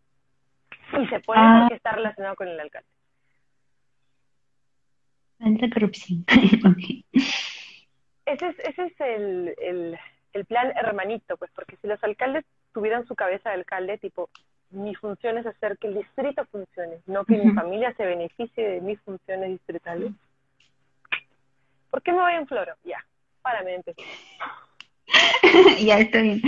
[0.94, 1.60] Y se pone Ah.
[1.62, 2.88] porque está relacionado con el alcalde.
[5.40, 6.26] Alta corrupción.
[8.26, 10.00] Ese es, ese es el, el,
[10.34, 14.30] el plan hermanito, pues, porque si los alcaldes tuvieran su cabeza de alcalde, tipo,
[14.70, 18.82] mi función es hacer que el distrito funcione, no que mi familia se beneficie de
[18.82, 20.12] mis funciones distritales.
[21.90, 22.76] ¿Por qué me voy en floro?
[22.84, 23.04] Ya,
[23.42, 24.02] párame, empecé.
[25.86, 26.42] Ya está bien.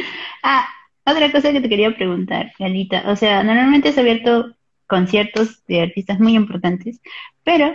[0.44, 0.68] Ah,
[1.06, 3.04] otra cosa que te quería preguntar, Galita.
[3.08, 4.56] O sea, normalmente has abierto
[4.88, 7.00] conciertos de artistas muy importantes,
[7.44, 7.74] pero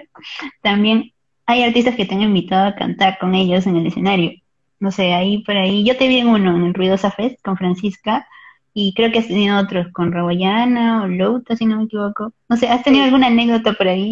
[0.62, 1.12] también
[1.46, 4.32] hay artistas que te han invitado a cantar con ellos en el escenario.
[4.78, 5.84] No sé, ahí por ahí.
[5.84, 8.26] Yo te vi en uno, en el Ruidosa Fest, con Francisca,
[8.74, 12.32] y creo que has tenido otros con Raboyana o Louta, si no me equivoco.
[12.48, 13.06] No sé, ¿has tenido Sí.
[13.06, 14.10] alguna anécdota por ahí?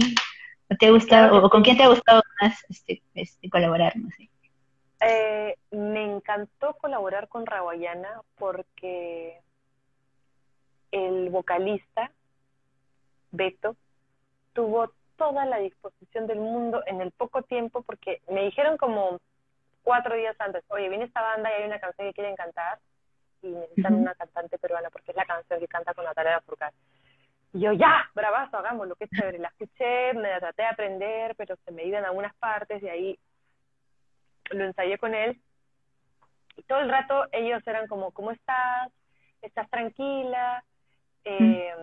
[0.71, 3.95] ¿O te ha gustado, Claro o, con quién te ha gustado más este, este, colaborar?
[3.97, 4.31] No sé.
[5.07, 9.39] Eh, me encantó colaborar con Rawayana porque
[10.93, 12.11] el vocalista,
[13.31, 13.77] Beto,
[14.55, 19.19] tuvo toda la disposición del mundo en el poco tiempo, porque me dijeron como
[19.83, 22.79] cuatro días antes, oye, viene esta banda y hay una canción que quieren cantar
[23.43, 26.73] y necesitan una cantante peruana porque es la canción que canta con Natalia Furcal.
[27.53, 29.39] Y yo, ya, bravazo, hagámoslo, qué chévere.
[29.39, 33.19] La escuché, me la traté de aprender, pero se me iban algunas partes y ahí
[34.51, 35.41] lo ensayé con él.
[36.57, 38.93] Y todo el rato ellos eran como, ¿cómo estás?
[39.43, 40.65] ¿Estás tranquila?
[41.25, 41.75] Eh,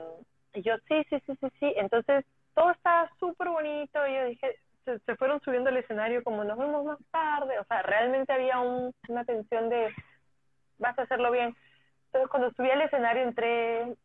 [0.54, 1.74] y yo, sí, sí, sí, sí, sí.
[1.78, 4.06] Entonces, todo estaba súper bonito.
[4.08, 4.56] Y yo dije,
[4.86, 7.60] se, se fueron subiendo al escenario como, nos vemos más tarde.
[7.60, 9.94] O sea, realmente había un, una tensión de,
[10.78, 11.56] vas a hacerlo bien.
[12.08, 13.96] Entonces, cuando subí al escenario entré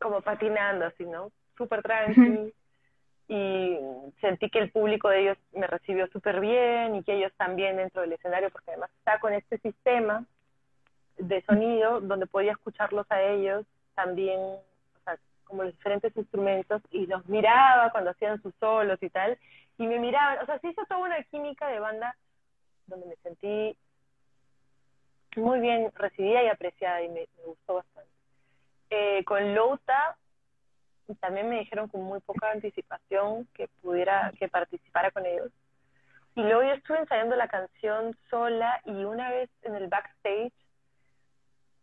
[0.00, 1.30] como patinando, así, ¿no?
[1.56, 2.20] Súper tranqui.
[2.20, 2.52] Ujú.
[3.28, 3.78] Y
[4.20, 8.00] sentí que el público de ellos me recibió súper bien y que ellos también dentro
[8.00, 10.24] del escenario, porque además está con este sistema
[11.18, 17.06] de sonido donde podía escucharlos a ellos también, o sea, como los diferentes instrumentos, y
[17.06, 19.36] los miraba cuando hacían sus solos y tal,
[19.76, 22.16] y me miraban, o sea, se hizo toda una química de banda
[22.86, 23.76] donde me sentí
[25.36, 28.10] muy bien recibida y apreciada y me, me gustó bastante.
[28.90, 30.16] Eh, con Louta
[31.16, 35.50] también me dijeron con muy poca anticipación que pudiera, que participara con ellos.
[36.34, 40.52] Y luego yo estuve ensayando la canción sola y una vez en el backstage,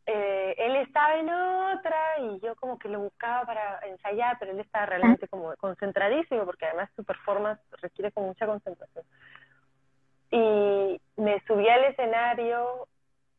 [0.07, 4.59] eh, él estaba en otra y yo como que lo buscaba para ensayar, pero él
[4.59, 9.03] estaba realmente como concentradísimo porque además su performance requiere con mucha concentración.
[10.31, 12.87] Y me subí al escenario,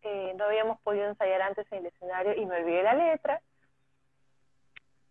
[0.03, 3.41] eh, no habíamos podido ensayar antes en el escenario y me olvidé la letra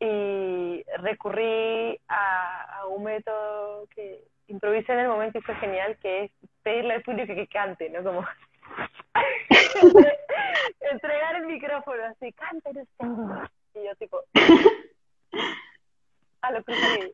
[0.06, 6.26] y recurrí a, a un método que improvisé en el momento y fue genial, que
[6.26, 6.32] es
[6.64, 8.04] pedirle al público que cante, ¿no?
[8.04, 8.26] Como
[10.92, 13.50] entregar el micrófono así, canten ustedes.
[13.76, 14.22] Y yo tipo,
[16.42, 17.14] a lo que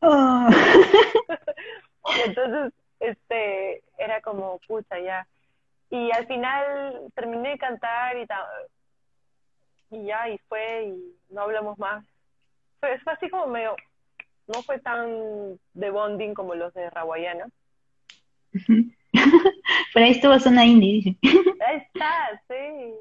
[0.00, 0.48] Oh.
[2.16, 5.24] Y entonces, este, era como, pucha, ya.
[5.90, 8.48] Y al final terminé de cantar y, ta-
[9.92, 12.04] y ya, y fue, y no hablamos más.
[12.80, 13.76] Fue, fue así como medio,
[14.48, 17.48] no fue tan de bonding como los de Rawayana.
[19.92, 21.16] Por ahí estuvo zona indie.
[21.66, 22.94] Ahí está, sí.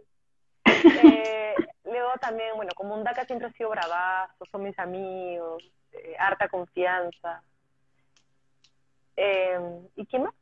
[0.65, 5.63] Eh, luego también, bueno, como un DACA siempre ha sido bravazo, son mis amigos,
[5.93, 7.41] eh, harta confianza.
[9.15, 9.59] Eh,
[9.95, 10.33] ¿Y qué más?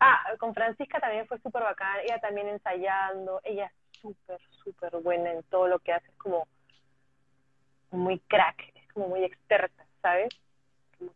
[0.00, 3.72] Ah, con Francisca también fue súper bacán, ella también ensayando, ella
[4.04, 6.46] súper, súper buena en todo lo que hace, es como
[7.90, 10.28] muy crack, es como muy experta, ¿sabes?
[10.98, 11.12] Como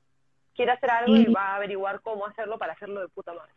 [0.54, 3.52] quiere hacer algo y va a averiguar cómo hacerlo para hacerlo de puta madre.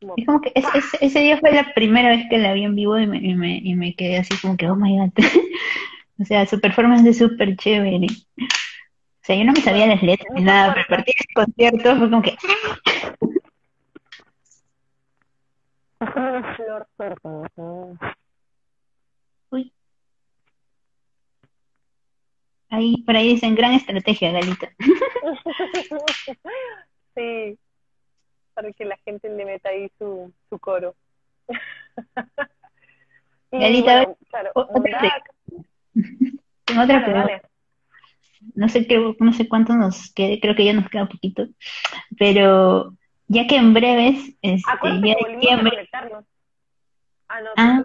[0.00, 2.62] Como, Es como que es- es- ese día fue la primera vez que la vi
[2.64, 5.12] en vivo y me, y me, y me quedé así como que, oh my god.
[6.20, 8.06] O sea, su performance es súper chévere.
[8.40, 11.32] O sea, yo no me sabía las letras ni nada, pero a partir de ese
[11.32, 12.36] concierto fue como que,
[16.56, 17.28] Flor fuerte.
[19.50, 19.72] uy.
[22.70, 24.70] Ahí, por ahí dicen, gran estrategia, Galita.
[27.14, 27.58] Sí,
[28.54, 30.94] para que la gente le meta ahí su, su coro.
[33.50, 35.22] Y Galita, bueno, claro, otra
[36.64, 37.26] Tengo otra pregunta.
[37.28, 37.42] dale.
[38.54, 41.46] No sé qué, no sé cuánto nos quede, creo que ya nos queda poquito,
[42.18, 42.94] pero
[43.26, 44.70] ya que en breves, este,
[45.02, 46.24] ya que conectarnos.
[47.28, 47.82] Ah, no, Ah.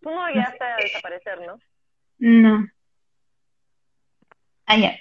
[0.00, 1.58] tú no llegaste a desaparecer, ¿no?
[2.22, 2.68] No.
[4.66, 4.96] Ah, ya,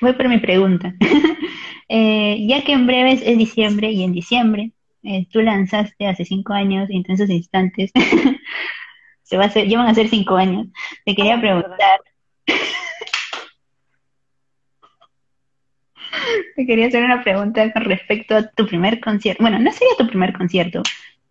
[0.00, 0.94] voy por mi pregunta.
[1.86, 4.72] Eh, ya que en breves es diciembre y en diciembre
[5.02, 7.90] eh, tú lanzaste hace cinco años esos instantes
[9.22, 10.66] se va a hacer, ya van a ser cinco años.
[11.04, 12.00] Te quería preguntar,
[16.56, 19.42] te quería hacer una pregunta con respecto a tu primer concierto.
[19.42, 20.82] Bueno, no sería tu primer concierto.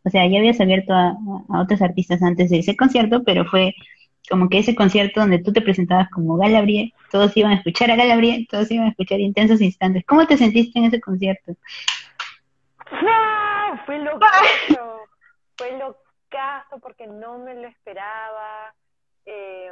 [0.03, 1.17] O sea, ya habías abierto a
[1.49, 3.73] otros artistas antes de ese concierto, pero fue
[4.30, 7.95] como que ese concierto donde tú te presentabas como Galabrie, todos iban a escuchar a
[7.95, 10.03] Galabrie, todos iban a escuchar intensos instantes.
[10.05, 11.53] ¿Cómo te sentiste en ese concierto?
[12.91, 13.43] ¡Ah!
[13.86, 15.01] Fue locazo,
[15.57, 18.74] fue locazo porque no me lo esperaba.
[19.26, 19.71] Eh,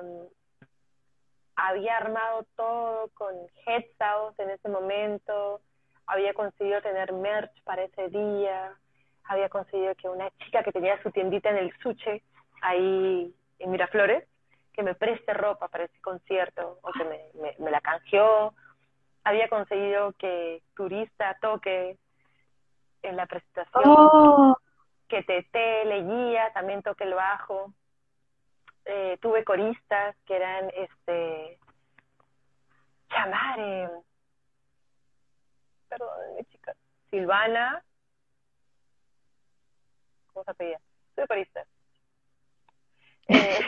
[1.56, 3.34] había armado todo con
[3.66, 5.62] Headsounds en ese momento,
[6.08, 8.74] había conseguido tener merch para ese día,
[9.26, 12.24] había conseguido que una chica que tenía su tiendita en el Suche,
[12.62, 14.24] ahí en Miraflores,
[14.74, 18.54] que me preste ropa para ese concierto o que me, me, me la canjeó.
[19.24, 21.98] Había conseguido que Turista toque
[23.04, 24.58] en la presentación, Oh,
[25.08, 27.74] que Tete le guía, también toque el bajo.
[28.86, 31.60] Eh, tuve coristas que eran este
[33.10, 33.90] Chamare,
[35.88, 36.74] perdón, mi chica,
[37.10, 37.84] Silvana,
[40.34, 40.80] ¿cómo se apellida?
[41.16, 41.68] Tuve coristas.
[43.28, 43.60] Eh,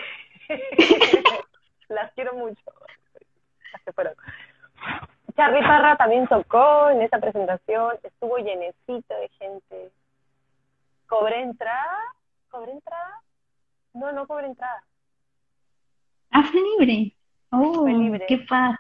[1.89, 2.61] las quiero mucho.
[3.71, 4.13] Las que fueron.
[5.35, 9.91] Charly Parra también tocó en esa presentación, estuvo llenecito de gente.
[11.07, 11.97] ¿Cobré entrada?
[12.49, 13.21] ¿Cobré entrada?
[13.93, 14.83] No, no cobré entrada.
[16.31, 17.15] ah, fue libre.
[17.51, 18.25] Oh, Fue libre.
[18.27, 18.75] qué paz.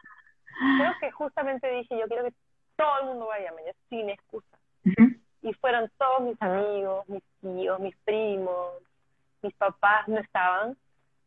[0.77, 2.33] Creo que justamente dije, yo quiero que
[2.75, 4.57] todo el mundo vaya mañana, sin excusa.
[5.41, 8.73] Y fueron todos mis amigos, mis tíos, mis primos,
[9.41, 10.75] mis papás no estaban,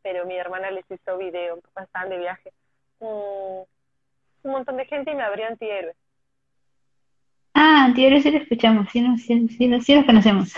[0.06, 2.52] pero mi hermana les hizo video, papás estaban de viaje.
[3.00, 3.64] Mm,
[4.44, 5.96] un montón de gente y me abrió antihéroe.
[7.54, 10.54] Ah, anteriores sí lo escuchamos, sí, no, sí, sí, lo- sí los conocemos.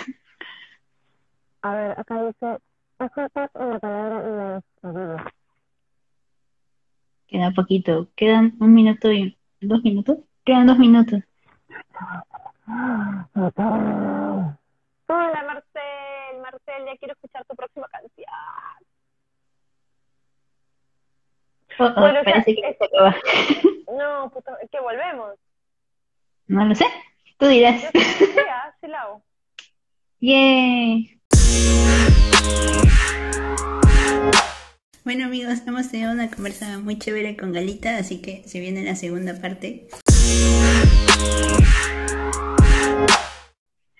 [1.62, 2.58] A ver, acá dice,
[3.54, 4.62] en la palabra
[5.16, 5.22] y
[7.28, 10.18] Queda poquito, quedan un minuto y dos minutos.
[10.44, 11.20] Quedan dos minutos.
[15.10, 18.26] Hola Marcel, Marcel, ya quiero escuchar tu próxima canción.
[21.78, 23.16] Oh, Bueno, o sea, parece que es- se acaba.
[23.96, 25.34] No, puto, es que volvemos.
[26.48, 26.86] No lo sé,
[27.38, 27.82] tú dirás.
[27.82, 29.22] Yo sí, ah, la hago.
[30.20, 31.20] Yay.
[35.04, 38.94] Bueno amigos, hemos tenido una conversa muy chévere con Galita, así que se viene la
[38.94, 39.88] segunda parte.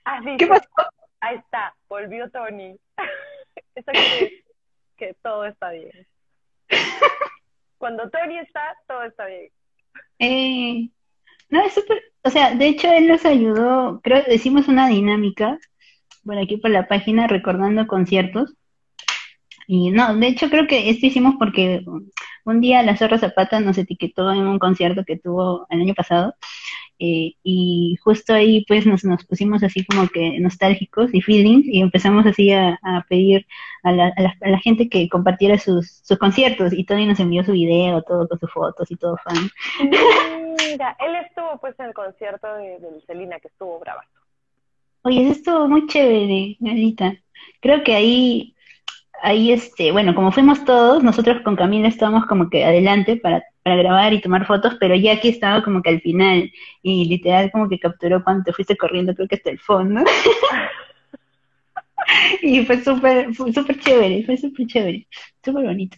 [0.05, 0.65] Ah, sí, ¿Qué pasó?
[1.21, 2.77] Ahí está, volvió Tony.
[3.75, 4.45] Eso quiere decir
[4.97, 6.07] que todo está bien.
[7.79, 9.51] Cuando Tony está, todo está bien.
[10.19, 10.91] Eh,
[11.49, 15.59] no, es súper, o sea, de hecho él nos ayudó, creo que hicimos una dinámica
[16.25, 18.55] por aquí por la página recordando conciertos.
[19.67, 21.83] Y no, de hecho creo que esto hicimos porque
[22.45, 26.35] un día la Zorra Zapata nos etiquetó en un concierto que tuvo el año pasado.
[26.99, 31.81] Eh, y justo ahí pues nos, nos pusimos así como que nostálgicos y feelings y
[31.81, 33.47] empezamos así a, a pedir
[33.83, 37.21] a la, a, la, a la gente que compartiera sus, sus conciertos y Tony nos
[37.21, 39.49] envió su video, todo con sus fotos y todo fan.
[40.71, 44.09] Mira, él estuvo pues en el concierto de, de Celina, que estuvo bravazo.
[45.03, 47.17] Oye, eso estuvo muy chévere, Galita.
[47.61, 48.55] Creo que ahí,
[49.23, 53.77] ahí este, bueno, como fuimos todos, nosotros con Camila estábamos como que adelante para, para
[53.77, 56.51] grabar y tomar fotos, pero Jackie estaba como que al final
[56.83, 60.03] y literal como que capturó cuando te fuiste corriendo, creo que hasta el fondo.
[62.41, 65.07] Y fue súper, fue súper chévere, fue súper chévere,
[65.45, 65.97] súper bonito.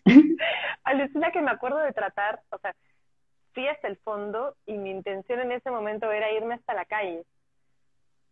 [0.85, 2.75] Alucina que me acuerdo de tratar, o sea,
[3.53, 7.23] fui hasta el fondo y mi intención en ese momento era irme hasta la calle.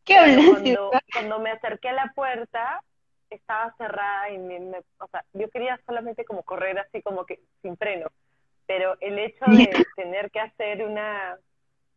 [0.04, 0.44] ¿Qué hablas?
[0.50, 2.82] cuando, cuando me acerqué a la puerta,
[3.30, 7.40] estaba cerrada y me, me- o sea, yo quería solamente como correr así como que
[7.62, 8.08] sin freno,
[8.66, 11.36] pero el hecho de tener que hacer una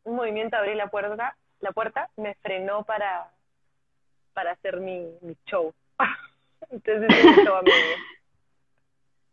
[0.03, 3.31] un movimiento abrir la puerta, la puerta me frenó para
[4.33, 5.73] para hacer mi, mi show.
[6.71, 7.71] Entonces a mí.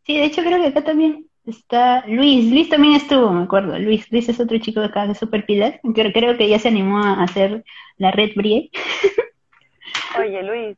[0.05, 2.51] Sí, de hecho creo que acá también está Luis.
[2.51, 3.79] Luis también estuvo, me acuerdo.
[3.79, 5.79] Luis, Luis es otro chico de acá que es súper pilas.
[5.95, 7.65] Creo, creo que ya se animó a hacer
[7.97, 8.71] la red Brie.
[10.19, 10.77] Oye, Luis.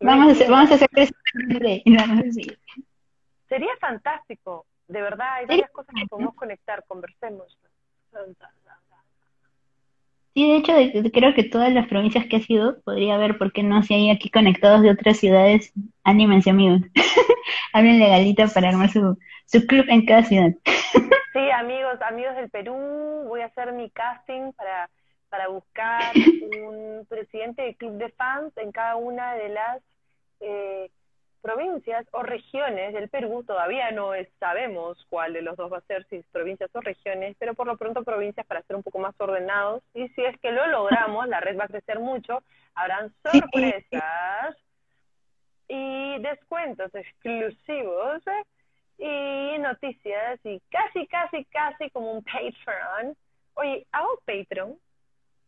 [0.00, 0.88] Vamos a hacer, vamos a hacer.
[3.48, 7.56] Sería fantástico, de verdad, hay varias cosas que podemos conectar, conversemos.
[10.34, 10.74] Sí, de hecho,
[11.12, 13.82] creo que todas las provincias que ha sido, podría haber, ¿por qué no?
[13.82, 15.72] Si hay aquí conectados de otras ciudades,
[16.04, 16.82] anímense, amigos.
[17.72, 20.50] Hablen legalita para armar su, su club en cada ciudad.
[21.32, 22.74] Sí, amigos, amigos del Perú,
[23.28, 24.90] voy a hacer mi casting para,
[25.28, 26.14] para buscar
[26.52, 29.82] un presidente del club de fans en cada una de las
[30.40, 30.90] eh,
[31.42, 35.82] provincias o regiones del Perú, todavía no es- sabemos cuál de los dos va a
[35.82, 38.98] ser, si es provincias o regiones, pero por lo pronto provincias para ser un poco
[38.98, 39.82] más ordenados.
[39.94, 42.42] Y si es que lo logramos, la red va a crecer mucho,
[42.74, 44.56] habrán sorpresas
[45.68, 48.44] y descuentos exclusivos ¿eh?
[48.98, 53.16] y noticias y casi, casi, casi como un Patreon.
[53.54, 54.78] Oye, ¿hago Patreon?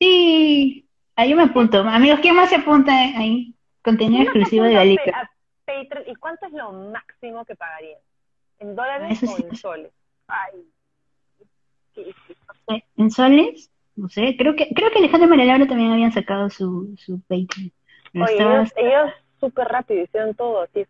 [0.01, 0.87] Sí,
[1.17, 1.81] ahí me apunto.
[1.81, 3.55] Amigos, ¿quién más se apunta ahí?
[3.83, 5.21] Contenido ¿Cómo se exclusivo de apunta Galita.
[5.21, 5.31] a
[5.65, 7.99] Patreon y cuánto es lo máximo que pagarían?
[8.61, 9.43] ¿En dólares Eso o sí.
[9.49, 9.93] en soles?
[10.29, 10.65] Ay,
[12.97, 13.71] ¿En soles?
[13.97, 17.21] No sé, creo que, creo que Alejandro y María Laura también habían sacado su, su
[17.23, 17.73] Patreon.
[18.13, 20.87] Pero Oye, ellos, ellos súper rápido hicieron todo, así.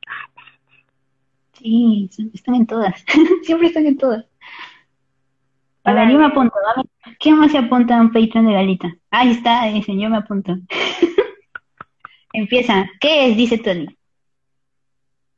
[1.53, 3.05] sí, están en todas.
[3.43, 4.27] Siempre están en todas.
[5.89, 6.55] A ver, yo me apunto.
[7.19, 8.95] ¿Quién más se apunta a un Patreon de Galita?
[9.11, 10.55] Ahí está, dicen, yo me apunto.
[12.35, 12.87] Empieza.
[13.01, 13.37] ¿Qué es?
[13.39, 13.87] Dice Tony.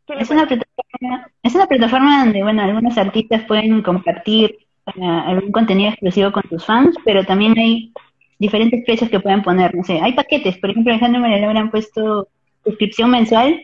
[0.08, 5.52] ¿Qué Es una plataforma, es una plataforma donde, bueno, algunos artistas pueden compartir eh, algún
[5.52, 7.92] contenido exclusivo con sus fans, pero también hay
[8.40, 9.72] diferentes precios que pueden poner.
[9.76, 10.58] No sé, hay paquetes.
[10.58, 12.26] Por ejemplo, Alejandro María han puesto
[12.64, 13.62] suscripción mensual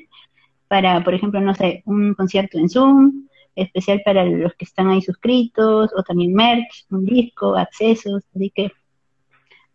[0.68, 3.26] para, por ejemplo, no sé, un concierto en Zoom,
[3.56, 8.22] especial para los que están ahí suscritos, o también merch, un disco, accesos.
[8.34, 8.70] Así que,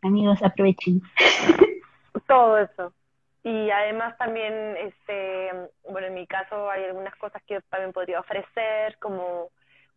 [0.02, 1.02] amigos, aprovechen.
[2.28, 2.94] Todo eso.
[3.44, 5.50] Y además también, este,
[5.90, 9.50] bueno, en mi caso hay algunas cosas que yo también podría ofrecer, como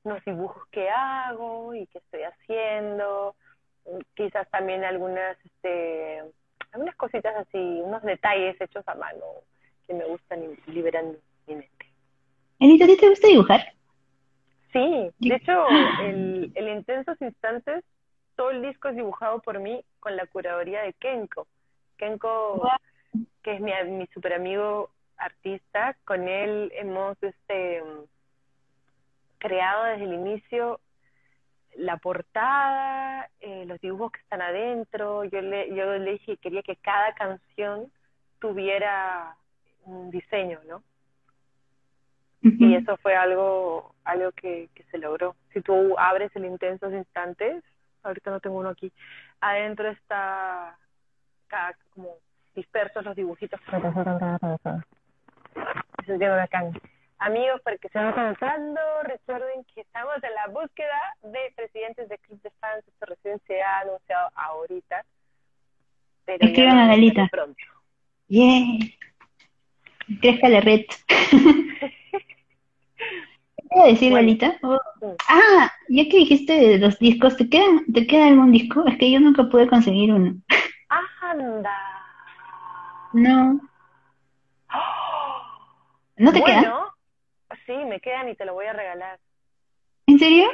[0.03, 3.35] unos dibujos que hago y que estoy haciendo,
[4.15, 6.23] quizás también algunas, este,
[6.73, 9.25] algunas cositas así, unos detalles hechos a mano
[9.87, 11.17] que me gustan y liberan
[11.47, 11.87] mi mente.
[12.59, 13.74] Elita, ¿a ti te gusta dibujar?
[14.75, 15.69] Sí, de hecho,
[16.03, 17.85] el, el Intensos Instantes,
[18.35, 21.47] todo el disco es dibujado por mí con la curaduría de Kenko.
[21.97, 22.69] Kenko,
[23.45, 27.85] que es mi, mi super amigo artista, con él hemos este,
[29.39, 30.81] creado desde el inicio
[31.77, 35.23] la portada, eh, los dibujos que están adentro.
[35.23, 37.93] Yo le, yo le dije que quería que cada canción
[38.41, 39.37] tuviera
[39.85, 40.83] un diseño, ¿no?
[42.45, 45.35] Y eso fue algo, algo que, que se logró.
[45.53, 47.65] Si tú abres el Intensos Instantes,
[48.03, 48.93] ahorita no tengo uno aquí,
[49.41, 50.77] adentro está
[51.91, 52.17] como
[52.55, 53.61] dispersos los dibujitos.
[56.05, 56.73] Se entiende bacán.
[57.19, 62.19] Amigos, para que se vayan conectando, recuerden que estamos en la búsqueda de presidentes de
[62.19, 62.87] club de fans.
[62.87, 65.05] Esto recién se ha anunciado ahorita.
[66.27, 67.29] Pero Escriban a Galita.
[67.31, 67.65] Pronto.
[68.29, 68.79] Yeah.
[70.21, 70.85] Crezca la red.
[72.97, 74.27] ¿Qué iba a decir, Bueno.
[74.27, 74.59] Galita?
[74.63, 74.79] Oh.
[75.01, 75.07] Sí.
[75.29, 78.87] Ah, ya que dijiste de los discos, ¿te queda, ¿te queda algún disco?
[78.87, 80.35] Es que yo nunca pude conseguir uno.
[81.21, 81.77] ¡Anda!
[83.13, 83.61] No.
[86.17, 86.61] ¿No te queda?
[86.61, 86.95] bueno,
[87.67, 89.19] sí, me quedan y te lo voy a regalar.
[90.07, 90.49] ¿En serio?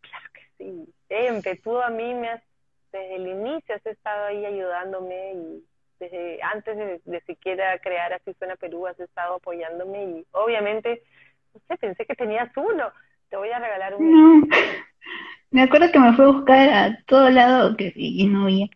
[0.00, 1.60] Claro que sí.
[1.62, 2.42] Tú a mí me has,
[2.92, 5.64] desde el inicio has estado ahí ayudándome y
[6.00, 11.02] desde antes de, de siquiera crear Así Suena Perú has estado apoyándome y obviamente,
[11.60, 12.90] sé, pensé que tenías uno.
[13.30, 14.40] Te voy a regalar uno.
[14.40, 14.46] No.
[15.50, 18.66] Me acuerdo que me fue a buscar a todo lado que, y no había.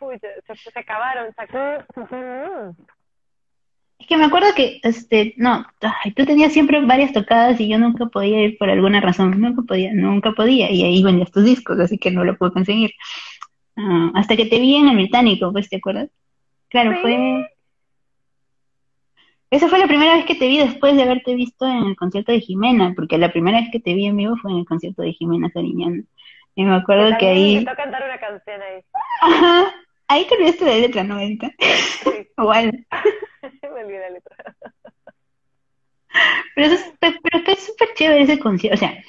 [0.00, 1.84] Uy, se, acabaron, sacó.
[3.98, 7.78] Es que me acuerdo que, este, no, ay, tú tenías siempre varias tocadas y yo
[7.78, 11.78] nunca podía ir por alguna razón, nunca podía, nunca podía, y ahí vendías tus discos,
[11.78, 12.90] así que no lo pude conseguir.
[13.76, 16.10] Ah, hasta que te vi en el británico, pues, ¿te acuerdas?
[16.68, 16.98] Claro, Sí.
[17.02, 17.50] fue...
[19.50, 22.32] Esa fue la primera vez que te vi después de haberte visto en el concierto
[22.32, 25.02] de Jimena, porque la primera vez que te vi en vivo fue en el concierto
[25.02, 26.02] de Jimena Sariñana.
[26.56, 27.56] Y me acuerdo que ahí...
[27.56, 28.82] Me toca cantar una canción ahí.
[29.20, 29.74] Ajá,
[30.08, 31.50] ahí te olvidaste de la letra, ¿no, Erika?
[31.58, 32.86] Sí, Igual.
[33.62, 34.36] me olvidé la letra.
[36.54, 38.76] Pero, eso es, pe- pero es súper chévere ese concierto.
[38.76, 39.02] O sea,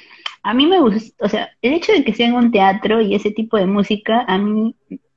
[0.43, 3.15] a mí me gusta, o sea, el hecho de que sea en un teatro y
[3.15, 4.75] ese tipo de música, a mí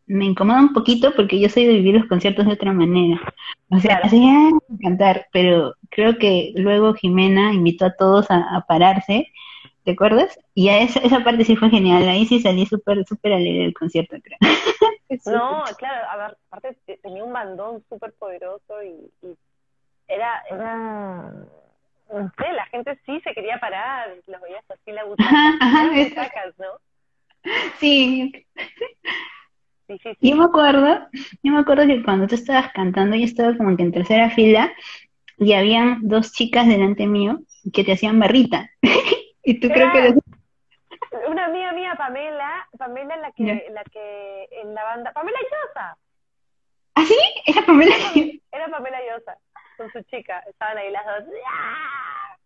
[0.08, 3.20] me incomoda un poquito porque yo soy de vivir los conciertos de otra manera.
[3.70, 4.20] O sea, así,
[4.82, 9.26] cantar, pero creo que luego Jimena invitó a todos a, a pararse,
[9.84, 10.38] ¿te acuerdas?
[10.54, 13.74] Y a esa, esa parte sí fue genial, ahí sí salí súper, súper alegre del
[13.74, 14.38] concierto, creo.
[15.26, 19.34] No, claro, a ver, aparte te- tenía un bandón súper poderoso y, y
[20.06, 21.32] era, era,
[22.12, 25.56] no sé, la gente sí se quería parar, los veías así en la butaca, Ajá,
[25.60, 26.66] ajá, butacas, ¿no?
[27.78, 28.32] Sí,
[29.88, 31.08] Sí, sí, Yo me acuerdo,
[31.42, 34.70] yo me acuerdo que cuando tú estabas cantando, yo estaba como que en tercera fila
[35.38, 37.40] y habían dos chicas delante mío
[37.72, 38.70] que te hacían barrita.
[39.44, 40.14] Y tú creo que
[41.26, 45.96] Una amiga mía, Pamela, Pamela la que, la que en la banda, Pamela Llosa,
[46.94, 47.16] ¿Ah, sí?
[47.46, 47.94] Era Pamela.
[48.52, 49.38] era Pamela Llosa.
[49.78, 50.40] con su chica.
[50.50, 51.34] Estaban ahí las dos.
[51.46, 52.38] ¡Ah!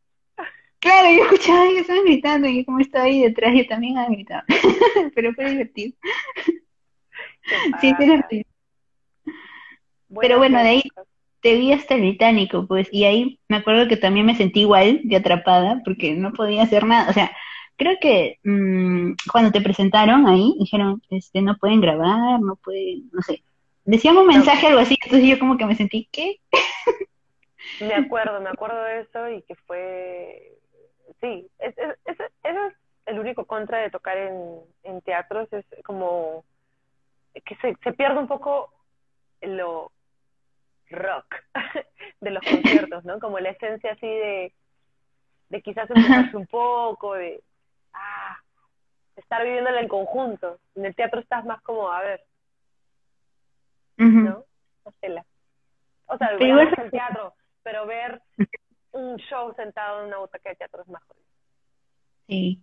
[0.79, 4.43] Claro, yo escuchaba que estaban gritando y como estaba ahí detrás, yo también había gritado.
[5.15, 5.97] Pero fue divertido.
[7.81, 8.45] Sí, divertido.
[10.09, 10.83] Buenas bueno, de ahí-.
[11.41, 15.01] Te vi hasta el británico, pues, y ahí me acuerdo que también me sentí igual
[15.03, 17.11] de atrapada porque no podía hacer nada.
[17.11, 17.33] O sea,
[17.77, 23.23] creo que mm, cuando te presentaron ahí, dijeron, este, no pueden grabar, no pueden, no
[23.23, 23.43] sé.
[23.85, 26.37] Decían un mensaje, algo así, entonces yo como que me sentí, ¿qué?
[27.81, 30.53] Me acuerdo, me acuerdo de eso y que fue,
[31.21, 32.75] sí, es, es, es- ese es
[33.07, 36.45] el único contra de tocar en, en teatros, es como
[37.41, 38.73] que se, se pierde un poco
[39.41, 39.91] lo
[40.91, 41.35] rock
[42.21, 43.19] de los conciertos, ¿no?
[43.19, 44.55] Como la esencia así de,
[45.49, 47.43] de quizás empujarse un poco, de
[47.95, 48.37] ah,
[49.17, 50.59] estar viviéndola en conjunto.
[50.75, 52.23] En el teatro estás más como, a ver,
[53.99, 54.09] Ujú.
[54.09, 54.45] ¿no?
[54.85, 55.25] Hacela.
[56.07, 58.21] O sea, Pero igual- vamos al teatro, pero ver
[58.93, 61.27] un show sentado en una butaca de teatro es más jodido.
[62.27, 62.61] Sí.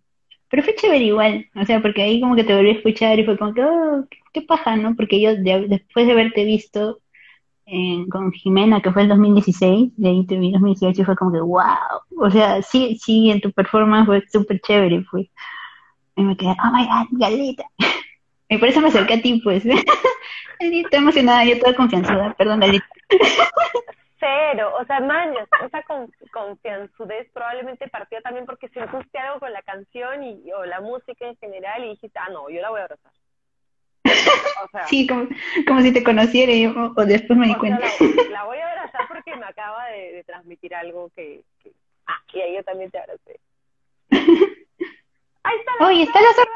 [0.50, 3.26] Pero fue chévere igual, o sea, porque ahí como que te volví a escuchar y
[3.26, 4.95] fue como que, oh, qué, paja, ¿no?
[4.95, 7.00] Porque yo de- después de haberte visto
[7.66, 11.16] en- con Jimena, que fue el 2016, de ahí te vi en 2018 y fue
[11.16, 11.64] como que, wow,
[12.22, 15.30] o sea, sí, sí, en tu performance fue súper chévere, fue.
[16.16, 17.66] Y me quedé, oh my god, Galita.
[18.52, 19.64] Y por eso me acerqué a ti, pues.
[20.60, 22.88] Galita, emocionada, yo toda confianzuda, perdón, Galita.
[24.20, 25.34] Cero, o sea, man,
[25.65, 30.82] esa con, confianzudez probablemente partió también porque sentiste algo con la canción y, o la
[30.82, 33.11] música en general y dijiste, ah, no, yo la voy a abrazar.
[34.63, 35.28] O sea, Sí, como,
[35.67, 37.80] como si te conociera y o, o después me di sea, cuenta.
[37.80, 37.89] la,
[38.30, 41.72] la voy a abrazar porque me acaba de, de transmitir algo que, que-
[42.07, 43.39] Ah, y ahí yo también te abracé.
[44.11, 46.51] ¡Ahí está la Oye, está la zorra!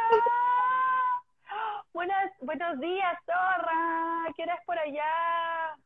[1.93, 4.25] Buenas, buenos días, zorra.
[4.35, 5.05] ¿Qué hora es por allá?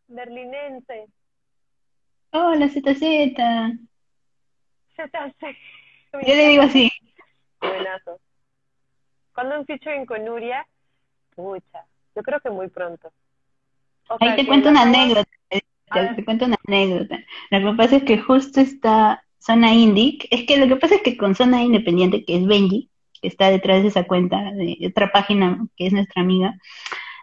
[0.07, 1.07] Berlinense.
[2.31, 2.99] Hola, ZZ.
[2.99, 3.41] Te
[5.13, 5.57] hace.
[6.13, 6.91] Yo le digo así.
[7.61, 8.19] Buenazo.
[9.33, 10.67] ¿Cuándo un featuring con Nuria?
[11.35, 13.11] Pucha, yo creo que muy pronto.
[14.09, 15.29] O sea, Ahí te cuento una anécdota.
[16.15, 17.19] Te cuento una anécdota.
[17.51, 20.17] Lo que pasa es que justo está Zona Indie.
[20.31, 22.89] Es que lo que pasa es que con Zona Independiente, que es Benji,
[23.21, 26.55] que está detrás de esa cuenta, de otra página que es nuestra amiga,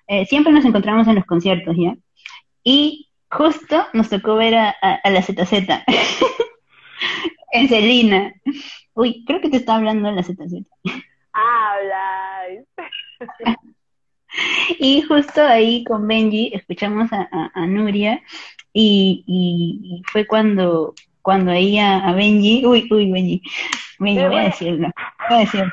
[0.07, 1.97] eh, siempre nos encontramos en los conciertos, ¿ya?
[2.63, 5.53] Y justo nos tocó ver a, a, a la ZZ
[7.53, 8.33] en Celina.
[8.95, 10.65] Uy, creo que te está hablando la ZZ.
[11.33, 12.65] Hablas.
[14.79, 18.23] Y justo ahí con Benji escuchamos a, Nuria
[18.73, 23.43] y, fue cuando, cuando ahí a, Benji, uy, uy, Benji,
[23.99, 24.91] Benji, voy a decirlo,
[25.29, 25.73] voy a decirlo.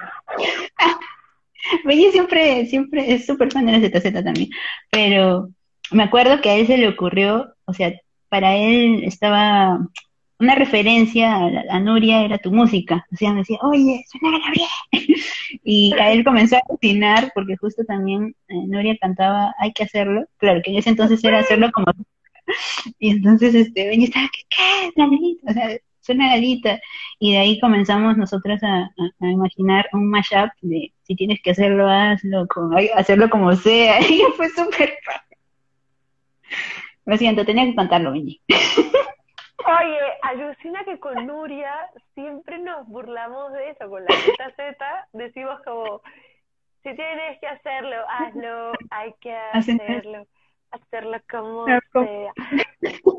[1.86, 4.50] Benji siempre, siempre es súper fan de la ZZ también,
[4.92, 5.50] pero
[5.92, 7.94] me acuerdo que a él se le ocurrió, o sea,
[8.30, 9.80] para él estaba
[10.40, 14.40] una referencia a, la- a Nuria era tu música, o sea, me decía, oye, suena
[14.40, 14.68] Gabriel.
[15.64, 20.26] Y a él comenzó a alucinar porque justo también eh, Nuria cantaba Hay que hacerlo.
[20.38, 21.86] Claro, que en ese entonces era hacerlo como...
[23.00, 24.42] Y entonces este, Benji estaba, ¿qué?
[24.50, 24.92] ¿Qué?
[24.96, 26.80] Galita, o sea, suena Galita.
[27.20, 28.90] Y de ahí comenzamos nosotras a,
[29.22, 34.00] imaginar un mashup de si tienes que hacerlo, hazlo, con, ay, hacerlo como sea.
[34.10, 35.31] Y fue súper padre.
[37.12, 38.40] Lo siento, tenía que contarlo, Benji.
[38.48, 41.76] Oye, alucina que con Nuria
[42.14, 44.82] siempre nos burlamos de eso, con la ZZ
[45.12, 46.02] decimos como,
[46.84, 50.26] si tienes que hacerlo, hazlo, hay que hacerlo,
[50.72, 52.34] hacerlo como sea.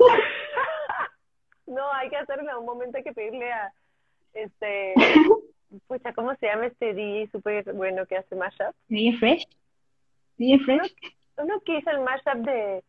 [1.67, 3.73] No, hay que hacerlo en un momento, hay que pedirle a,
[4.33, 4.95] este,
[5.87, 8.75] pucha, ¿cómo se llama este DJ súper bueno que hace mashup?
[8.89, 9.47] ¿DJ Fresh?
[10.39, 10.95] ¿DJ Fresh?
[11.37, 12.83] Uno que hizo el mashup de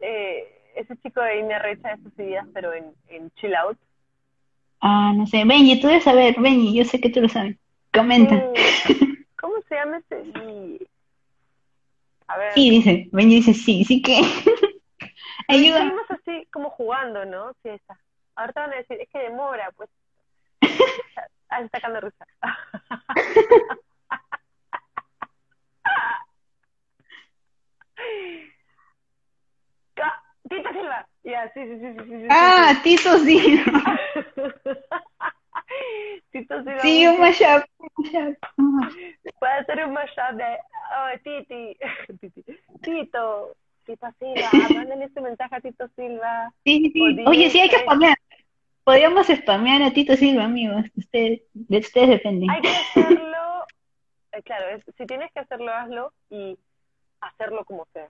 [0.00, 3.78] eh, ese chico de Ine Recha de sus ideas, pero en, en Chill Out.
[4.80, 5.44] Ah, no sé.
[5.44, 6.36] Benji, tú debes saber.
[6.38, 7.56] Benji, yo sé que tú lo sabes.
[7.92, 8.34] Comenta.
[8.34, 8.54] Mm,
[9.40, 10.86] ¿Cómo se llama ese?
[12.28, 12.52] A ver.
[12.52, 13.08] Sí, dice.
[13.12, 14.20] Benji dice sí, sí que.
[15.48, 15.78] Ayuda.
[15.78, 17.52] Estuvimos así como jugando, ¿no?
[17.62, 17.98] Sí, está.
[18.34, 19.88] Ahorita van a decir, es que demora, pues.
[21.48, 22.26] Ah, está sacando risa.
[30.48, 31.06] Tita Silva.
[31.24, 32.82] Ya, sí, sí, sí, sí, sí, sí, Ah, sí.
[32.96, 33.64] Tito sí.
[36.30, 36.80] Tito Silva.
[36.80, 37.64] Sí, un mashup.
[39.38, 40.58] Puede hacer un mashup de,
[40.96, 41.76] oh, Titi,
[42.20, 42.44] Titi,
[42.82, 46.52] Tito, Tito Silva, mándale este mensaje a Tito Silva.
[46.64, 47.24] Sí, sí.
[47.26, 48.16] Oye, sí, hay que spamear.
[48.84, 50.84] Podríamos spamear a Tito Silva, amigos.
[50.96, 52.46] Ustedes, de ustedes depende.
[52.50, 53.64] Hay que hacerlo,
[54.32, 56.56] eh, claro, es- si tienes que hacerlo, hazlo y
[57.20, 58.08] hacerlo como sea.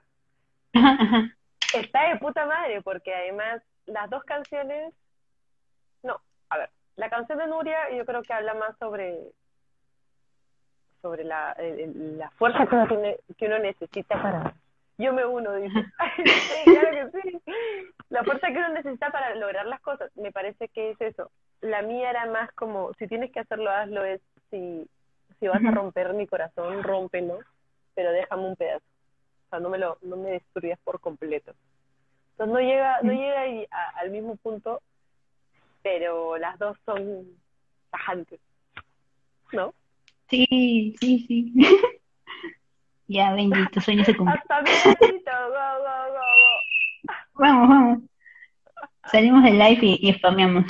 [0.74, 1.36] Ajá, ajá.
[1.80, 4.92] Está de puta madre, porque además las dos canciones,
[6.02, 6.20] no,
[6.50, 9.18] a ver, la canción de Nuria yo creo que habla más sobre
[11.02, 14.54] sobre la, el- la fuerza que uno, tiene- que uno necesita para...
[14.98, 15.84] Yo me uno, dice.
[16.16, 17.42] sí, claro que sí.
[18.08, 21.30] La fuerza que uno necesita para lograr las cosas, me parece que es eso.
[21.60, 24.20] La mía era más como, si tienes que hacerlo, hazlo, es
[24.50, 24.88] si,
[25.38, 27.38] si vas a romper mi corazón, rómpelo,
[27.94, 28.84] pero déjame un pedazo.
[29.46, 31.54] O sea, no me lo, no me destruyas por completo.
[32.32, 34.82] Entonces no llega, no llega a- al mismo punto,
[35.82, 37.26] pero las dos son
[37.90, 38.40] tajantes,
[39.52, 39.72] ¿no?
[40.28, 41.52] Sí, sí, sí.
[43.08, 44.34] Ya, Benji, tu sueño se cumple.
[44.36, 47.14] Hasta go, go, go, go.
[47.34, 47.98] Vamos, vamos.
[49.12, 50.64] Salimos del live y, y spameamos.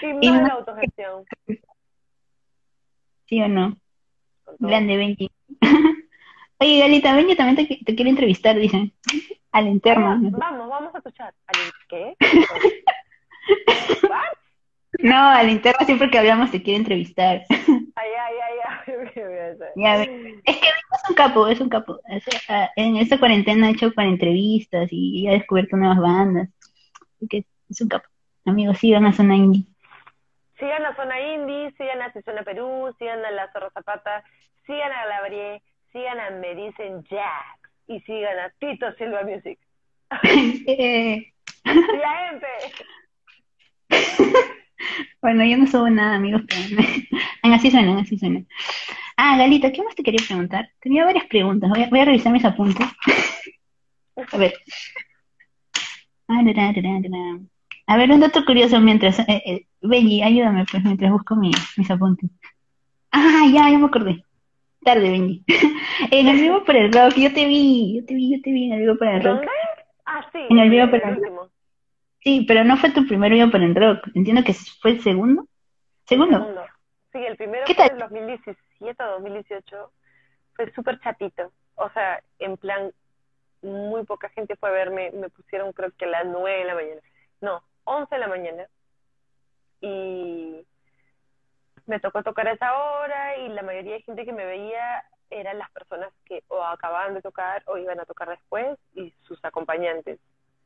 [0.00, 1.24] Y Y no no- la autogestión.
[3.26, 3.76] ¿Sí o no?
[4.60, 5.28] Grande Benji.
[6.58, 8.92] Oye, Galita, Benji también te, te quiere entrevistar, dicen.
[9.52, 10.16] Al interno.
[10.16, 10.36] No sé.
[10.38, 11.34] Vamos, vamos a tu chat.
[11.46, 12.16] ¿Al- ¿Qué?
[15.00, 17.42] No, al interno siempre que hablamos te quiere entrevistar.
[17.50, 18.94] Ay, ay, ay, ay.
[19.12, 19.54] ¿Qué voy a?
[19.76, 20.02] Ya.
[20.02, 21.98] Es que es un capo, es un capo.
[22.48, 26.48] Ah, en esta cuarentena ha hecho para entrevistas y ha descubierto nuevas bandas.
[27.16, 28.08] Así que es un capo.
[28.46, 29.64] Amigos, sigan a Zona Indie.
[30.58, 34.22] Sigan la zona indie, sigan a Sesión Perú, sigan a la Zorra Zapata,
[34.64, 35.60] sigan a la Brie,
[35.94, 39.58] sigan a Me Dicen Jack y sigan a Tito Silva Music.
[40.66, 41.32] Eh,
[41.64, 42.46] Y a Empe.
[45.22, 46.60] bueno, yo no subo nada, amigos, pero
[47.54, 48.46] así suenan, así suenan.
[49.16, 50.68] Ah, Galita, ¿qué más te quería preguntar?
[50.80, 51.70] Tenía varias preguntas.
[51.70, 52.86] Voy a, voy a revisar mis apuntes.
[54.32, 54.52] A ver.
[56.28, 56.42] Ah.
[57.86, 59.18] A ver, un dato curioso mientras...
[59.20, 62.30] Eh, eh, Benji, ayúdame, pues, mientras busco mi- mis apuntes.
[63.12, 64.24] Ah, ya, ya me acordé.
[64.84, 65.44] Tarde, Benji.
[66.10, 68.66] En el vivo por el rock, yo te vi, yo te vi, yo te vi
[68.66, 69.44] en el vivo por el rock.
[70.06, 70.40] Ah, sí.
[70.50, 71.48] En el video, el pero- último.
[72.20, 74.08] Sí, pero no fue tu primer vivo por el rock.
[74.14, 75.46] Entiendo que fue el segundo.
[76.06, 76.38] ¿Segundo?
[76.38, 76.62] Segundo.
[77.12, 77.92] Sí, el primero ¿Qué fue tal?
[77.96, 79.92] en 2017 o 2018.
[80.56, 81.52] Fue súper chatito.
[81.76, 82.92] O sea, en plan,
[83.62, 85.10] muy poca gente fue a verme.
[85.12, 87.00] Me pusieron creo que a las 9 de la mañana.
[87.40, 88.66] No, 11 de la mañana.
[89.80, 90.64] Y
[91.86, 95.58] me tocó tocar a esa hora y la mayoría de gente que me veía eran
[95.58, 100.18] las personas que o acababan de tocar o iban a tocar después y sus acompañantes.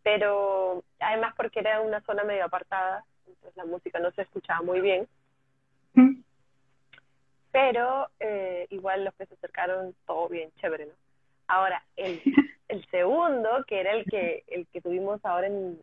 [0.03, 4.81] Pero además porque era una zona medio apartada, entonces la música no se escuchaba muy
[4.81, 5.09] bien
[5.95, 6.23] Mm.
[7.51, 10.93] pero eh, igual los que se acercaron, todo bien, chévere, ¿no?
[11.49, 12.21] Ahora, el,
[12.69, 15.81] el segundo, que era el que, el que tuvimos ahora en,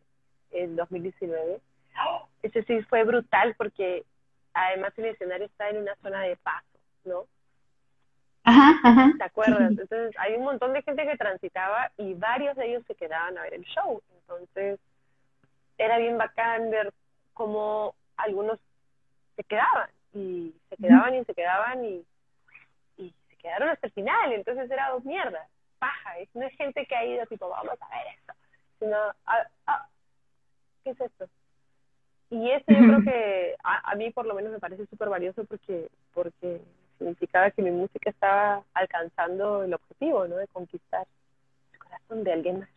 [0.52, 1.60] en 2019,
[2.42, 4.04] ese sí fue brutal porque
[4.56, 6.66] además el escenario está en una zona de paso,
[7.04, 7.26] ¿no?
[8.44, 9.12] Ajá, ajá.
[9.18, 9.70] ¿Te acuerdas?
[9.70, 13.42] Entonces hay un montón de gente que transitaba y varios de ellos se quedaban a
[13.42, 14.00] ver el show.
[14.20, 14.78] Entonces
[15.78, 16.92] era bien bacán ver
[17.34, 18.58] cómo algunos
[19.36, 22.06] se quedaban y se quedaban y se quedaban y,
[22.96, 24.32] y se quedaron hasta el final.
[24.32, 26.18] Entonces era dos mierdas, paja.
[26.18, 28.32] Es- No es gente que ha ido tipo, vamos a ver esto,
[28.78, 28.96] sino,
[29.26, 29.88] ah, ah,
[30.84, 31.28] ¿qué es esto?
[32.30, 35.44] Y eso yo creo que a, a mí por lo menos me parece súper valioso
[35.44, 36.60] porque, porque
[36.98, 40.36] significaba que mi música estaba alcanzando el objetivo, ¿no?
[40.36, 41.06] De conquistar
[41.72, 42.68] el corazón de alguien más.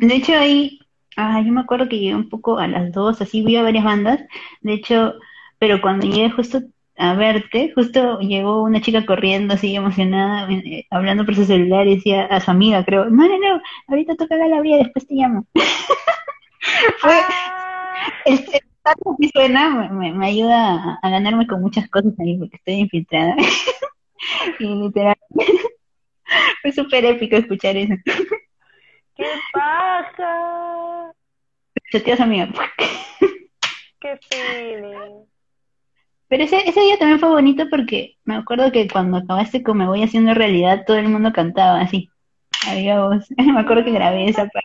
[0.00, 0.80] De hecho, ahí,
[1.16, 3.84] ah, yo me acuerdo que llegué un poco a las dos, así vi a varias
[3.84, 4.20] bandas.
[4.60, 5.14] De hecho,
[5.58, 6.60] pero cuando llegué justo
[6.96, 11.96] a verte, justo llegó una chica corriendo así emocionada, eh, hablando por su celular y
[11.96, 15.46] decía a su amiga, creo, no, no, no, ahorita toca Galabria, después te llamo.
[16.98, 18.12] Fue, ¡Ah!
[18.24, 18.44] el,
[18.82, 23.36] tanto que suena me, ayuda a, ganarme con muchas cosas ahí porque estoy infiltrada.
[24.58, 25.16] Y literal,
[26.62, 27.94] fue súper épico escuchar eso.
[29.16, 31.10] ¡Qué paja!
[31.90, 32.50] Chateas amiga.
[33.98, 35.24] ¡Qué feeling!
[36.28, 39.86] Pero ese, ese día también fue bonito porque me acuerdo que cuando acabaste con Me
[39.86, 42.10] Voy Haciendo Realidad, todo el mundo cantaba así.
[42.68, 43.26] Adiós.
[43.36, 44.60] Me acuerdo que grabé esa parte.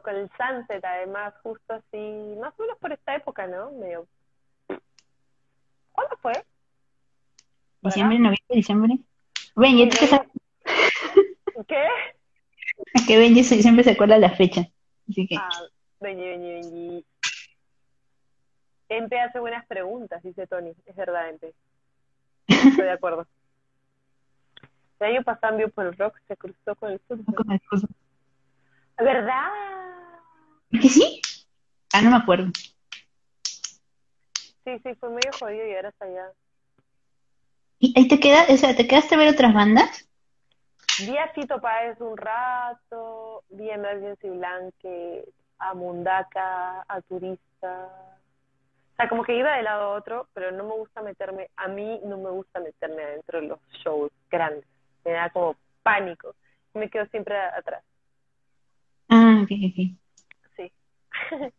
[0.00, 3.72] Con el sunset además, justo así, más o menos por esta época, ¿no?
[3.72, 4.06] Medio...
[5.92, 6.32] ¿Cuándo fue?
[7.82, 8.98] Diciembre, noviembre, diciembre.
[9.54, 9.62] ¿tú
[10.00, 10.28] qué sabes?
[11.68, 11.86] ¿Qué?
[12.94, 14.62] Es que Benji siempre se acuerda la fecha.
[15.08, 15.48] Así que, Ah,
[16.00, 17.06] Benji, Benji, Benji.
[18.88, 20.72] Empe hace buenas preguntas, dice Tony.
[20.86, 21.54] Es verdad, Empe.
[22.46, 23.26] Estoy de acuerdo.
[25.00, 27.34] El año pasado envió por el rock, se cruzó con el fútbol.
[27.34, 27.88] con el curso.
[28.98, 29.48] ¿Verdad?
[30.70, 31.20] ¿Que sí?
[31.92, 32.50] Ah, no me acuerdo.
[34.64, 36.32] Sí, sí, fue medio jodido llegar hasta allá.
[37.78, 40.08] ¿Y ahí te queda, o sea, te quedaste a ver otras bandas?
[41.00, 45.24] Vi a Fito Páez un rato, vi a Emergency Blanque,
[45.58, 47.88] a Mundaka, a Turista.
[48.92, 51.66] O sea, como que iba de lado a otro, pero no me gusta meterme, a
[51.66, 54.64] mí no me gusta meterme adentro de los shows grandes.
[55.04, 56.34] Me da como pánico.
[56.74, 57.82] Me quedo siempre atrás.
[59.14, 59.78] Ah, ok, ok.
[60.56, 60.72] Sí.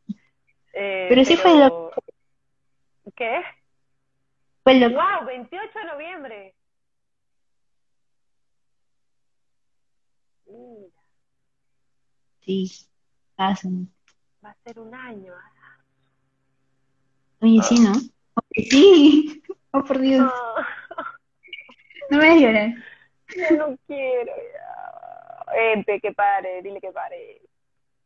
[0.76, 1.92] Eh, Pero sí fue pero-
[3.16, 3.42] ¿Qué?
[4.64, 5.28] Fue lo ¡Wow!
[5.28, 6.56] 28 de noviembre.
[10.48, 10.90] Mira,
[12.42, 12.72] Sí.
[13.38, 13.70] Ah, sí.
[14.44, 15.32] va a ser un año.
[15.36, 15.78] ah.
[17.42, 17.92] Oye, sí, ¿no?
[17.92, 19.44] Oye, sí.
[19.74, 20.28] Oh, por Dios.
[20.28, 20.66] Ah,
[22.10, 22.74] No me llorar.
[23.50, 24.83] yo no quiero ya.
[25.56, 27.42] Ente, que pare, dile que pare.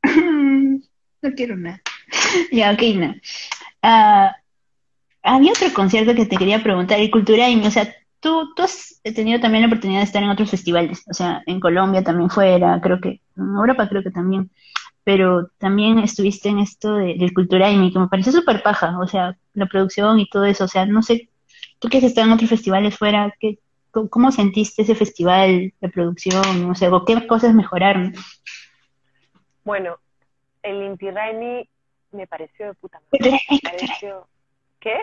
[1.21, 1.81] No quiero nada.
[2.51, 3.15] Ya, ok, no.
[3.81, 4.35] Ah,
[5.23, 9.39] había otro concierto que te quería preguntar, el Culturain, o sea, tú, tú has tenido
[9.39, 12.99] también la oportunidad de estar en otros festivales, o sea, en Colombia también fuera, creo
[13.01, 14.51] que, en Europa creo que también,
[15.03, 19.37] pero también estuviste en esto de- del Culturain, que me pareció súper paja, o sea,
[19.53, 21.29] la producción y todo eso, o sea, no sé,
[21.79, 23.59] tú que has estado en otros festivales fuera, ¿qué,
[23.91, 28.13] cómo, sentiste ese festival, la producción, o sea, qué cosas mejoraron?
[29.63, 29.97] Bueno,
[30.63, 31.67] el Inti Raimi
[32.11, 33.39] me pareció de puta madre.
[33.49, 34.27] Me pareció...
[34.79, 34.95] ¿Qué?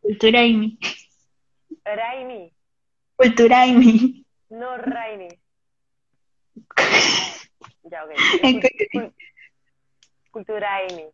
[0.00, 0.78] Culturain.
[1.84, 2.52] Raimi,
[3.16, 4.24] Culturaimi.
[4.50, 5.28] no Raimi.
[7.90, 8.10] Ya, ok.
[10.30, 11.06] Culturaimi.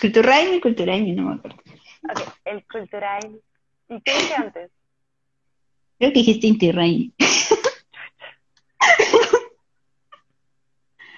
[0.00, 1.58] Culturaimi, Culturaimi, no me acuerdo.
[2.04, 3.40] Ok, el Culturaimi.
[3.88, 4.70] ¿Y qué dije antes?
[5.98, 6.68] Creo que dijiste Inti.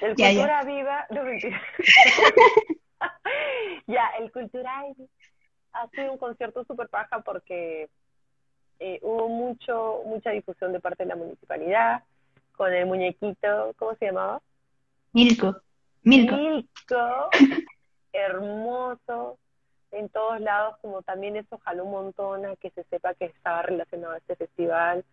[0.01, 0.41] El Ya, ya.
[0.41, 1.61] Cultura Viva, no mentira.
[3.89, 4.85] ya, el Cultura
[5.73, 7.89] ha sido un concierto súper paja porque
[8.79, 12.05] eh, hubo mucho mucha difusión de parte de la municipalidad
[12.57, 14.41] con el muñequito, ¿cómo se llamaba?
[15.13, 15.57] Milko.
[16.03, 16.37] Milko.
[16.37, 17.31] Milko,
[18.13, 19.39] hermoso
[19.93, 23.63] en todos lados, como también eso jaló un montón a que se sepa que estaba
[23.63, 25.05] relacionado a este festival.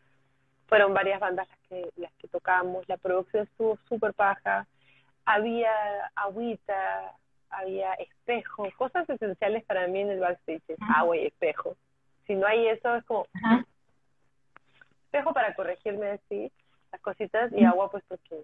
[0.68, 4.68] Fueron varias bandas las que, las que tocamos, la producción estuvo súper paja,
[5.26, 5.72] había
[6.16, 7.14] agüita,
[7.50, 11.78] había espejo, cosas esenciales para mí en el backstage, es agua y espejo.
[12.28, 13.66] Si no hay eso, es como Ajá.
[15.06, 16.52] espejo para corregirme así,
[16.92, 18.42] las cositas, y agua pues porque,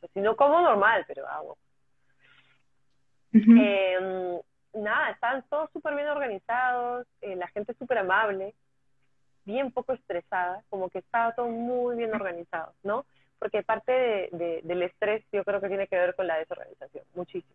[0.00, 1.56] pues, si no como normal, pero agua.
[3.32, 4.40] Eh,
[4.74, 8.54] nada, estaban todos súper bien organizados, eh, la gente súper amable,
[9.44, 13.04] bien poco estresada, como que estaba todo muy bien organizado, ¿no?
[13.38, 17.04] Porque parte de, de- del estrés yo creo que tiene que ver con la desorganización,
[17.14, 17.54] muchísimo.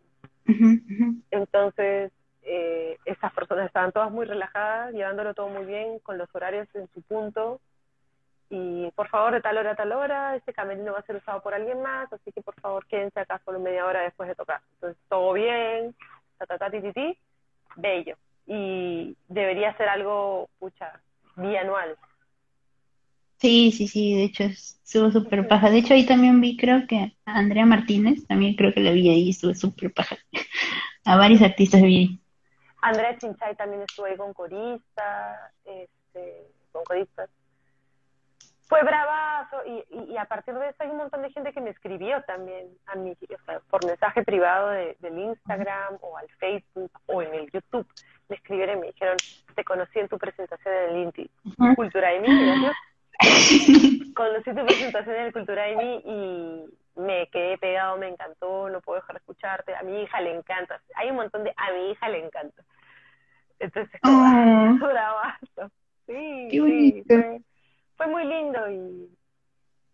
[1.32, 2.12] Entonces,
[2.44, 6.88] eh, esas personas estaban todas muy relajadas, llevándolo todo muy bien, con los horarios en
[6.94, 7.60] su punto.
[8.50, 11.42] Y por favor, de tal hora a tal hora, este camerino va a ser usado
[11.42, 14.62] por alguien más, así que por favor quédense acá solo media hora después de tocar.
[14.76, 15.96] Entonces, todo bien,
[16.38, 17.18] ta ta ta ti ti ti,
[17.76, 18.18] bello.
[18.48, 21.02] Y debería ser algo, pucha,
[21.36, 21.98] bianual.
[23.38, 25.70] Sí, sí, sí, de hecho estuvo súper paja.
[25.70, 29.10] De hecho ahí también vi, creo que a Andrea Martínez, también creo que la vi
[29.10, 30.18] ahí, estuvo súper paja.
[31.08, 32.20] A varios artistas vi ahí.
[32.82, 37.30] Andrea Chinchay también estuvo ahí con corista, este, con coristas.
[38.68, 41.62] Fue bravazo y, y, y a partir de eso hay un montón de gente que
[41.62, 46.28] me escribió también a mí, o sea, por mensaje privado de- del Instagram o al
[46.40, 47.88] Facebook o en el YouTube.
[48.28, 49.18] Me escribieron y me dijeron,
[49.54, 51.30] te conocí en tu presentación en el INTI.
[51.76, 52.72] Cultura de mí.
[54.16, 58.82] Conocí tu presentación en el Cultura de mí y me quedé pegado, me encantó, no
[58.82, 59.76] puedo dejar de escucharte.
[59.76, 60.82] A mi hija le encanta.
[60.96, 62.64] Hay un montón de, a mi hija le encanta.
[63.60, 64.78] Entonces, como, Oh.
[64.88, 65.72] bravazo.
[66.08, 67.06] Sí, Qué sí, bonito.
[67.16, 67.42] fue,
[67.98, 69.10] fue muy lindo y,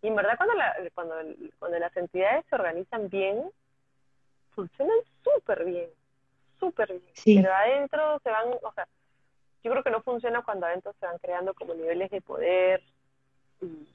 [0.01, 1.15] y en verdad cuando, la, cuando,
[1.59, 3.51] cuando las entidades se organizan bien,
[4.55, 5.89] funcionan súper bien,
[6.59, 7.13] súper bien.
[7.13, 7.35] Sí.
[7.35, 8.87] Pero adentro se van, o sea,
[9.63, 12.81] yo creo que no funciona cuando adentro se van creando como niveles de poder
[13.61, 13.87] y,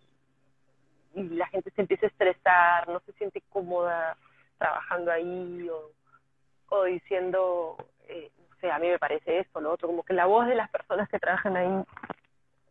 [1.14, 4.16] y la gente se empieza a estresar, no se siente cómoda
[4.58, 5.90] trabajando ahí o,
[6.68, 7.76] o diciendo,
[8.08, 10.54] eh, no sé, a mí me parece esto, lo otro, como que la voz de
[10.54, 11.84] las personas que trabajan ahí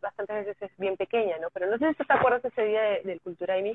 [0.05, 1.49] bastantes veces es bien pequeña, ¿no?
[1.51, 3.73] Pero no sé si tú te acuerdas ese día de- del Cultura Amy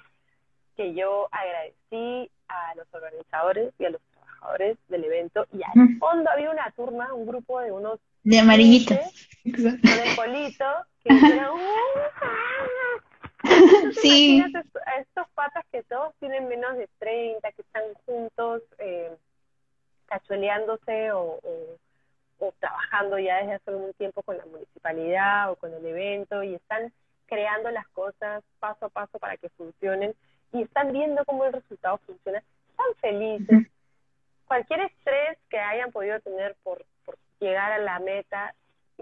[0.77, 6.31] que yo agradecí a los organizadores y a los trabajadores del evento y al fondo
[6.31, 8.95] había una turma, un grupo de unos De amarillito.
[9.43, 10.65] 15 con el polito
[11.05, 11.59] que dijeron
[13.43, 14.43] ¿Tú te Sí.
[14.87, 19.11] a estos patas que todos tienen menos de 30, que están juntos, eh,
[20.07, 21.77] cachueleándose o, o,
[22.41, 23.19] o trabajando?
[23.19, 26.93] ya desde hace un tiempo con la municipalidad o con el evento y están
[27.27, 30.15] creando las cosas paso a paso para que funcionen
[30.53, 33.67] y están viendo cómo el resultado funciona, están felices.
[34.47, 38.53] Cualquier estrés que hayan podido tener por, por llegar a la meta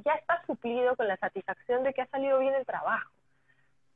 [0.04, 3.10] ya está suplido con la satisfacción de que ha salido bien el trabajo.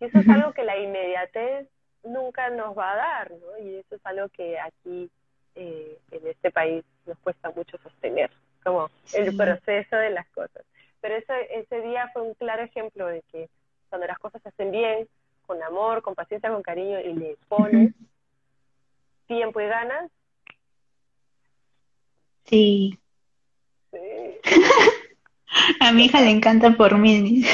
[0.00, 1.68] Y eso es algo que la inmediatez
[2.02, 3.58] nunca nos va a dar, ¿no?
[3.58, 5.10] Y eso es algo que aquí
[5.54, 8.30] eh, en este país nos cuesta mucho sostener,
[8.62, 10.64] como el proceso de las cosas.
[11.00, 13.48] Pero ese, ese día fue un claro ejemplo de que
[13.88, 15.08] cuando las cosas se hacen bien,
[15.46, 17.92] con amor, con paciencia, con cariño, y le pones
[19.26, 20.10] tiempo y ganas.
[22.44, 22.98] Sí.
[23.90, 23.98] Sí.
[25.80, 27.42] A mi hija le encanta por mí.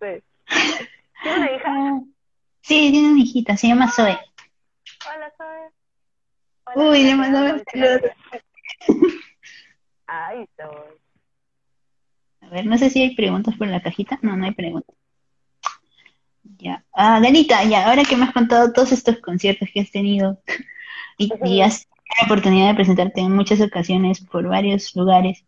[0.00, 0.22] sí.
[1.22, 2.00] ¿Tiene una hija?
[2.60, 4.16] Sí, tiene una hijita, se llama Zoe.
[5.06, 5.70] Hola, Zoe.
[6.76, 7.16] Uy, le Zoe.
[7.16, 8.02] mandamos saludos.
[10.06, 10.98] Ay, Zoe.
[12.40, 14.18] A ver, no sé si hay preguntas por la cajita.
[14.22, 14.96] No, no hay preguntas.
[16.58, 16.84] Ya.
[16.92, 20.40] Ah, Danita, ya, ahora que me has contado todos estos conciertos que has tenido
[21.18, 25.44] y, y has tenido la oportunidad de presentarte en muchas ocasiones por varios lugares,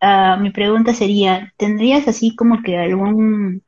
[0.00, 3.62] ah, mi pregunta sería, ¿tendrías así como que algún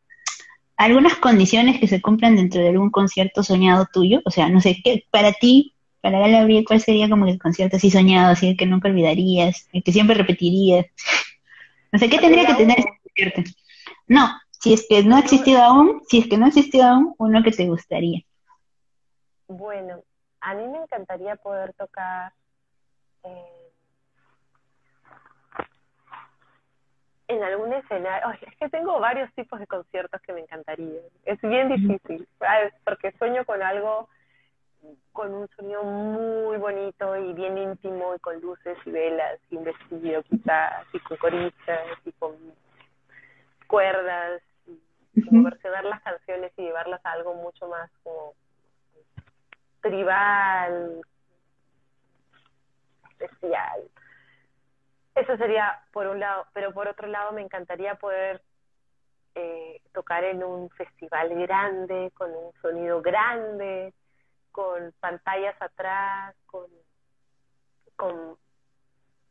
[0.77, 4.23] algunas condiciones que se cumplan dentro de algún concierto soñado tuyo?
[4.25, 7.91] O sea, no sé, ¿qué para ti, para Gabriel, cuál sería como el concierto así
[7.91, 10.87] soñado, así el que nunca olvidarías, el que siempre repetirías?
[11.93, 13.43] No sé, ¿qué tendría que tener ese concierto?
[14.07, 17.15] No, si es que no ha existido aún, si es que no ha existido aún,
[17.19, 18.21] uno que te gustaría.
[19.49, 20.03] Bueno,
[20.41, 22.33] a mí me encantaría poder tocar
[23.25, 23.71] eh,
[27.29, 28.29] en algún escenario.
[28.29, 31.01] Ay, es que tengo varios tipos de conciertos que me encantaría.
[31.25, 32.73] Es bien difícil, ¿sabes?
[32.85, 34.09] porque sueño con algo
[35.12, 39.65] con un sonido muy bonito y bien íntimo y con luces y velas y un
[39.65, 42.36] vestido quizás y con coristas y con
[43.66, 44.43] cuerdas
[45.15, 48.35] y como versionar las canciones y llevarlas a algo mucho más como
[49.81, 51.01] tribal,
[53.19, 53.82] especial.
[55.15, 58.43] Eso sería por un lado, pero por otro lado me encantaría poder
[59.35, 63.93] eh, tocar en un festival grande, con un sonido grande,
[64.53, 66.67] con pantallas atrás, con,
[67.97, 68.37] con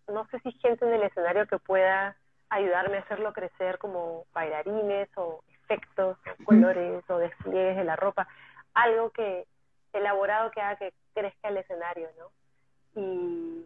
[0.08, 2.16] no sé si gente en el escenario que pueda
[2.50, 8.28] ayudarme a hacerlo crecer como bailarines o efectos, o colores o despliegues de la ropa,
[8.74, 9.46] algo que
[9.94, 12.32] elaborado que haga que crezca el escenario, ¿no?
[12.96, 13.66] Y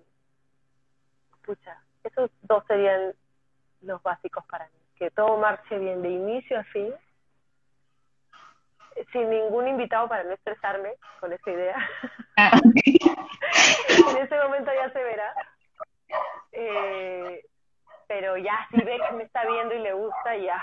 [1.45, 3.13] pucha, esos dos serían
[3.81, 6.93] los básicos para mí, que todo marche bien de inicio a fin
[9.11, 10.89] sin ningún invitado para no estresarme
[11.19, 11.89] con esa idea.
[12.37, 15.33] Ah, en ese momento ya se verá.
[16.51, 17.45] Eh,
[18.07, 20.61] pero ya, si ve que me está viendo y le gusta, ya.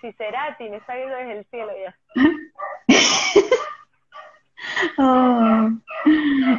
[0.00, 1.94] Si será, si me está viendo desde el cielo, ya.
[4.98, 5.70] Oh.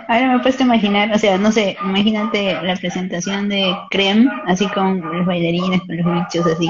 [0.07, 4.29] Ahora me he puesto a imaginar, o sea, no sé, imagínate la presentación de Creme,
[4.45, 6.69] así con los bailarines, con los bichos así.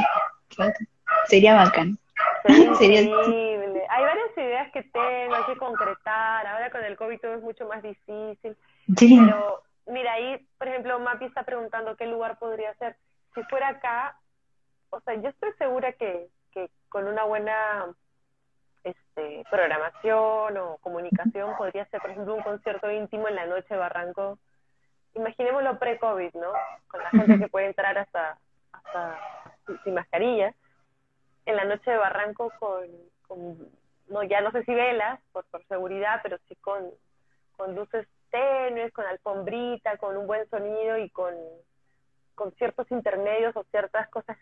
[1.28, 1.98] Sería bacán.
[2.78, 3.55] Sería Sería-.
[3.96, 6.46] Hay varias ideas que tengo, hay que concretar.
[6.48, 8.58] Ahora con el COVID todo es mucho más difícil.
[8.98, 9.20] Sí.
[9.26, 12.98] Pero mira, ahí, por ejemplo, Mapi está preguntando qué lugar podría ser.
[13.34, 14.18] Si fuera acá,
[14.90, 17.86] o sea, yo estoy segura que, que con una buena
[18.84, 23.78] este, programación o comunicación podría ser, por ejemplo, un concierto íntimo en la noche de
[23.80, 24.38] Barranco.
[25.14, 26.52] Imaginémoslo pre-COVID, ¿no?
[26.88, 28.38] Con la gente que puede entrar hasta,
[28.74, 29.18] hasta
[29.66, 30.54] sin- sin mascarilla.
[31.46, 32.86] En la noche de Barranco con,
[33.28, 33.58] con
[34.08, 36.92] no ya no sé si velas, por, por seguridad, pero sí con,
[37.56, 41.34] con luces tenues, con alfombrita, con un buen sonido y con,
[42.36, 44.38] con ciertos intermedios o ciertas cosas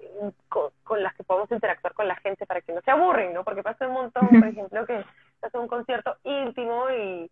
[0.00, 3.32] mm, con, con las que podemos interactuar con la gente para que no se aburren,
[3.32, 3.44] ¿no?
[3.44, 5.04] Porque pasa un montón, por ejemplo, que
[5.40, 7.30] hace un concierto íntimo y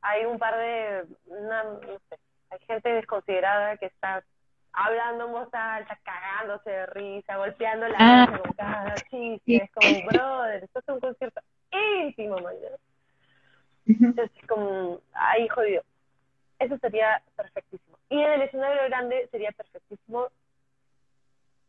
[0.00, 2.18] hay un par de, una, no sé,
[2.50, 4.24] hay gente desconsiderada que está
[4.72, 8.26] hablando en voz alta, cagándose de risa, golpeando la Ah.
[8.26, 11.40] mesa con cada chiste, es como, brother, esto es un concierto
[11.70, 12.54] íntimo, man.
[13.86, 15.82] Entonces, como, ay, jodido.
[16.58, 17.98] Eso sería perfectísimo.
[18.08, 20.28] Y en el escenario grande sería perfectísimo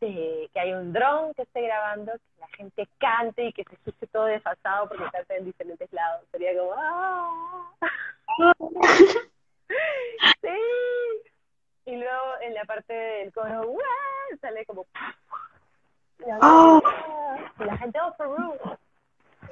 [0.02, 3.74] eh, que haya un dron que esté grabando, que la gente cante y que se
[3.76, 6.26] escuche todo desfasado porque canta en diferentes lados.
[6.32, 7.74] Sería como, ¡ah!
[10.42, 10.50] ¡Sí!
[11.86, 13.84] Y luego en la parte del coro, ¡guau!
[14.40, 14.86] sale como,
[16.26, 16.82] la, ¡Oh!
[17.60, 18.58] y la gente, ¡oh, Peru!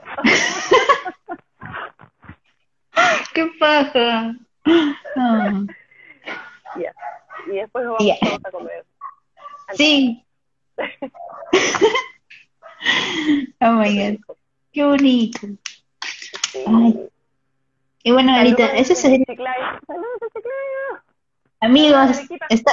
[3.34, 4.34] ¡Qué paja!
[5.16, 5.52] Ah.
[6.78, 6.94] Ya.
[7.48, 8.16] y después vamos Ya.
[8.22, 8.86] todos a comer.
[9.74, 10.26] Sí.
[13.62, 14.18] Oh my god,
[14.72, 15.40] qué bonito.
[16.52, 16.64] Sí.
[16.66, 17.10] Ay.
[18.04, 19.26] Y bueno, ahorita, Saludos eso desde sería.
[19.86, 20.20] Saludos.
[21.62, 22.18] Amigos,
[22.50, 22.72] está,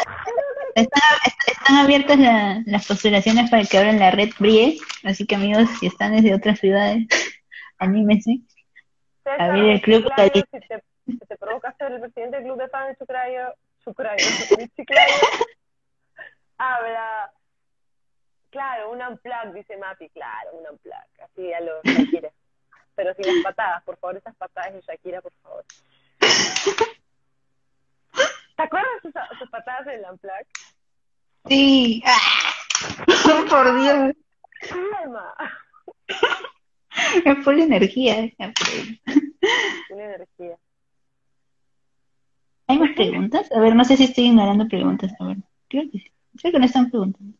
[0.74, 0.98] está-
[1.46, 5.86] están abiertas la- las postulaciones para que abran la red BRIE, así que amigos, si
[5.86, 7.06] están desde otras ciudades,
[7.78, 8.38] anímense.
[9.24, 12.46] César, A ver, el club Chiclayo, si te, si te provoca ser el presidente del
[12.46, 13.54] club de fans de Chiclayo,
[14.56, 15.14] de Chiclayo,
[16.58, 17.30] habla.
[18.50, 22.30] Claro, un unplug, dice Mapi, claro, un unplug, así a los Shakira.
[22.94, 25.64] Pero sin las patadas, por favor, esas patadas de Shakira, por favor.
[28.58, 30.32] ¿Te acuerdas sus, sus patadas en el unplug?
[31.46, 32.18] Sí, ¡Ah!
[33.48, 34.16] por Dios,
[34.68, 35.34] Calma,
[37.24, 38.28] es full energía.
[39.90, 40.56] una energía.
[42.66, 43.48] ¿Hay más preguntas?
[43.52, 45.12] A ver, no sé si estoy ignorando preguntas.
[45.20, 45.36] A ver,
[45.68, 46.10] creo que sí.
[46.40, 47.38] Creo que no están preguntando.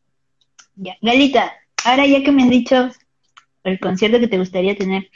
[0.77, 1.53] Ya, Galita,
[1.85, 2.91] ahora ya que me has dicho
[3.65, 5.11] el concierto que te gustaría tener,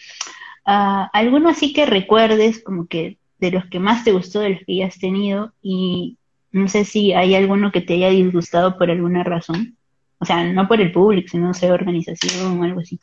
[0.65, 4.61] ah, ¿alguno así que recuerdes como que de los que más te gustó, de los
[4.65, 5.53] que ya has tenido?
[5.61, 6.17] Y
[6.53, 9.77] no sé si hay alguno que te haya disgustado por alguna razón.
[10.19, 13.01] O sea, no por el público, sino, no sé, organización o algo así.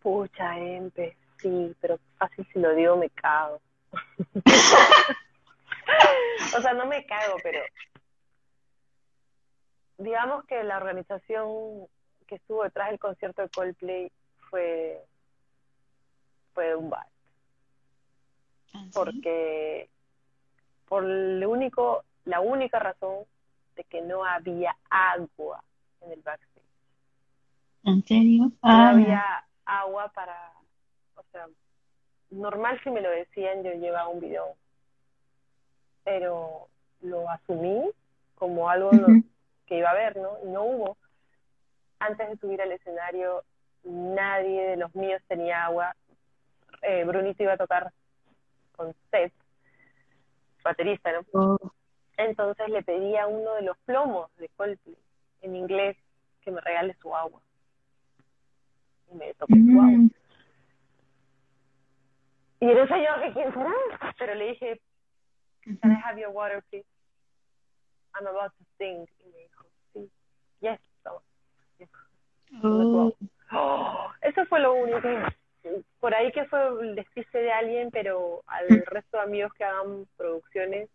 [0.00, 3.60] Pucha, Empe, sí, pero fácil si lo digo me cago.
[6.56, 7.60] o sea, no me cago, pero
[9.98, 11.86] digamos que la organización
[12.26, 14.10] que estuvo detrás del concierto de Coldplay
[14.50, 14.98] fue
[16.52, 17.06] fue un bar,
[18.92, 19.88] porque
[20.88, 23.24] por el único, la única razón
[23.76, 25.62] de que no había agua
[26.02, 26.62] en el backstage.
[27.84, 28.44] ¿En serio?
[28.44, 30.52] no Ah, había agua para,
[31.16, 31.46] o sea,
[32.30, 34.50] normal si me lo decían yo llevaba un bidón,
[36.04, 36.68] pero
[37.00, 37.90] lo asumí
[38.34, 38.90] como algo
[39.66, 40.36] que iba a haber, ¿no?
[40.44, 40.96] Y no hubo.
[42.00, 43.44] Antes de subir al escenario,
[43.84, 45.94] nadie de los míos tenía agua.
[46.82, 47.92] Eh, Brunito iba a tocar
[48.76, 49.32] con Seth,
[50.64, 51.20] baterista, ¿no?
[51.34, 51.58] oh,
[52.16, 54.96] Entonces le pedí a uno de los plomos de Coldplay,
[55.42, 55.96] en inglés,
[56.42, 57.40] que me regale su agua.
[59.10, 59.86] Y me tocó su agua.
[59.98, 60.10] mm,
[62.60, 63.72] Y en eso yo, ¿que quién será?
[64.18, 64.80] Pero le dije,
[65.80, 66.86] can I have your water, please?
[68.14, 69.06] I'm about to sing.
[69.20, 70.10] Y me dijo, sí,
[70.60, 71.20] yes, toma.
[72.62, 73.12] oh,
[73.54, 75.00] Oh, eso fue lo único.
[76.00, 80.06] Por ahí que fue el despiste de alguien, pero al resto de amigos que hagan
[80.16, 80.88] producciones,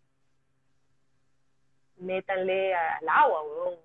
[1.96, 3.78] métanle al agua, weón.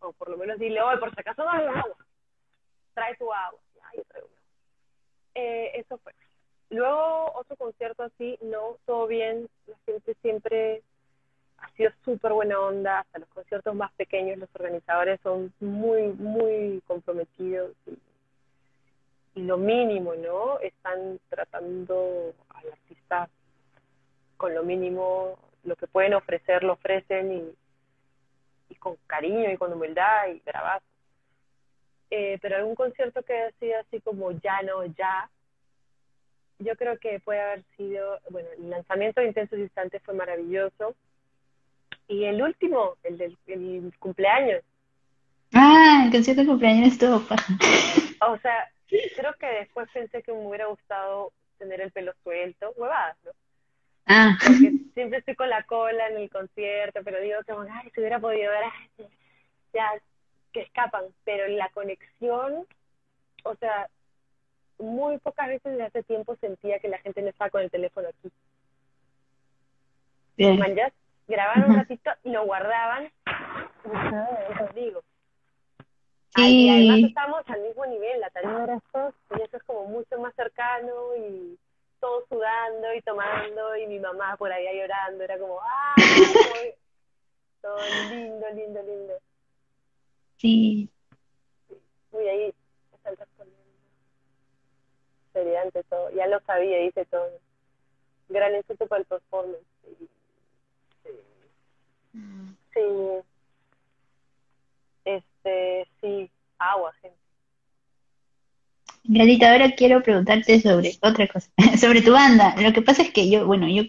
[0.00, 1.96] O por lo menos dile, oye, por si acaso no hay agua.
[2.94, 3.60] Trae tu agua.
[3.94, 4.28] Yo traigo.
[5.34, 6.12] Eh, eso fue.
[6.70, 9.48] Luego, otro concierto así, no, todo bien.
[9.66, 10.82] La gente siempre
[11.58, 13.00] ha sido súper buena onda.
[13.00, 17.72] Hasta los conciertos más pequeños, los organizadores son muy, muy comprometidos.
[17.86, 17.96] Y
[19.34, 20.58] lo mínimo, ¿no?
[20.60, 23.28] Están tratando al artista
[24.36, 27.54] con lo mínimo, lo que pueden ofrecer, lo ofrecen y,
[28.70, 30.84] y con cariño y con humildad y bravazo.
[32.10, 35.30] Eh, pero algún concierto que haya sido así como ya no, ya,
[36.58, 40.94] yo creo que puede haber sido, bueno, el lanzamiento de Intensos Instantes fue maravilloso.
[42.08, 44.62] Y el último, el del el cumpleaños,
[45.54, 48.70] Ah, el concierto de cumpleaños estuvo o sea,
[49.16, 53.30] creo que después pensé que me hubiera gustado tener el pelo suelto, huevadas, ¿no?
[54.06, 58.00] Ah, Porque siempre estoy con la cola en el concierto, pero digo que, ay, si
[58.00, 59.08] hubiera podido ver, ay,
[59.72, 59.90] ya,
[60.52, 62.66] que escapan, pero la conexión,
[63.44, 63.88] o sea,
[64.78, 68.08] muy pocas veces desde hace tiempo sentía que la gente no estaba con el teléfono
[68.08, 68.30] aquí.
[70.36, 70.58] bien.
[70.58, 70.92] manjas,
[71.28, 73.04] grababan un ratito y lo guardaban
[73.84, 75.02] y me quedaba de ahí conmigo.
[75.02, 75.06] Sí.
[75.80, 80.18] Ay, y además estamos al mismo nivel, la era esto, y eso es como mucho
[80.18, 81.58] más cercano y
[82.00, 85.94] todos sudando y tomando y mi mamá por allá llorando, era como, ¡ah!
[87.62, 87.78] Todo,
[88.10, 89.14] lindo, lindo, lindo.
[90.36, 90.88] Sí.
[92.10, 92.54] Uy, ahí
[92.92, 93.62] están respondiendo.
[95.32, 97.30] Seriedad ante todo, ya lo sabía, dice todo.
[98.28, 99.64] Gran insulto para el performance.
[99.84, 100.08] Sí.
[101.04, 101.10] Sí.
[102.74, 103.22] Sí.
[105.04, 107.16] Este, sí, agua, gente.
[109.04, 112.54] Galita, ahora quiero preguntarte sobre otra cosa, sobre tu banda.
[112.60, 113.82] Lo que pasa es que yo, bueno, yo,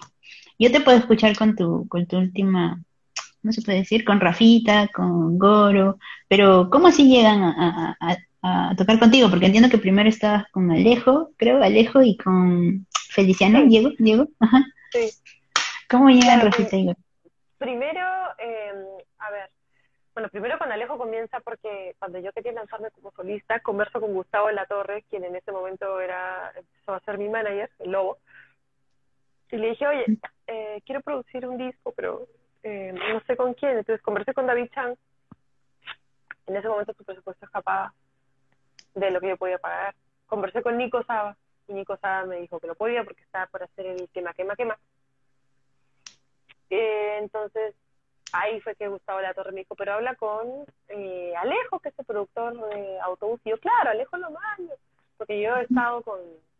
[0.58, 2.82] yo te puedo escuchar con tu, con tu última,
[3.42, 4.04] ¿cómo se puede decir?
[4.06, 9.30] Con Rafita, con Goro, pero ¿cómo así llegan a, a- a- a tocar contigo?
[9.30, 13.68] Porque entiendo que primero estabas con Alejo, creo, Alejo y con Feliciano, Sí.
[13.68, 14.66] Diego, Diego, ajá.
[14.92, 15.12] Sí.
[15.90, 16.98] ¿Cómo llegan Claro, Rafita y Goro?
[17.60, 18.02] primero,
[18.40, 18.74] eh,
[20.14, 24.48] bueno, primero con Alejo comienza porque cuando yo quería lanzarme como solista, converso con Gustavo
[24.48, 28.20] de la Torre, quien en ese momento era, empezó a ser mi manager, el Lobo,
[29.54, 30.06] y le dije, oye,
[30.48, 32.28] eh, quiero producir un disco, pero
[32.64, 33.78] eh, no sé con quién.
[33.78, 34.98] Entonces conversé con David Chan.
[36.48, 37.94] En ese momento su presupuesto escapaba
[38.96, 39.94] de lo que yo podía pagar.
[40.26, 41.38] Conversé con Nico Saba
[41.68, 44.56] y Nico Saba me dijo que no podía porque estaba por hacer el quema, quema,
[44.56, 44.78] quema.
[46.72, 47.76] Eh, entonces
[48.34, 52.00] ahí fue que Gustavo La Torre me dijo, pero habla con eh, Alejo, que es
[52.00, 53.40] el productor de Autobús.
[53.46, 54.76] Y yo, claro, Alejo lo mando,
[55.18, 56.20] porque yo he estado con,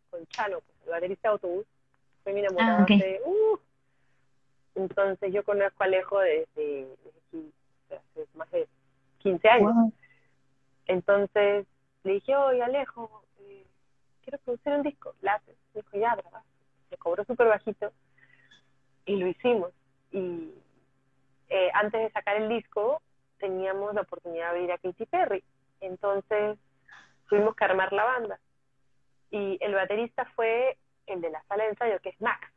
[0.10, 1.66] con Chano, pues, el baterista de Autobús,
[2.24, 2.92] fue mi enamorado Ah, ok.
[2.92, 3.60] hace, uh,
[4.76, 6.88] entonces yo conozco a Alejo desde,
[7.32, 7.52] desde
[7.90, 8.68] hace más de
[9.20, 9.74] 15 años.
[9.74, 9.94] Wow.
[10.88, 11.66] Entonces
[12.04, 13.66] le dije, oye Alejo, eh,
[14.24, 15.56] quiero producir un disco, ¿la haces?
[15.74, 16.42] Me dijo, ya, ¿verdad?
[16.92, 17.92] Me cobró súper bajito
[19.06, 19.72] y lo hicimos.
[20.12, 20.54] Y
[21.56, 23.02] eh, antes de sacar el disco
[23.38, 25.44] teníamos la oportunidad de ir a Katy Perry.
[25.82, 26.58] Entonces
[27.30, 28.40] tuvimos que armar la banda.
[29.30, 30.78] Y el baterista fue
[31.08, 32.50] el de la sala de ensayo, que es Max.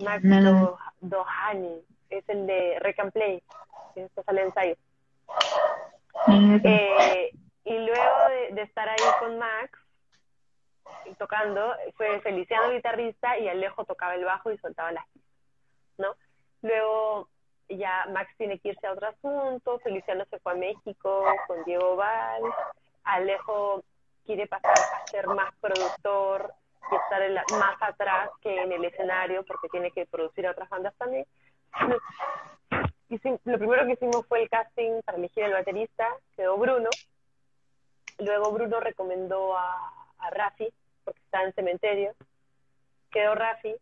[0.00, 0.22] Max.
[0.24, 3.42] Do- Dohany, es el de Rec and Play,
[3.94, 4.76] que es esta sala de ensayo.
[6.64, 7.30] Eh,
[7.64, 9.78] y luego de, de estar ahí con Max
[11.04, 15.32] y tocando, fue Feliciano el guitarrista y Alejo tocaba el bajo y soltaba las pistas,
[15.98, 16.14] ¿no?
[16.62, 17.28] Luego
[17.68, 21.96] ya Max tiene que irse a otro asunto, Feliciano se fue a México con Diego
[21.96, 22.42] Val,
[23.04, 23.82] Alejo
[24.24, 26.52] quiere pasar a ser más productor
[26.90, 30.94] y estar más atrás que en el escenario porque tiene que producir a otras bandas
[30.96, 31.26] también.
[33.08, 36.90] Hicim- lo primero que hicimos fue el casting para elegir el baterista, quedó Bruno.
[38.18, 40.68] Luego Bruno recomendó a, a Rafi,
[41.04, 42.14] porque estaba en cementerio.
[43.10, 43.74] Quedó Rafi.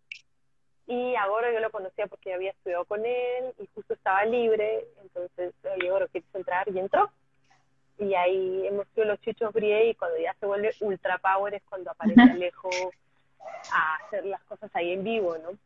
[0.86, 4.84] Y ahora yo lo conocía porque yo había estudiado con él y justo estaba libre.
[5.02, 6.68] Entonces le digo, ¿quieres entrar?
[6.68, 7.10] Y entró.
[7.98, 11.62] Y ahí hemos sido los chuchos brie y cuando ya se vuelve ultra power es
[11.68, 12.70] cuando aparece Alejo
[13.72, 15.56] a hacer las cosas ahí en vivo, ¿no?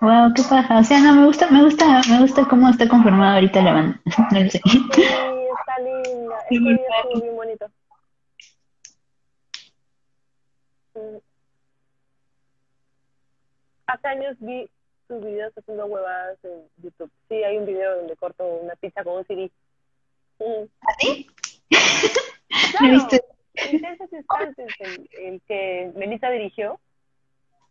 [0.00, 0.78] Wow, qué paja.
[0.78, 4.00] O sea, no, me gusta, me gusta, me gusta cómo está conformada ahorita la banda.
[4.32, 4.60] No lo sé.
[4.64, 4.88] Sí,
[5.58, 6.36] está linda.
[6.48, 7.66] Sí, estuvo bien bonito.
[13.92, 14.70] Hace años vi
[15.08, 17.10] sus videos haciendo huevadas en YouTube.
[17.28, 19.50] Sí, hay un video donde corto una pizza con un CD.
[20.38, 20.64] Mm.
[20.80, 21.26] ¿Así?
[22.72, 23.24] Claro, ¿Lo viste?
[23.72, 26.80] Intensos Instantes, el, el que Melissa dirigió.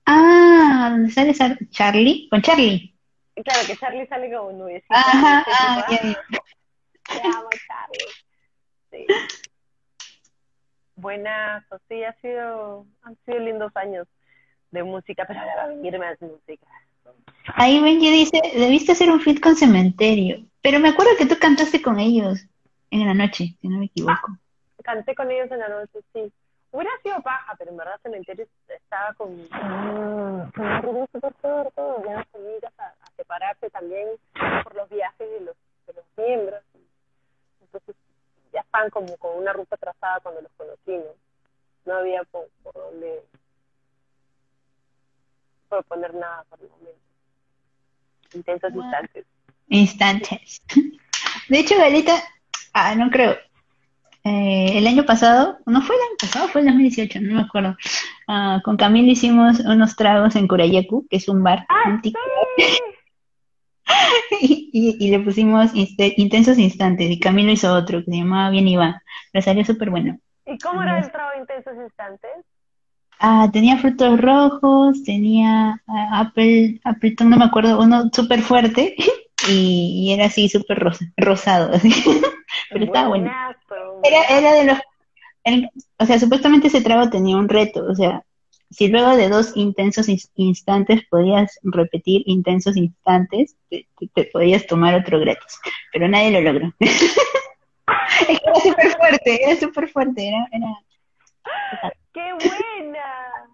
[0.06, 2.28] Ah, ¿dónde sale Charlie?
[2.30, 2.94] Con Charlie.
[3.36, 4.96] Claro, que Charlie sale como nubecita.
[4.96, 6.00] Ajá, ah, ya.
[6.00, 8.08] Te amo, Charlie.
[8.92, 9.08] Sí.
[10.96, 14.08] Buenas, o sí, ha sido, han sido lindos años
[14.72, 16.66] de música, pero ahora va a venir más música.
[17.56, 20.46] Ahí Benji dice, debiste hacer un feat con Cementerio.
[20.62, 22.46] Pero me acuerdo que tú cantaste con ellos
[22.92, 24.38] en la noche, si no me equivoco.
[24.84, 26.32] Canté con ellos en la noche, sí.
[26.72, 32.26] Hubiera sido paja, pero en verdad Cementerio estaba con, con un ritmo súper fuerte, ya
[32.40, 34.08] miras a, a separarse también
[34.64, 35.56] por los viajes de los,
[35.88, 36.62] de los miembros.
[37.62, 37.96] Entonces
[38.54, 41.14] ya estaban como con una ruta trazada cuando los conocí, ¿no?
[41.86, 43.24] No había por, por dónde
[45.70, 47.00] proponer nada por el momento.
[48.34, 48.84] Intensos Wow.
[48.84, 49.26] instantes.
[49.70, 50.62] Instantes.
[51.48, 52.14] De hecho, Galita,
[52.74, 53.36] ah, no creo.
[54.24, 57.76] Eh, el año pasado, no fue el año pasado, fue el 2018, no me acuerdo.
[58.28, 61.66] Ah, con Camilo hicimos unos tragos en Curayacu, que es un bar
[62.04, 62.14] tic-
[64.42, 67.10] y, y- y le pusimos intensos instantes.
[67.10, 68.96] Y Camilo hizo otro que se llamaba Bien Iván.
[69.32, 70.20] Pero salió súper bueno.
[70.46, 72.32] ¿Y cómo era el trabajo intensos instantes?
[73.20, 78.96] Ah, tenía frutos rojos, tenía ah, Apple, Appleton, no me acuerdo, uno súper fuerte
[79.50, 81.92] y, y era así súper rosa, rosado, así.
[82.72, 83.32] Pero estaba bueno.
[84.04, 84.78] Era, era de los,
[85.46, 85.70] el-
[86.00, 88.24] o sea, supuestamente ese trago tenía un reto, o sea,
[88.72, 94.68] si luego de dos intensos ins- instantes podías repetir intensos instantes, te, te- te podías
[94.68, 95.60] tomar otro gratis,
[95.94, 96.74] pero nadie lo logró.
[98.30, 100.68] Es que era súper fuerte, era súper fuerte, era, era,
[102.14, 103.50] ¡Qué buena!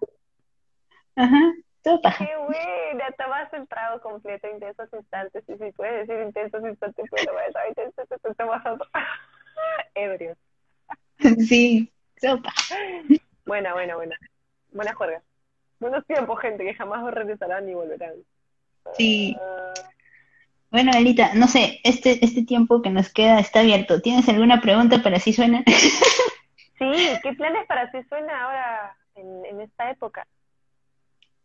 [1.16, 1.52] ajá,
[1.82, 2.26] todo paja.
[2.26, 3.10] ¡Qué buena!
[3.18, 7.54] Tomas el trago completo, intensos instantes, y si puedes decir intensos instantes, pues lo vas
[7.56, 8.88] a intensos instantes, tomas otro.
[9.94, 10.36] Ebrios.
[11.48, 12.52] Sí, sopa.
[13.46, 14.16] Buena, buena, buena.
[14.72, 15.22] Buena juerga.
[15.80, 18.14] Buenos tiempos, gente, que jamás regresarán ni volverán.
[18.96, 19.36] Sí.
[19.40, 19.72] Ah,
[20.70, 24.00] Bueno, Elita, no sé, este, este tiempo que nos queda está abierto.
[24.00, 25.64] ¿Tienes alguna pregunta para si suena?
[26.78, 30.26] sí, ¿qué planes para si suena ahora en, en esta época?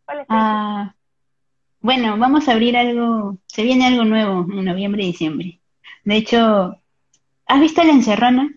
[0.04, 0.94] ¿Cuáles Ah,
[1.80, 5.60] bueno, vamos a abrir algo, se viene algo nuevo en noviembre y diciembre.
[6.04, 6.76] De hecho,
[7.46, 8.50] ¿has visto La Encerrona?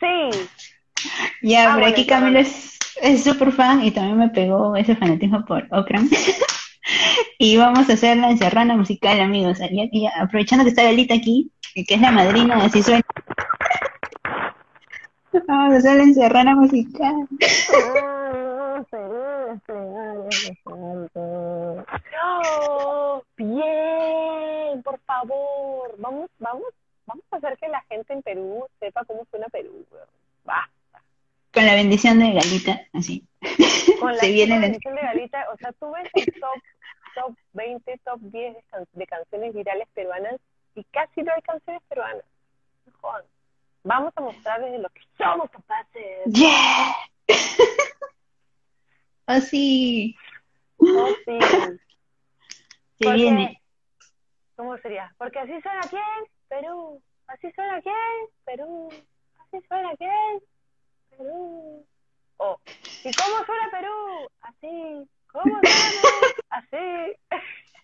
[0.00, 0.48] Sí,
[1.42, 2.06] Ya, Ah, por bueno, aquí.
[2.06, 2.78] Camilo es
[3.22, 6.08] súper fan y también me pegó ese fanatismo por Okran.
[7.38, 9.58] Y vamos a hacer la encerrona musical, amigos.
[9.70, 13.02] Y- y aprovechando que está Galita aquí, que es la madrina de Así Suena.
[15.46, 17.14] Vamos a hacer la encerrona musical.
[23.36, 25.94] Bien, por favor.
[25.98, 26.64] Vamos, vamos,
[27.06, 29.84] vamos a hacer que la gente en Perú sepa cómo suena Perú.
[30.48, 30.68] Va.
[31.52, 33.24] Con la bendición de Galita, así.
[34.00, 36.62] Con la Se viene la- bendición de Galita, o sea, tú ves el top,
[37.14, 40.36] top 20, top 10 de, can- de canciones virales peruanas
[40.74, 42.24] y casi no hay canciones peruanas.
[43.00, 43.24] Jodan.
[43.88, 46.18] Vamos a mostrarles de lo que somos capaces.
[46.26, 46.94] ¡Yeah!
[49.26, 50.14] Así.
[50.76, 51.38] Oh, sí.
[51.40, 51.78] Se
[53.00, 53.62] Porque- viene.
[54.56, 55.14] ¿Cómo sería?
[55.16, 56.02] Porque así suena quién,
[56.48, 57.00] Perú.
[57.28, 57.94] Así suena quién,
[58.44, 58.88] Perú.
[59.38, 60.40] Así suena quién,
[61.10, 61.86] Perú.
[62.36, 62.60] Oh,
[63.04, 64.28] ¿y cómo suena Perú?
[64.42, 65.08] Así.
[65.32, 66.02] ¿Cómo suena?
[66.50, 67.16] Así.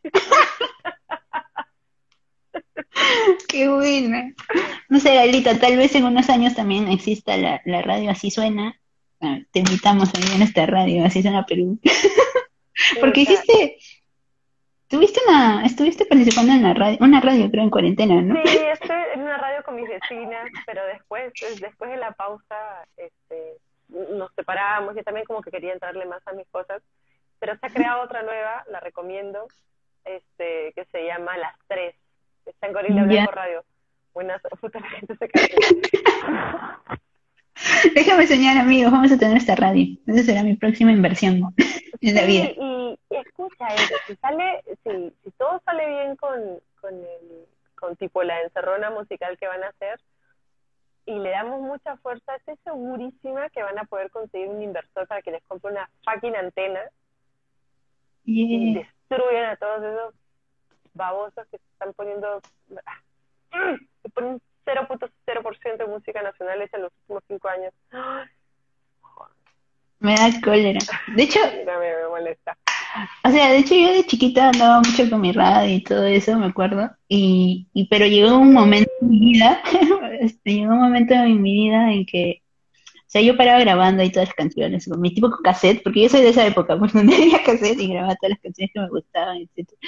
[3.49, 4.33] Qué buena.
[4.89, 8.79] No sé, Galita, tal vez en unos años también exista la, la radio Así Suena.
[9.21, 11.79] Ah, Te invitamos a ir en esta radio, Así Suena Perú.
[13.01, 13.79] Porque hiciste,
[14.89, 18.35] tuviste una, estuviste participando en la radio, una radio creo en cuarentena, ¿no?
[18.45, 23.59] Sí, estoy en una radio con mis vecinas, pero después, después de la pausa, este,
[23.89, 24.95] nos separamos.
[24.97, 26.83] Yo también como que quería entrarle más a mis cosas,
[27.39, 29.47] pero se ha creado otra nueva, la recomiendo,
[30.05, 31.95] este, que se llama Las Tres.
[32.47, 33.07] Está en Gorila Ya.
[33.07, 33.65] Blanco Radio.
[34.13, 35.29] Buenas, puta, la gente se.
[37.95, 39.97] Déjame soñar, amigos, vamos a tener esta radio.
[40.07, 41.41] Esa será mi próxima inversión
[42.01, 42.45] en la Sí, vida.
[42.57, 46.41] y, y escucha, eh, si sale, si, si todo sale bien con,
[46.81, 47.47] con el,
[47.77, 50.01] con tipo la encerrona musical que van a hacer,
[51.07, 55.23] y le damos mucha fuerza, estoy segurísima que van a poder conseguir un inversor para
[55.23, 56.81] que les compre una fucking antena
[58.25, 58.89] y Yeah.
[59.09, 60.15] destruyan a todos esos
[60.95, 62.41] babosos que se están poniendo,
[64.03, 67.73] que ponen 0.0% de música nacional hecha en los últimos cinco años.
[69.99, 70.81] Me da cólera.
[71.15, 72.57] De hecho, me, me molesta.
[73.25, 76.39] O sea, de hecho yo de chiquita andaba mucho con mi radio y todo eso,
[76.39, 79.63] me acuerdo, y, y pero llegó un momento en mi vida,
[80.21, 82.43] este, llegó un momento en mi vida en que,
[82.99, 86.09] o sea, yo paraba grabando ahí todas las canciones, con mi tipo cassette, porque yo
[86.09, 88.89] soy de esa época, pues donde había cassette y grababa todas las canciones que me
[88.89, 89.79] gustaban, etcétera.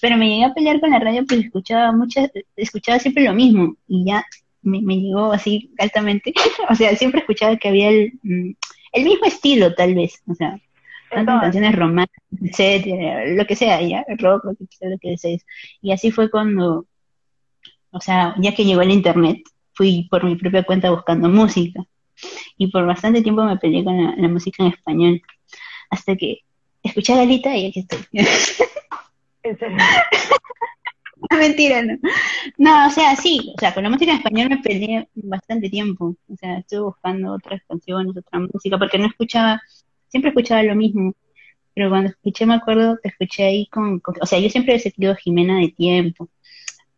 [0.00, 3.76] Pero me llegué a pelear con la radio porque escuchaba muchas, escuchaba siempre lo mismo,
[3.86, 4.24] y ya
[4.62, 6.32] me, me llegó así altamente,
[6.68, 8.50] o sea, siempre escuchaba que había el, mm,
[8.92, 10.58] el mismo estilo, tal vez, o sea,
[11.10, 15.44] Entonces, canciones románticas, etcétera, lo que sea, ya, rock, lo que sea, lo que desees.
[15.82, 16.86] Y así fue cuando,
[17.90, 19.42] o sea, ya que llegó el internet,
[19.74, 21.84] fui por mi propia cuenta buscando música.
[22.56, 25.22] Y por bastante tiempo me peleé con la, la música en español.
[25.90, 26.40] Hasta que
[26.82, 28.00] escuché a Galita y aquí estoy.
[31.30, 31.98] Mentira, no.
[32.58, 36.16] No, o sea, sí, o sea, con la música en español me peleé bastante tiempo.
[36.28, 39.60] O sea, estuve buscando otras canciones, otra música, porque no escuchaba,
[40.08, 41.14] siempre escuchaba lo mismo.
[41.74, 45.14] Pero cuando escuché, me acuerdo, te escuché ahí con, o sea, yo siempre he seguido
[45.16, 46.28] Jimena de tiempo,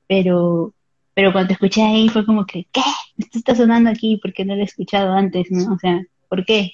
[0.09, 0.75] pero,
[1.15, 2.83] pero cuando te escuché ahí fue como que, ¿qué?
[3.19, 5.75] Esto está sonando aquí, ¿por qué no lo he escuchado antes, no?
[5.75, 6.73] O sea, ¿por qué?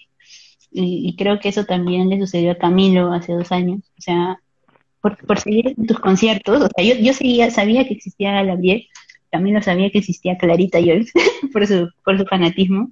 [0.70, 3.80] Y, y creo que eso también le sucedió a Camilo hace dos años.
[3.98, 4.40] O sea,
[5.06, 8.88] por, por seguir tus conciertos, o sea, yo, yo seguía, sabía que existía Gabriel,
[9.30, 11.12] también lo sabía que existía Clarita Joyce,
[11.52, 12.90] por su, por su fanatismo,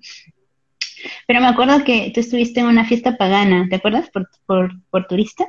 [1.27, 4.11] pero me acuerdo que tú estuviste en una fiesta pagana, ¿te acuerdas?
[4.11, 5.45] Por, por, por turista,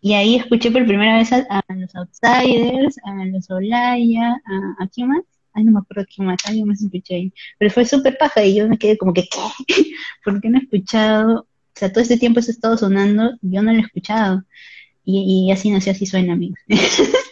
[0.00, 4.88] y ahí escuché por primera vez a, a los Outsiders, a los Olaya, a, ¿a
[4.88, 5.22] quién más?
[5.52, 8.56] Ay, no me acuerdo quién más, alguien más escuché ahí, pero fue súper paja y
[8.56, 9.38] yo me quedé como que, ¿qué?
[10.24, 11.40] ¿Por qué no he escuchado?
[11.42, 14.44] O sea, todo este tiempo eso ha estado sonando y yo no lo he escuchado.
[15.10, 16.58] Y, y así nació, así suena, amigos.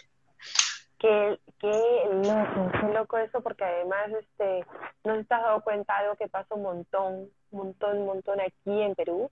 [0.99, 1.73] Qué, qué
[2.13, 4.65] loco, qué loco eso, porque además, este,
[5.05, 8.97] no te has dado cuenta de algo que pasa un montón, montón, montón aquí en
[8.97, 9.31] Perú,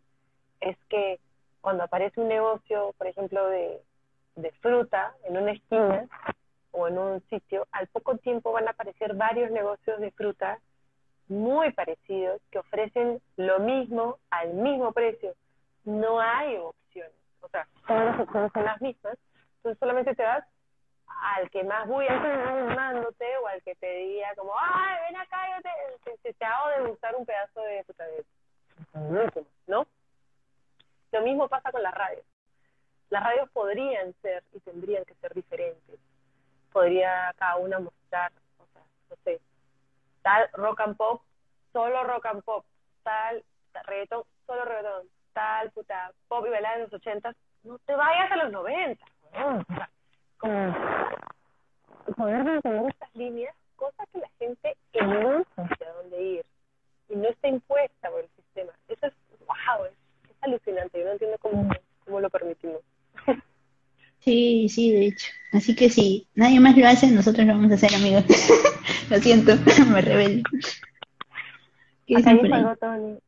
[0.60, 1.18] es que
[1.60, 3.80] cuando aparece un negocio, por ejemplo, de,
[4.36, 6.06] de fruta en una esquina
[6.70, 10.60] o en un sitio, al poco tiempo van a aparecer varios negocios de fruta
[11.28, 15.34] muy parecidos que ofrecen lo mismo al mismo precio.
[15.84, 16.56] No hay
[17.46, 19.16] o sea, todas las son las mismas,
[19.58, 20.44] entonces solamente te vas
[21.06, 25.62] al que más voy animándote o al que te diga como, ay, ven acá, yo
[25.62, 28.04] te, te, te, te hago degustar un pedazo de puta
[29.66, 29.86] ¿no?
[31.12, 32.22] Lo mismo pasa con la radio.
[33.10, 35.98] las radios podrían ser y tendrían que ser diferentes.
[36.72, 39.40] Podría cada una mostrar, o sea, no sé,
[40.22, 41.22] tal rock and pop,
[41.72, 42.64] solo rock and pop,
[43.04, 43.42] tal
[43.84, 48.36] reggaetón, solo reggaetón, tal puta pop y balada de los ochentas, no te vayas a
[48.36, 49.04] los noventa,
[49.34, 49.66] weón.
[49.68, 49.90] O sea,
[50.38, 56.44] como poder mantener estas líneas, cosa que la gente elige hacia dónde ir
[57.10, 58.72] y no está impuesta por el sistema.
[58.88, 59.92] Eso es, wow, es,
[60.30, 61.68] es alucinante, yo no entiendo cómo,
[62.04, 62.80] cómo lo permitimos.
[64.20, 65.26] Sí, sí, de hecho.
[65.52, 68.24] Así que si nadie más lo hace, nosotros lo vamos a hacer, amigos.
[69.10, 69.52] lo siento,
[69.92, 70.42] me rebelo.
[72.06, 72.52] ¿Qué Acá ahí?
[72.52, 73.18] algo, Tony.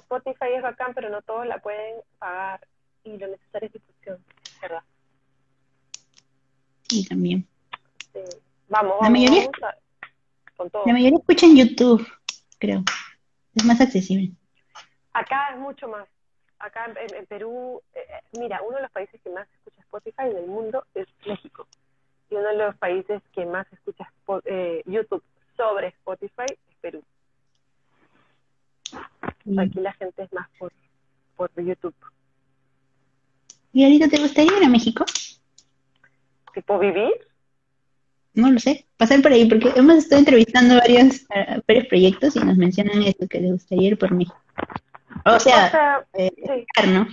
[0.00, 2.66] Spotify es bacán, pero no todos la pueden pagar
[3.04, 4.82] y lo necesario es difusión, es verdad.
[6.88, 7.46] Sí, también.
[8.12, 8.20] Sí.
[8.68, 9.78] Vamos, La vamos, mayoría- vamos a-
[10.56, 10.82] con todo.
[10.86, 12.06] La mayoría escucha en YouTube,
[12.58, 12.82] creo.
[13.54, 14.32] Es más accesible.
[15.12, 16.08] Acá es mucho más.
[16.58, 20.36] Acá en, Perú, eh, eh, mira, uno de los países que más escucha Spotify en
[20.38, 21.66] el mundo es México.
[22.30, 24.10] Y uno de los países que más escucha
[24.44, 25.22] eh, YouTube
[25.56, 27.02] sobre Spotify es Perú.
[29.58, 30.72] Aquí la gente es más por,
[31.36, 31.94] por YouTube.
[33.72, 35.04] ¿Y ahorita te gustaría ir a México?
[36.54, 37.12] Tipo vivir,
[38.32, 38.86] No lo sé.
[38.96, 43.26] Pasar por ahí, porque hemos estado entrevistando varios, eh, varios proyectos y nos mencionan esto,
[43.28, 44.40] que les gustaría ir por México.
[45.26, 47.06] O o sea, sea, eh, sí, ¿no?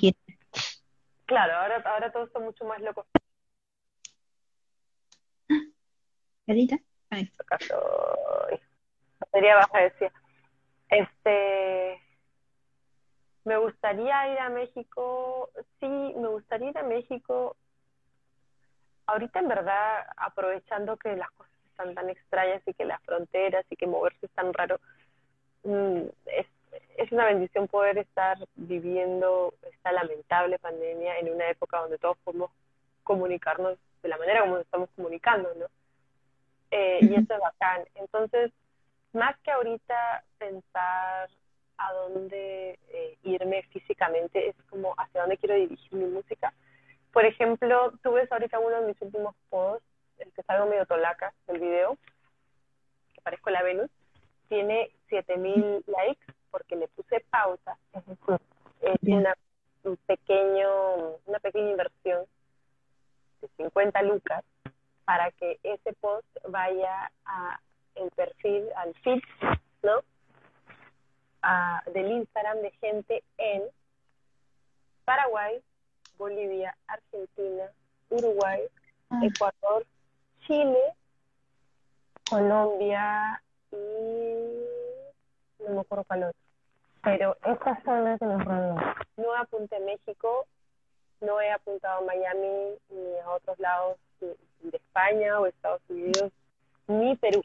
[1.25, 3.05] Claro, ahora, ahora todo está mucho más loco.
[6.45, 6.77] ¿Carita?
[9.31, 10.11] Sería baja decía
[10.89, 11.99] este
[13.45, 15.49] me gustaría ir a México
[15.79, 17.55] sí me gustaría ir a México
[19.07, 23.75] ahorita en verdad aprovechando que las cosas están tan extrañas y que las fronteras y
[23.75, 24.79] que moverse es tan raro
[25.63, 26.47] mm, es,
[26.97, 32.51] es una bendición poder estar viviendo esta lamentable pandemia en una época donde todos podemos
[33.03, 35.65] comunicarnos de la manera como nos estamos comunicando, ¿no?
[36.71, 37.83] Eh, y eso es bacán.
[37.95, 38.51] Entonces,
[39.13, 41.29] más que ahorita pensar
[41.87, 46.53] a dónde eh, irme físicamente, es como hacia dónde quiero dirigir mi música.
[47.11, 49.85] Por ejemplo, tú ves ahorita uno de mis últimos posts,
[50.19, 51.97] el que salgo medio tolaca del video,
[53.13, 53.89] que parezco la Venus,
[54.47, 57.77] tiene 7000 likes porque le puse pausa.
[58.81, 59.33] Es una,
[59.83, 62.25] un pequeño, una pequeña inversión
[63.41, 64.43] de 50 lucas
[65.05, 67.59] para que ese post vaya a
[67.95, 69.21] el perfil, al feed,
[69.83, 70.01] ¿no?
[71.41, 73.63] A- del Instagram de gente en
[75.05, 75.61] Paraguay,
[76.17, 77.65] Bolivia, Argentina,
[78.09, 78.61] Uruguay,
[79.09, 79.19] Ah.
[79.23, 79.85] Ecuador,
[80.45, 80.93] Chile,
[82.29, 83.41] Colombia
[83.71, 83.75] y
[85.59, 86.39] no me acuerdo cuál otro.
[87.03, 88.45] Pero estas son las que nos.
[89.17, 90.45] No apunté México,
[91.19, 96.31] no he apuntado a Miami ni a otros lados de España o Estados Unidos,
[96.87, 97.43] ni Perú.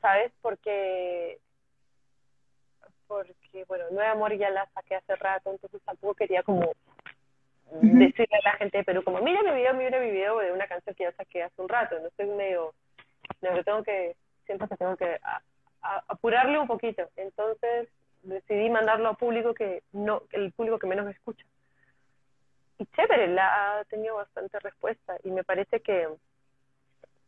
[0.00, 0.32] ¿Sabes?
[0.42, 1.38] Porque,
[3.06, 6.72] porque bueno, Nueva Amor ya la saqué hace rato, entonces tampoco quería como
[7.70, 10.66] decirle a la gente de Perú como, mira mi video, mira mi video de una
[10.66, 12.74] canción que ya saqué hace un rato, no estoy medio,
[13.42, 14.16] no, yo tengo que,
[14.46, 15.42] siento que tengo que a-
[15.82, 17.88] a- apurarle un poquito, entonces
[18.22, 21.44] decidí mandarlo a público que no, el público que menos me escucha.
[22.78, 26.08] Y chévere, la ha tenido bastante respuesta y me parece que,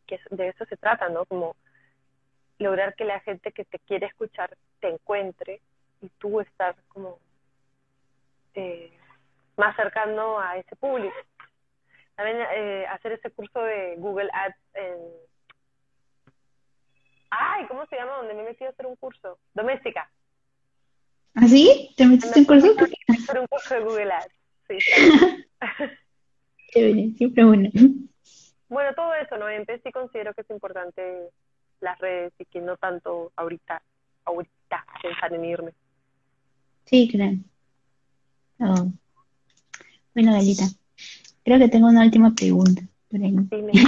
[0.05, 1.25] que de eso se trata, ¿no?
[1.25, 1.55] Como
[2.59, 5.61] lograr que la gente que te quiere escuchar te encuentre
[6.01, 7.19] y tú estar como
[8.53, 8.91] eh,
[9.55, 11.15] más cercano a ese público.
[12.15, 14.97] También eh, hacer ese curso de Google Ads en...
[17.29, 18.17] Ay, ¿cómo se llama?
[18.17, 19.37] Donde me he metido a hacer un curso.
[19.53, 20.09] Doméstica.
[21.35, 21.93] ¿Ah, sí?
[21.95, 22.73] ¿Te metiste en curso?
[23.07, 24.33] Hacer un curso de Google Ads.
[24.67, 24.77] Sí.
[26.71, 27.69] Chévere, siempre bueno.
[28.69, 29.47] Bueno, todo eso, ¿no?
[29.47, 31.29] En sí considero que es importante
[31.81, 33.81] las redes y que no tanto ahorita,
[34.25, 35.71] ahorita pensar en irme.
[36.85, 37.37] Sí, claro.
[38.59, 38.91] Oh.
[40.13, 40.65] Bueno, Galita,
[41.43, 43.35] creo que tengo una última pregunta por ahí.
[43.51, 43.71] Dime.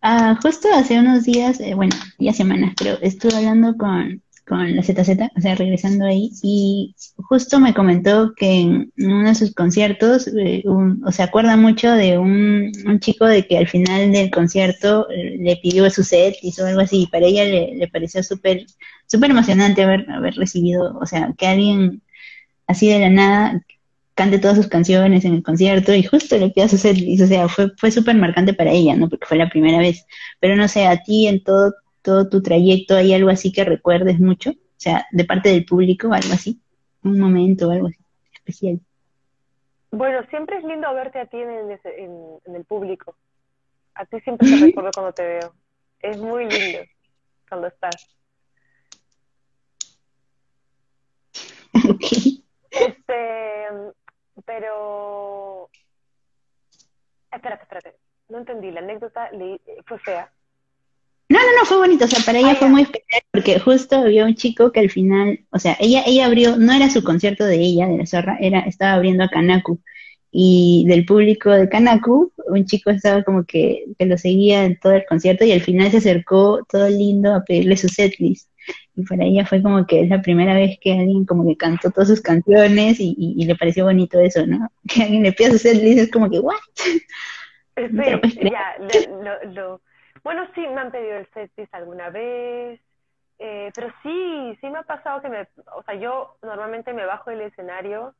[0.00, 4.82] Ah, justo hace unos días, eh, bueno, ya semanas creo, estuve hablando con, con la
[4.82, 10.28] ZZ, o sea, regresando ahí, y justo me comentó que en uno de sus conciertos,
[10.28, 15.08] eh, o se acuerda mucho de un, un chico de que al final del concierto
[15.10, 18.64] eh, le pidió su set, hizo algo así, y para ella le, le pareció súper,
[19.06, 22.02] súper emocionante haber, haber recibido, o sea, que alguien
[22.66, 23.62] así de la nada
[24.18, 27.48] cante todas sus canciones en el concierto y justo le pida su setlist, o sea,
[27.48, 29.08] fue, fue súper marcante para ella, ¿no?
[29.08, 30.06] Porque fue la primera vez.
[30.40, 31.72] Pero no sé, a ti en todo,
[32.02, 34.50] todo tu trayecto, ¿hay algo así que recuerdes mucho?
[34.50, 36.60] O sea, de parte del público, algo así,
[37.02, 37.98] un momento algo así
[38.32, 38.80] especial.
[39.90, 42.12] Bueno, siempre es lindo verte a ti en, ese- en,
[42.44, 43.16] en el público.
[43.94, 45.54] A ti siempre te recuerdo cuando te veo.
[46.00, 46.78] Es muy lindo
[47.48, 47.94] cuando estás.
[52.70, 53.64] Este,
[54.44, 55.70] pero...
[57.32, 57.96] Espérate, espérate.
[58.28, 58.70] No entendí.
[58.70, 59.30] La anécdota
[59.86, 60.30] fue fea.
[61.30, 63.96] No, no, no, fue bonito, o sea, para ella Ah, fue muy especial porque justo
[63.96, 67.44] había un chico que al final, o sea, ella, ella abrió, no era su concierto
[67.44, 69.78] de ella, de la zorra, era, estaba abriendo a Kanaku.
[70.30, 74.92] Y del público de Kanaku, un chico estaba como que, que lo seguía en todo
[74.94, 78.48] el concierto y al final se acercó todo lindo a pedirle su setlist.
[78.96, 81.90] Y para ella fue como que es la primera vez que alguien como que cantó
[81.90, 84.70] todas sus canciones y, y, y le pareció bonito eso, ¿no?
[84.88, 86.56] Que alguien le pida su setlist es como que, ¿what?
[87.74, 88.74] Pero, pues, ya,
[89.52, 89.80] lo-
[90.28, 92.78] bueno, sí, me han pedido el setlist alguna vez,
[93.38, 97.30] eh, pero sí, sí me ha pasado que me, o sea, yo normalmente me bajo
[97.30, 98.14] del escenario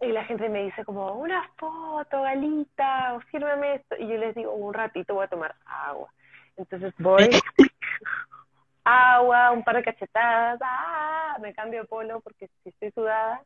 [0.00, 4.36] y la gente me dice como, una foto, Galita, o sírveme esto, y yo les
[4.36, 6.12] digo, un ratito voy a tomar agua.
[6.56, 7.28] Entonces voy,
[8.84, 11.38] agua, un par de cachetadas, ¡ah!
[11.40, 13.42] me cambio de polo porque si estoy sudada,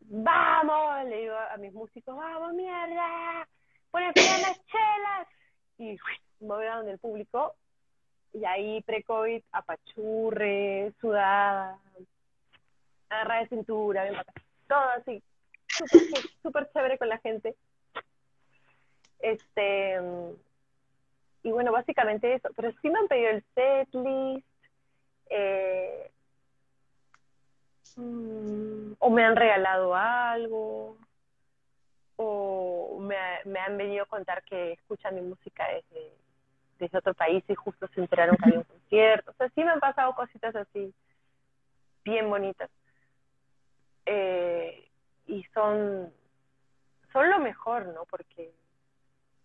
[0.00, 3.46] vamos, le digo a mis músicos, vamos, mierda,
[3.92, 5.28] ponen las chelas,
[5.78, 5.98] y
[6.40, 7.54] voy a donde el público,
[8.32, 11.78] y ahí pre-COVID, apachurre, sudada,
[13.08, 14.24] agarra de cintura,
[14.68, 15.22] todo así,
[15.68, 16.00] súper
[16.42, 17.54] súper chévere con la gente.
[19.20, 20.00] Este,
[21.42, 24.46] y bueno, básicamente eso, pero sí me han pedido el setlist,
[25.30, 26.10] eh,
[27.96, 30.98] mm, o me han regalado algo,
[32.16, 36.12] o me, me han venido a contar que escuchan mi música desde,
[36.78, 39.30] desde otro país y justo se enteraron que había un concierto.
[39.30, 40.92] O sea, sí me han pasado cositas así,
[42.04, 42.70] bien bonitas.
[44.06, 44.88] Eh,
[45.26, 46.12] y son,
[47.12, 48.04] son lo mejor, ¿no?
[48.04, 48.52] Porque,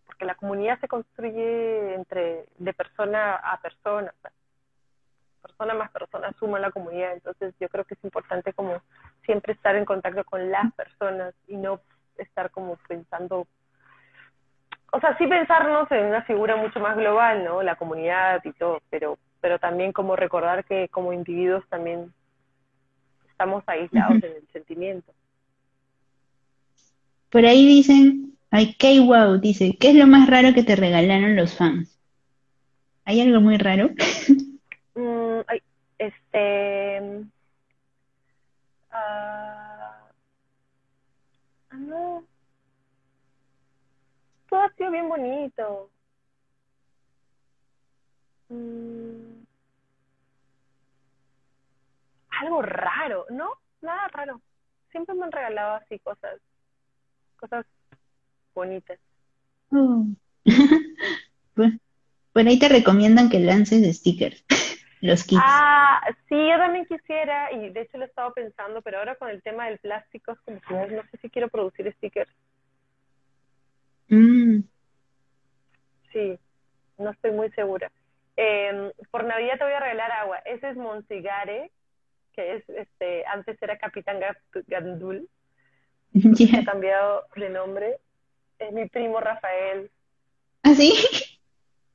[0.06, 4.14] porque la comunidad se construye entre de persona a persona.
[5.41, 7.14] persona más persona suma la comunidad.
[7.14, 8.81] Entonces yo creo que es importante como
[9.26, 11.81] siempre estar en contacto con las personas y no
[12.22, 13.48] estar como pensando,
[14.91, 17.61] o sea, sí pensarnos en una figura mucho más global, ¿no?
[17.61, 22.14] La comunidad y todo, pero, pero también como recordar que como individuos también
[23.30, 25.11] estamos aislados en el sentimiento.
[27.31, 31.57] Por ahí dicen, ay, K-Wow dice, ¿qué es lo más raro que te regalaron los
[31.57, 31.98] fans?
[33.06, 33.89] ¿Hay algo muy raro?
[34.93, 35.61] Mm, ay,
[35.98, 37.23] este.
[38.91, 39.70] ah,
[41.72, 42.22] ah.
[44.49, 45.89] Todo ha sido bien bonito.
[48.49, 49.43] Mm,
[52.41, 53.52] algo raro, ¿no?
[53.81, 54.41] Nada raro.
[54.91, 56.39] Siempre me han regalado así cosas,
[57.39, 57.65] cosas
[58.53, 58.99] bonitas.
[61.56, 61.72] Por
[62.34, 64.43] por ahí te recomiendan que lances stickers,
[65.02, 65.41] los kits.
[65.44, 69.30] Ah, sí, yo también quisiera, y de hecho lo he estado pensando, pero ahora con
[69.30, 72.32] el tema del plástico, es como que no sé si quiero producir stickers.
[74.10, 74.61] Mm,
[76.11, 76.38] Sí,
[76.98, 77.91] no estoy muy segura.
[78.38, 80.38] Eh, por Navidad te voy a regalar agua.
[80.40, 81.72] Ese es Monsigare,
[82.34, 84.19] que es, este, antes era Capitán
[84.68, 85.30] Gandul,
[86.14, 86.60] ya.
[86.60, 87.98] ha cambiado de nombre.
[88.60, 89.90] Es mi primo Rafael.
[90.64, 90.94] ¿Ah, sí?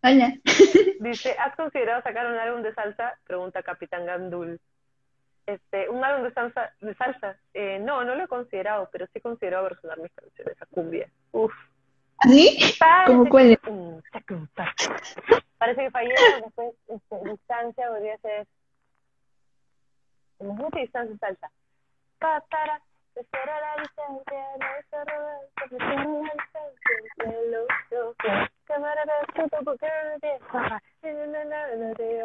[0.07, 0.33] Hola.
[1.01, 3.19] Dice, ¿has considerado sacar un álbum de salsa?
[3.27, 4.61] Pregunta Capitán Gandul.
[5.47, 7.37] Este, un álbum de salsa, de salsa.
[7.55, 11.11] Eh, no, no lo he considerado, pero sí he considerado versionar mis canciones a cumbia.
[11.33, 11.53] Uf.
[12.19, 12.57] ¿Ah, sí?
[12.79, 13.59] Parece ¿Cómo cuál es?
[13.59, 14.75] que- tacumpa.
[15.59, 16.15] Parece que fallé,
[16.45, 18.47] después este, distancia podría ser.
[20.41, 21.51] Imagínate distancia y salsa.
[22.19, 22.81] Patara,
[23.17, 24.67] la distancia, no
[25.05, 25.41] la
[26.35, 28.15] distancia entre los dos.
[28.65, 29.13] Cámara de
[29.65, 29.89] porque
[30.21, 30.39] te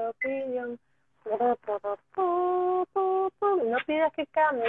[0.10, 0.80] opinión.
[3.86, 4.66] Pidas que cambie.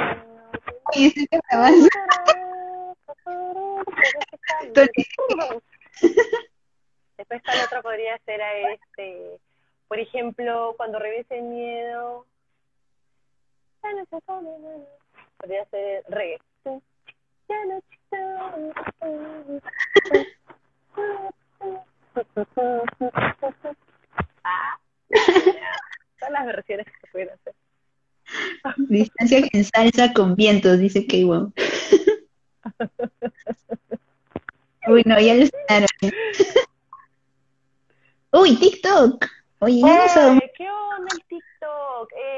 [7.17, 9.41] Después tal otro podría ser a este,
[9.89, 12.27] por ejemplo, cuando regrese el miedo.
[15.43, 16.39] Podría ser reggae.
[24.45, 24.79] Ah,
[26.21, 27.55] Todas las versiones que se pueden hacer.
[28.89, 31.53] Distancia en salsa con vientos, dice K-Wow.
[34.89, 35.89] Uy, no, ya lo sonaron.
[38.31, 39.25] Uy, TikTok.
[39.25, 39.31] Ya.
[39.59, 39.81] Oye,
[40.57, 41.52] ¿Qué onda el TikTok?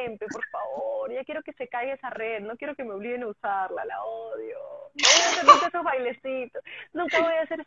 [0.04, 3.22] Empe, por favor, ya quiero que se caiga esa red, no quiero que me obliguen
[3.22, 4.58] a usarla, la odio.
[4.94, 7.64] No voy a hacer esos bailecitos, nunca voy a hacer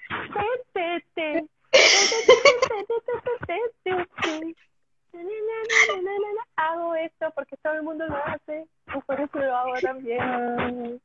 [6.56, 8.66] hago esto porque todo el mundo lo hace,
[8.96, 11.02] y por eso lo hago también.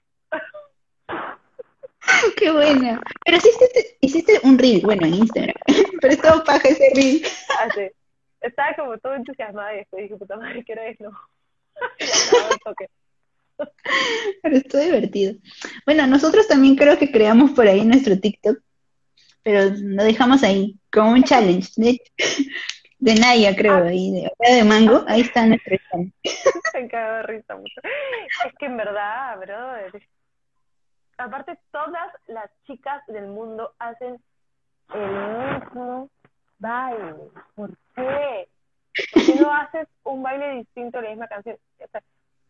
[2.36, 3.00] Qué buena.
[3.24, 5.54] Pero sí hiciste, hiciste un reel, bueno, en Instagram.
[6.00, 7.22] Pero estaba paja ese reel.
[7.60, 7.90] Así.
[8.42, 11.00] Estaba como todo entusiasmada y después dije, puta madre, ¿qué hora es?
[11.00, 11.12] No.
[14.42, 15.34] Pero estuvo divertido.
[15.86, 18.58] Bueno, nosotros también creo que creamos por ahí nuestro TikTok,
[19.42, 21.70] pero lo dejamos ahí, como un challenge.
[21.76, 22.00] De,
[22.98, 25.04] de Naya, creo, ahí, de, de Mango.
[25.06, 26.14] Ahí está nuestro challenge.
[26.74, 27.80] Me cago de risa mucho.
[28.46, 30.02] Es que en verdad, brother,
[31.18, 34.20] aparte todas las chicas del mundo hacen
[34.94, 36.10] el mismo
[36.58, 37.14] baile.
[37.54, 38.48] ¿Por qué?
[39.12, 41.56] ¿Por no haces un baile distinto a la misma canción?
[41.82, 42.02] O sea,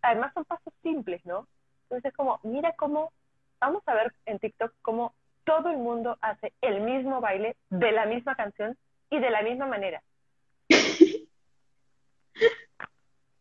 [0.02, 1.46] además son pasos simples, ¿no?
[1.84, 3.12] Entonces es como, mira cómo,
[3.60, 5.14] vamos a ver en TikTok cómo
[5.44, 8.76] todo el mundo hace el mismo baile de la misma canción
[9.10, 10.02] y de la misma manera.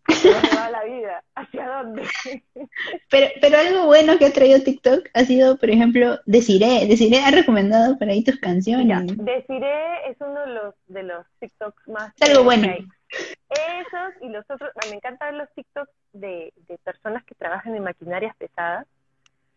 [0.08, 1.24] ¿Hacia dónde va la vida?
[1.36, 2.04] ¿Hacia dónde?
[3.10, 6.88] Pero, pero algo bueno que ha traído TikTok ha sido, por ejemplo, Desiree.
[6.88, 8.88] Desiree ha recomendado por ahí tus canciones.
[8.88, 12.14] Ya, Desiree es uno de los, de los TikToks más...
[12.20, 12.68] Es algo bueno.
[12.70, 17.84] Esos y los otros, me encanta ver los TikToks de, de personas que trabajan en
[17.84, 18.88] maquinarias pesadas,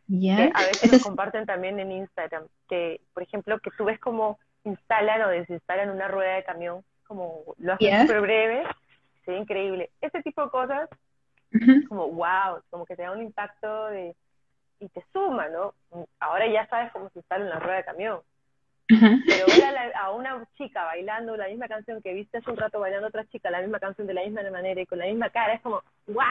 [0.09, 4.39] que a veces los comparten también en Instagram, que por ejemplo que tú ves cómo
[4.65, 8.65] instalan o desinstalan una rueda de camión, como lo hacen súper breve,
[9.25, 9.91] se ve increíble.
[10.01, 10.89] Ese tipo de cosas,
[11.89, 14.15] como wow, como que te da un impacto de
[14.81, 15.73] y te suma, ¿no?
[16.21, 18.21] Ahora ya sabes cómo se instala una rueda de camión,
[19.27, 22.57] pero ver a, la- a una chica bailando la misma canción que viste hace un
[22.57, 25.31] rato bailando otra chica, la misma canción de la misma manera y con la misma
[25.31, 26.29] cara, es como, ¡guau!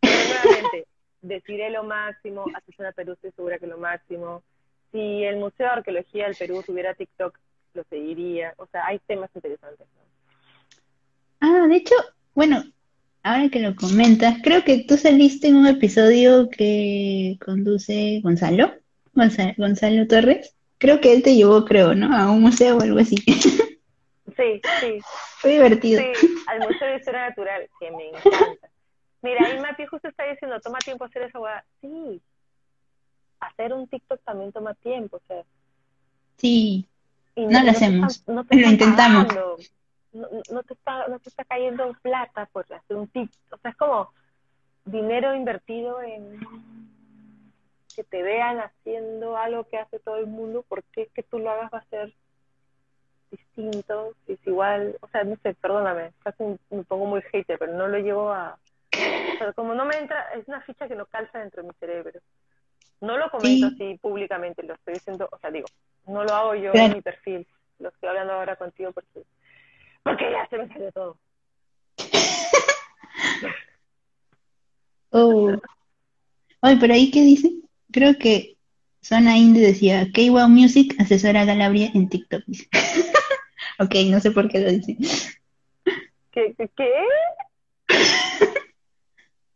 [0.00, 0.86] Pero nuevamente,
[1.22, 4.42] deciré lo máximo, Azucena Perú estoy segura que lo máximo.
[4.90, 7.38] Si el Museo de Arqueología del Perú tuviera TikTok,
[7.74, 8.52] lo seguiría.
[8.58, 9.86] O sea, hay temas interesantes.
[9.96, 10.02] ¿no?
[11.44, 11.94] Ah, de hecho,
[12.34, 12.62] bueno,
[13.24, 18.72] ahora que lo comentas, creo que tú saliste en un episodio que conduce Gonzalo,
[19.14, 20.54] Gonza- Gonzalo Torres.
[20.78, 22.16] Creo que él te llevó, creo, ¿no?
[22.16, 23.16] A un museo o algo así.
[24.34, 24.98] Sí, sí,
[25.40, 26.00] Fue divertido.
[26.00, 26.06] sí,
[26.46, 28.70] al Museo de Historia Natural, que me encanta.
[29.20, 31.62] Mira, ahí Mati justo está diciendo, toma tiempo hacer esa hueá.
[31.82, 32.20] Sí,
[33.40, 35.42] hacer un TikTok también toma tiempo, o sea,
[36.38, 36.86] Sí,
[37.36, 38.16] Y No lo te hacemos.
[38.16, 39.26] están- no te Lo intentamos.
[39.26, 39.56] pagando.
[40.12, 43.30] No, no te está, no te está cayendo plata por hacer un tip.
[43.50, 44.12] O sea, es como
[44.84, 46.38] dinero invertido en
[47.96, 50.64] que te vean haciendo algo que hace todo el mundo.
[50.68, 52.12] ¿Por qué que tú lo hagas va a ser
[53.30, 54.14] distinto?
[54.26, 54.96] Es igual.
[55.00, 56.12] O sea, no sé, perdóname.
[56.22, 58.58] Casi me pongo muy hater, pero no lo llevo a.
[59.34, 61.74] O sea, como no me entra, es una ficha que no calza dentro de mi
[61.74, 62.20] cerebro.
[63.00, 63.74] No lo comento Sí.
[63.74, 65.68] así públicamente, lo estoy diciendo, o sea, digo,
[66.06, 66.90] no lo hago yo Claro.
[66.90, 67.46] en mi perfil,
[67.80, 69.24] lo estoy hablando ahora contigo porque,
[70.02, 71.18] porque ya se me salió todo.
[75.14, 75.52] Oh.
[76.62, 77.52] Oye, pero ahí, ¿qué dice?
[77.92, 78.56] Creo que
[79.02, 82.42] Zona Indie decía, K-Wow Music asesora a Galabria en TikTok.
[83.78, 84.96] Ok, no sé por qué lo dice.
[86.30, 86.54] ¿Qué?
[86.56, 86.70] ¿Qué?
[86.76, 86.90] qué?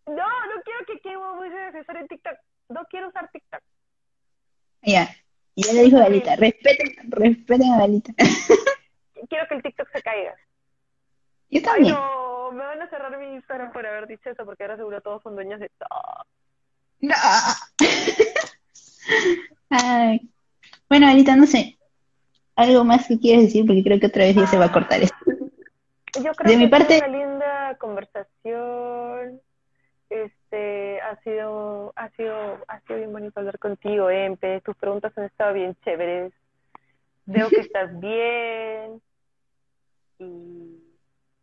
[0.06, 2.35] no, no quiero que Kevo voy a asesor en TikTok,
[2.70, 3.60] no quiero usar TikTok.
[4.82, 5.14] Ya,
[5.55, 8.12] ya le dijo Galita, respeten, respeten a Galita.
[9.28, 10.34] Quiero que el TikTok se caiga.
[11.51, 11.94] Yo Ay, también.
[11.94, 15.22] no, me van a cerrar mi Instagram por haber dicho eso, porque ahora seguro todos
[15.22, 16.26] son dueños de todo.
[17.01, 17.14] No.
[19.70, 20.20] Ay.
[20.88, 21.76] Bueno, Galita, no sé.
[22.56, 25.02] Algo más que quieres decir, porque creo que otra vez ya se va a cortar
[25.02, 25.16] esto.
[26.22, 29.40] Yo creo De que mi parte- una linda conversación.
[30.09, 34.60] Este, ha sido, ha sido, ha sido bien bonito hablar contigo, Empe.
[34.62, 36.32] Tus preguntas han estado bien chéveres.
[37.26, 39.02] Veo que estás bien.
[40.18, 40.82] Y,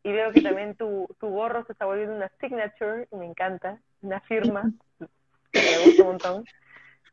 [0.03, 3.79] y veo que también tu, tu gorro se está volviendo una signature, y me encanta,
[4.01, 4.71] una firma.
[4.99, 6.45] Me gusta un montón.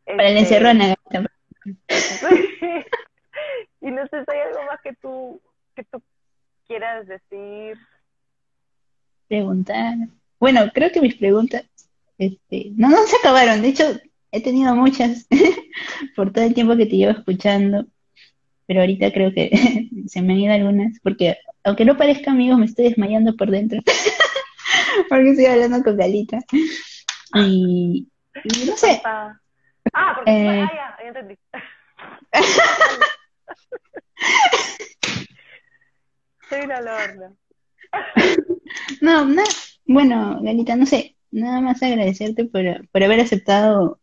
[0.05, 0.95] Para la Este, encerrona,
[3.81, 5.41] y no sé si hay algo más que tú,
[5.74, 6.03] que tú
[6.66, 7.78] quieras decir.
[9.28, 9.95] Preguntar.
[10.39, 11.65] Bueno, creo que mis preguntas,
[12.19, 13.62] este, no, no se acabaron.
[13.62, 13.85] De hecho,
[14.32, 15.28] he tenido muchas
[16.16, 17.87] por todo el tiempo que te llevo escuchando.
[18.70, 19.51] Pero ahorita creo que
[20.06, 23.80] se me han ido algunas, porque aunque no parezca amigos, me estoy desmayando por dentro.
[25.09, 26.38] Porque estoy hablando con Galita.
[27.34, 28.06] Y,
[28.44, 29.34] y no sé, Ah,
[29.92, 30.60] ah, porque Eh.
[30.62, 31.34] ah, ya, ya entendí.
[36.48, 37.34] Soy lorna.
[39.01, 39.42] no, no,
[39.86, 43.99] bueno, Galita, no sé, nada más agradecerte por, por haber aceptado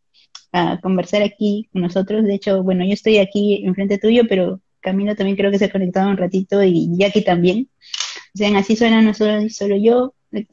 [0.52, 2.24] a conversar aquí con nosotros.
[2.24, 5.72] De hecho, bueno, yo estoy aquí enfrente tuyo, pero Camilo también creo que se ha
[5.72, 7.70] conectado un ratito y Jackie también.
[8.34, 10.46] O sea, así suena no solo, yo que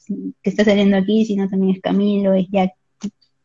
[0.51, 2.75] está saliendo aquí, sino también es Camilo, es Jackie,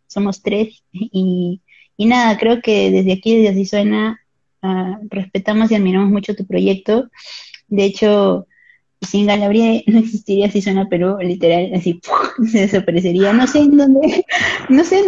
[0.07, 0.83] somos tres.
[0.91, 1.61] Y,
[1.97, 4.19] y nada, creo que desde aquí, desde así suena,
[4.61, 7.09] ah, respetamos y admiramos mucho tu proyecto.
[7.67, 8.47] De hecho,
[9.01, 11.99] sin Galabria no existiría así suena Perú, literal, así
[12.51, 13.33] se desaparecería.
[13.33, 14.25] No sé en dónde,
[14.69, 15.03] no sé,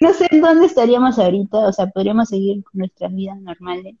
[0.00, 3.96] no sé en dónde estaríamos ahorita, o sea, podríamos seguir con nuestras vidas normales,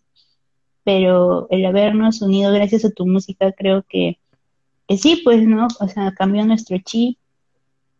[0.84, 4.18] pero el habernos unido gracias a tu música creo que,
[4.88, 5.68] que sí, pues, ¿no?
[5.80, 7.18] O sea, cambió nuestro chip,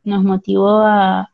[0.02, 1.30] nos motivó a,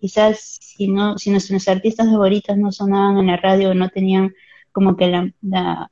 [0.00, 4.34] quizás si no, si nuestros artistas favoritas no sonaban en la radio, no tenían
[4.72, 5.90] como que la, la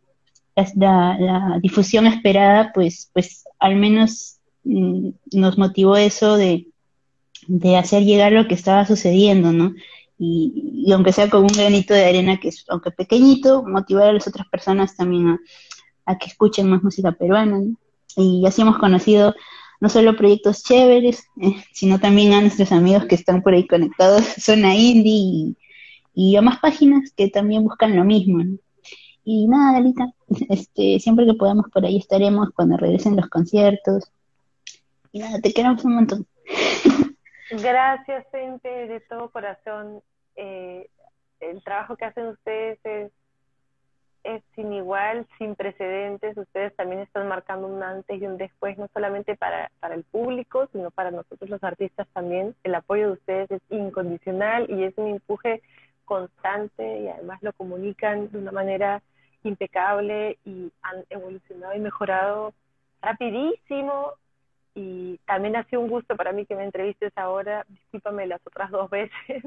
[0.76, 6.68] la, la, difusión esperada, pues, pues al menos mm, nos motivó eso de,
[7.46, 9.74] de, hacer llegar lo que estaba sucediendo, ¿no?
[10.22, 14.28] Y, aunque sea con un granito de arena, que es, aunque pequeñito, motivar a las
[14.28, 15.40] otras personas también a,
[16.04, 17.76] a que escuchen más música peruana, ¿no?
[18.16, 19.34] Y así hemos conocido
[19.80, 24.24] no solo proyectos chéveres, eh, sino también a nuestros amigos que están por ahí conectados,
[24.38, 25.56] Zona Indie y,
[26.14, 28.58] y a más páginas que también buscan lo mismo, ¿no?
[29.24, 30.12] Y nada, Galita,
[30.48, 34.04] este, siempre que podamos por ahí estaremos cuando regresen los conciertos.
[35.12, 36.26] Y nada, te queremos un montón.
[37.50, 40.02] Gracias, gente, de todo corazón.
[40.36, 40.88] Eh,
[41.40, 43.12] el trabajo que hacen ustedes es,
[44.22, 46.36] es sin igual, sin precedentes.
[46.36, 50.68] Ustedes también están marcando un antes y un después, no solamente para, para el público,
[50.72, 52.54] sino para nosotros los artistas también.
[52.62, 55.62] El apoyo de ustedes es incondicional y es un empuje
[56.04, 59.02] constante y además lo comunican de una manera
[59.42, 62.52] impecable y han evolucionado y mejorado
[63.00, 64.12] rapidísimo
[64.74, 68.70] y también ha sido un gusto para mí que me entrevistes ahora, discúlpame las otras
[68.70, 69.42] dos veces,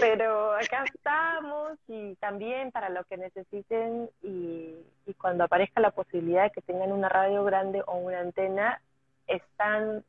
[0.00, 4.76] pero acá estamos y también para lo que necesiten y,
[5.18, 8.80] cuando aparezca la posibilidad de que tengan una radio grande o una antena,
[9.26, 10.04] están,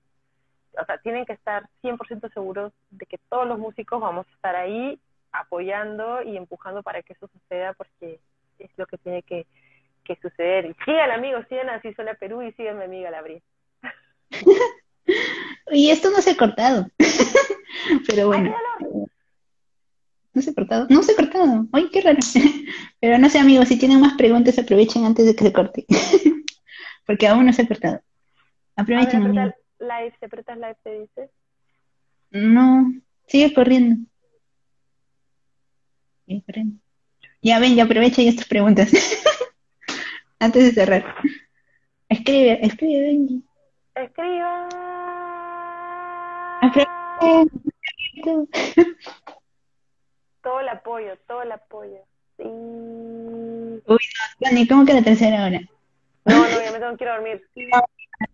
[0.80, 4.56] o sea, tienen que estar 100% seguros de que todos los músicos vamos a estar
[4.56, 5.00] ahí
[5.32, 8.20] apoyando y empujando para que eso suceda porque
[8.60, 9.48] es lo que tiene que,
[10.16, 10.66] que suceder.
[10.66, 13.42] Y sigan amigos, sigan así suena Perú y sigan mi amiga Labri.
[15.72, 16.88] y esto no se ha cortado.
[18.08, 18.56] Pero bueno.
[20.34, 20.88] no se ha cortado.
[20.90, 21.68] No se ha cortado.
[21.72, 22.20] Ay, qué raro.
[23.00, 25.86] Pero no sé, amigos, si tienen más preguntas, aprovechen antes de que se corte.
[27.06, 28.02] Porque aún no se ha cortado.
[28.76, 29.54] Aprovechen, amigos.
[29.80, 31.30] Live, ¿te apretas live, te dices?
[32.30, 32.94] No,
[33.28, 34.06] sigue corriendo.
[37.42, 38.92] Ya ven, ya aprovecha y estas preguntas.
[40.42, 41.16] Antes de cerrar.
[42.10, 43.44] Escribe, escribe, Benji.
[43.94, 44.68] Escriba.
[50.42, 52.00] todo el apoyo, todo el apoyo.
[52.38, 52.44] Sí.
[52.46, 54.00] Uy, no,
[54.40, 55.62] Tony, ¿cómo que la tercera hora?
[56.26, 57.48] No, no, ya me tengo que ir a dormir.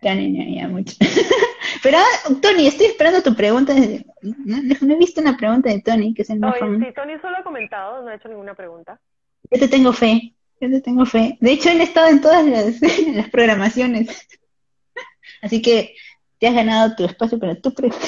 [0.02, 0.96] Ya, ya, mucho.
[1.84, 1.98] Pero,
[2.42, 3.74] Tony, estoy esperando tu pregunta.
[4.22, 7.20] No, no, he visto una pregunta de Tony, que es el más Oye, Sí, Tony
[7.20, 8.98] solo ha comentado, no ha hecho ninguna pregunta.
[9.52, 11.38] Yo te tengo fe, yo te tengo fe.
[11.42, 12.82] De hecho, él ha estado en todas las,
[13.16, 14.28] las programaciones.
[15.42, 15.96] Así que
[16.40, 18.06] te has ganado tu espacio para tu pregunta.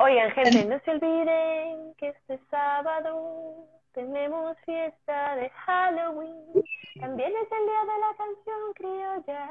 [0.00, 6.64] Oigan, gente, no se olviden que este sábado tenemos fiesta de Halloween.
[7.00, 9.48] También es el día de la canción criolla,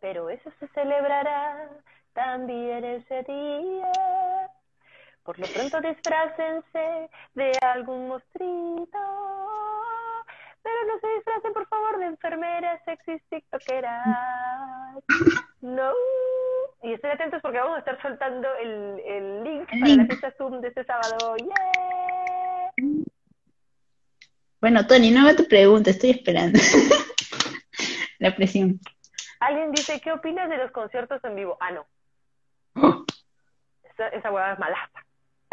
[0.00, 1.70] pero eso se celebrará
[2.14, 3.92] también ese día.
[5.22, 8.98] Por lo pronto disfrácense de algún mostrito,
[10.66, 14.04] pero no se disfracen por favor de enfermeras, sexys, tiktokeras.
[15.60, 15.92] No.
[16.82, 20.60] Y estén atentos porque vamos a estar soltando el, el link para la fiesta Zoom
[20.60, 21.36] de este sábado.
[21.36, 22.72] ¡Yeah!
[24.60, 26.58] Bueno, Tony, no me tu pregunta, estoy esperando.
[28.18, 28.80] la presión.
[29.38, 31.56] Alguien dice, ¿qué opinas de los conciertos en vivo?
[31.60, 31.86] Ah, no.
[33.84, 35.06] Esa, esa hueá es malaza.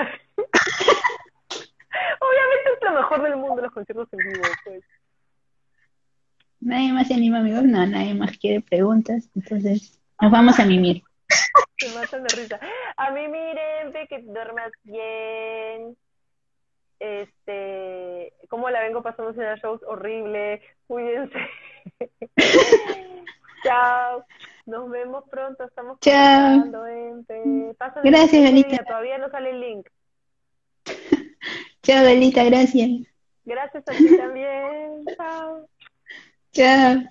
[2.19, 4.83] Obviamente es lo mejor del mundo los conciertos en vivo, pues.
[6.63, 7.63] Nadie más se anima, amigos.
[7.63, 9.29] No, nadie más quiere preguntas.
[9.35, 11.03] Entonces, nos vamos a mimir.
[11.77, 12.59] Se matan de risa.
[12.95, 15.97] A mí miren, ve que duermas bien.
[16.99, 20.61] Este, cómo la vengo pasando en los shows, horrible.
[20.87, 21.37] Cuídense.
[23.63, 24.25] Chao.
[24.65, 25.65] Nos vemos pronto.
[25.65, 26.71] Estamos Chao.
[28.03, 28.85] Gracias, Belita.
[28.85, 29.89] Todavía no sale el link.
[31.83, 32.43] Chao, Belita.
[32.45, 32.89] Gracias.
[33.43, 35.03] Gracias a ti también.
[35.17, 35.67] Chao.
[36.55, 37.03] Yeah.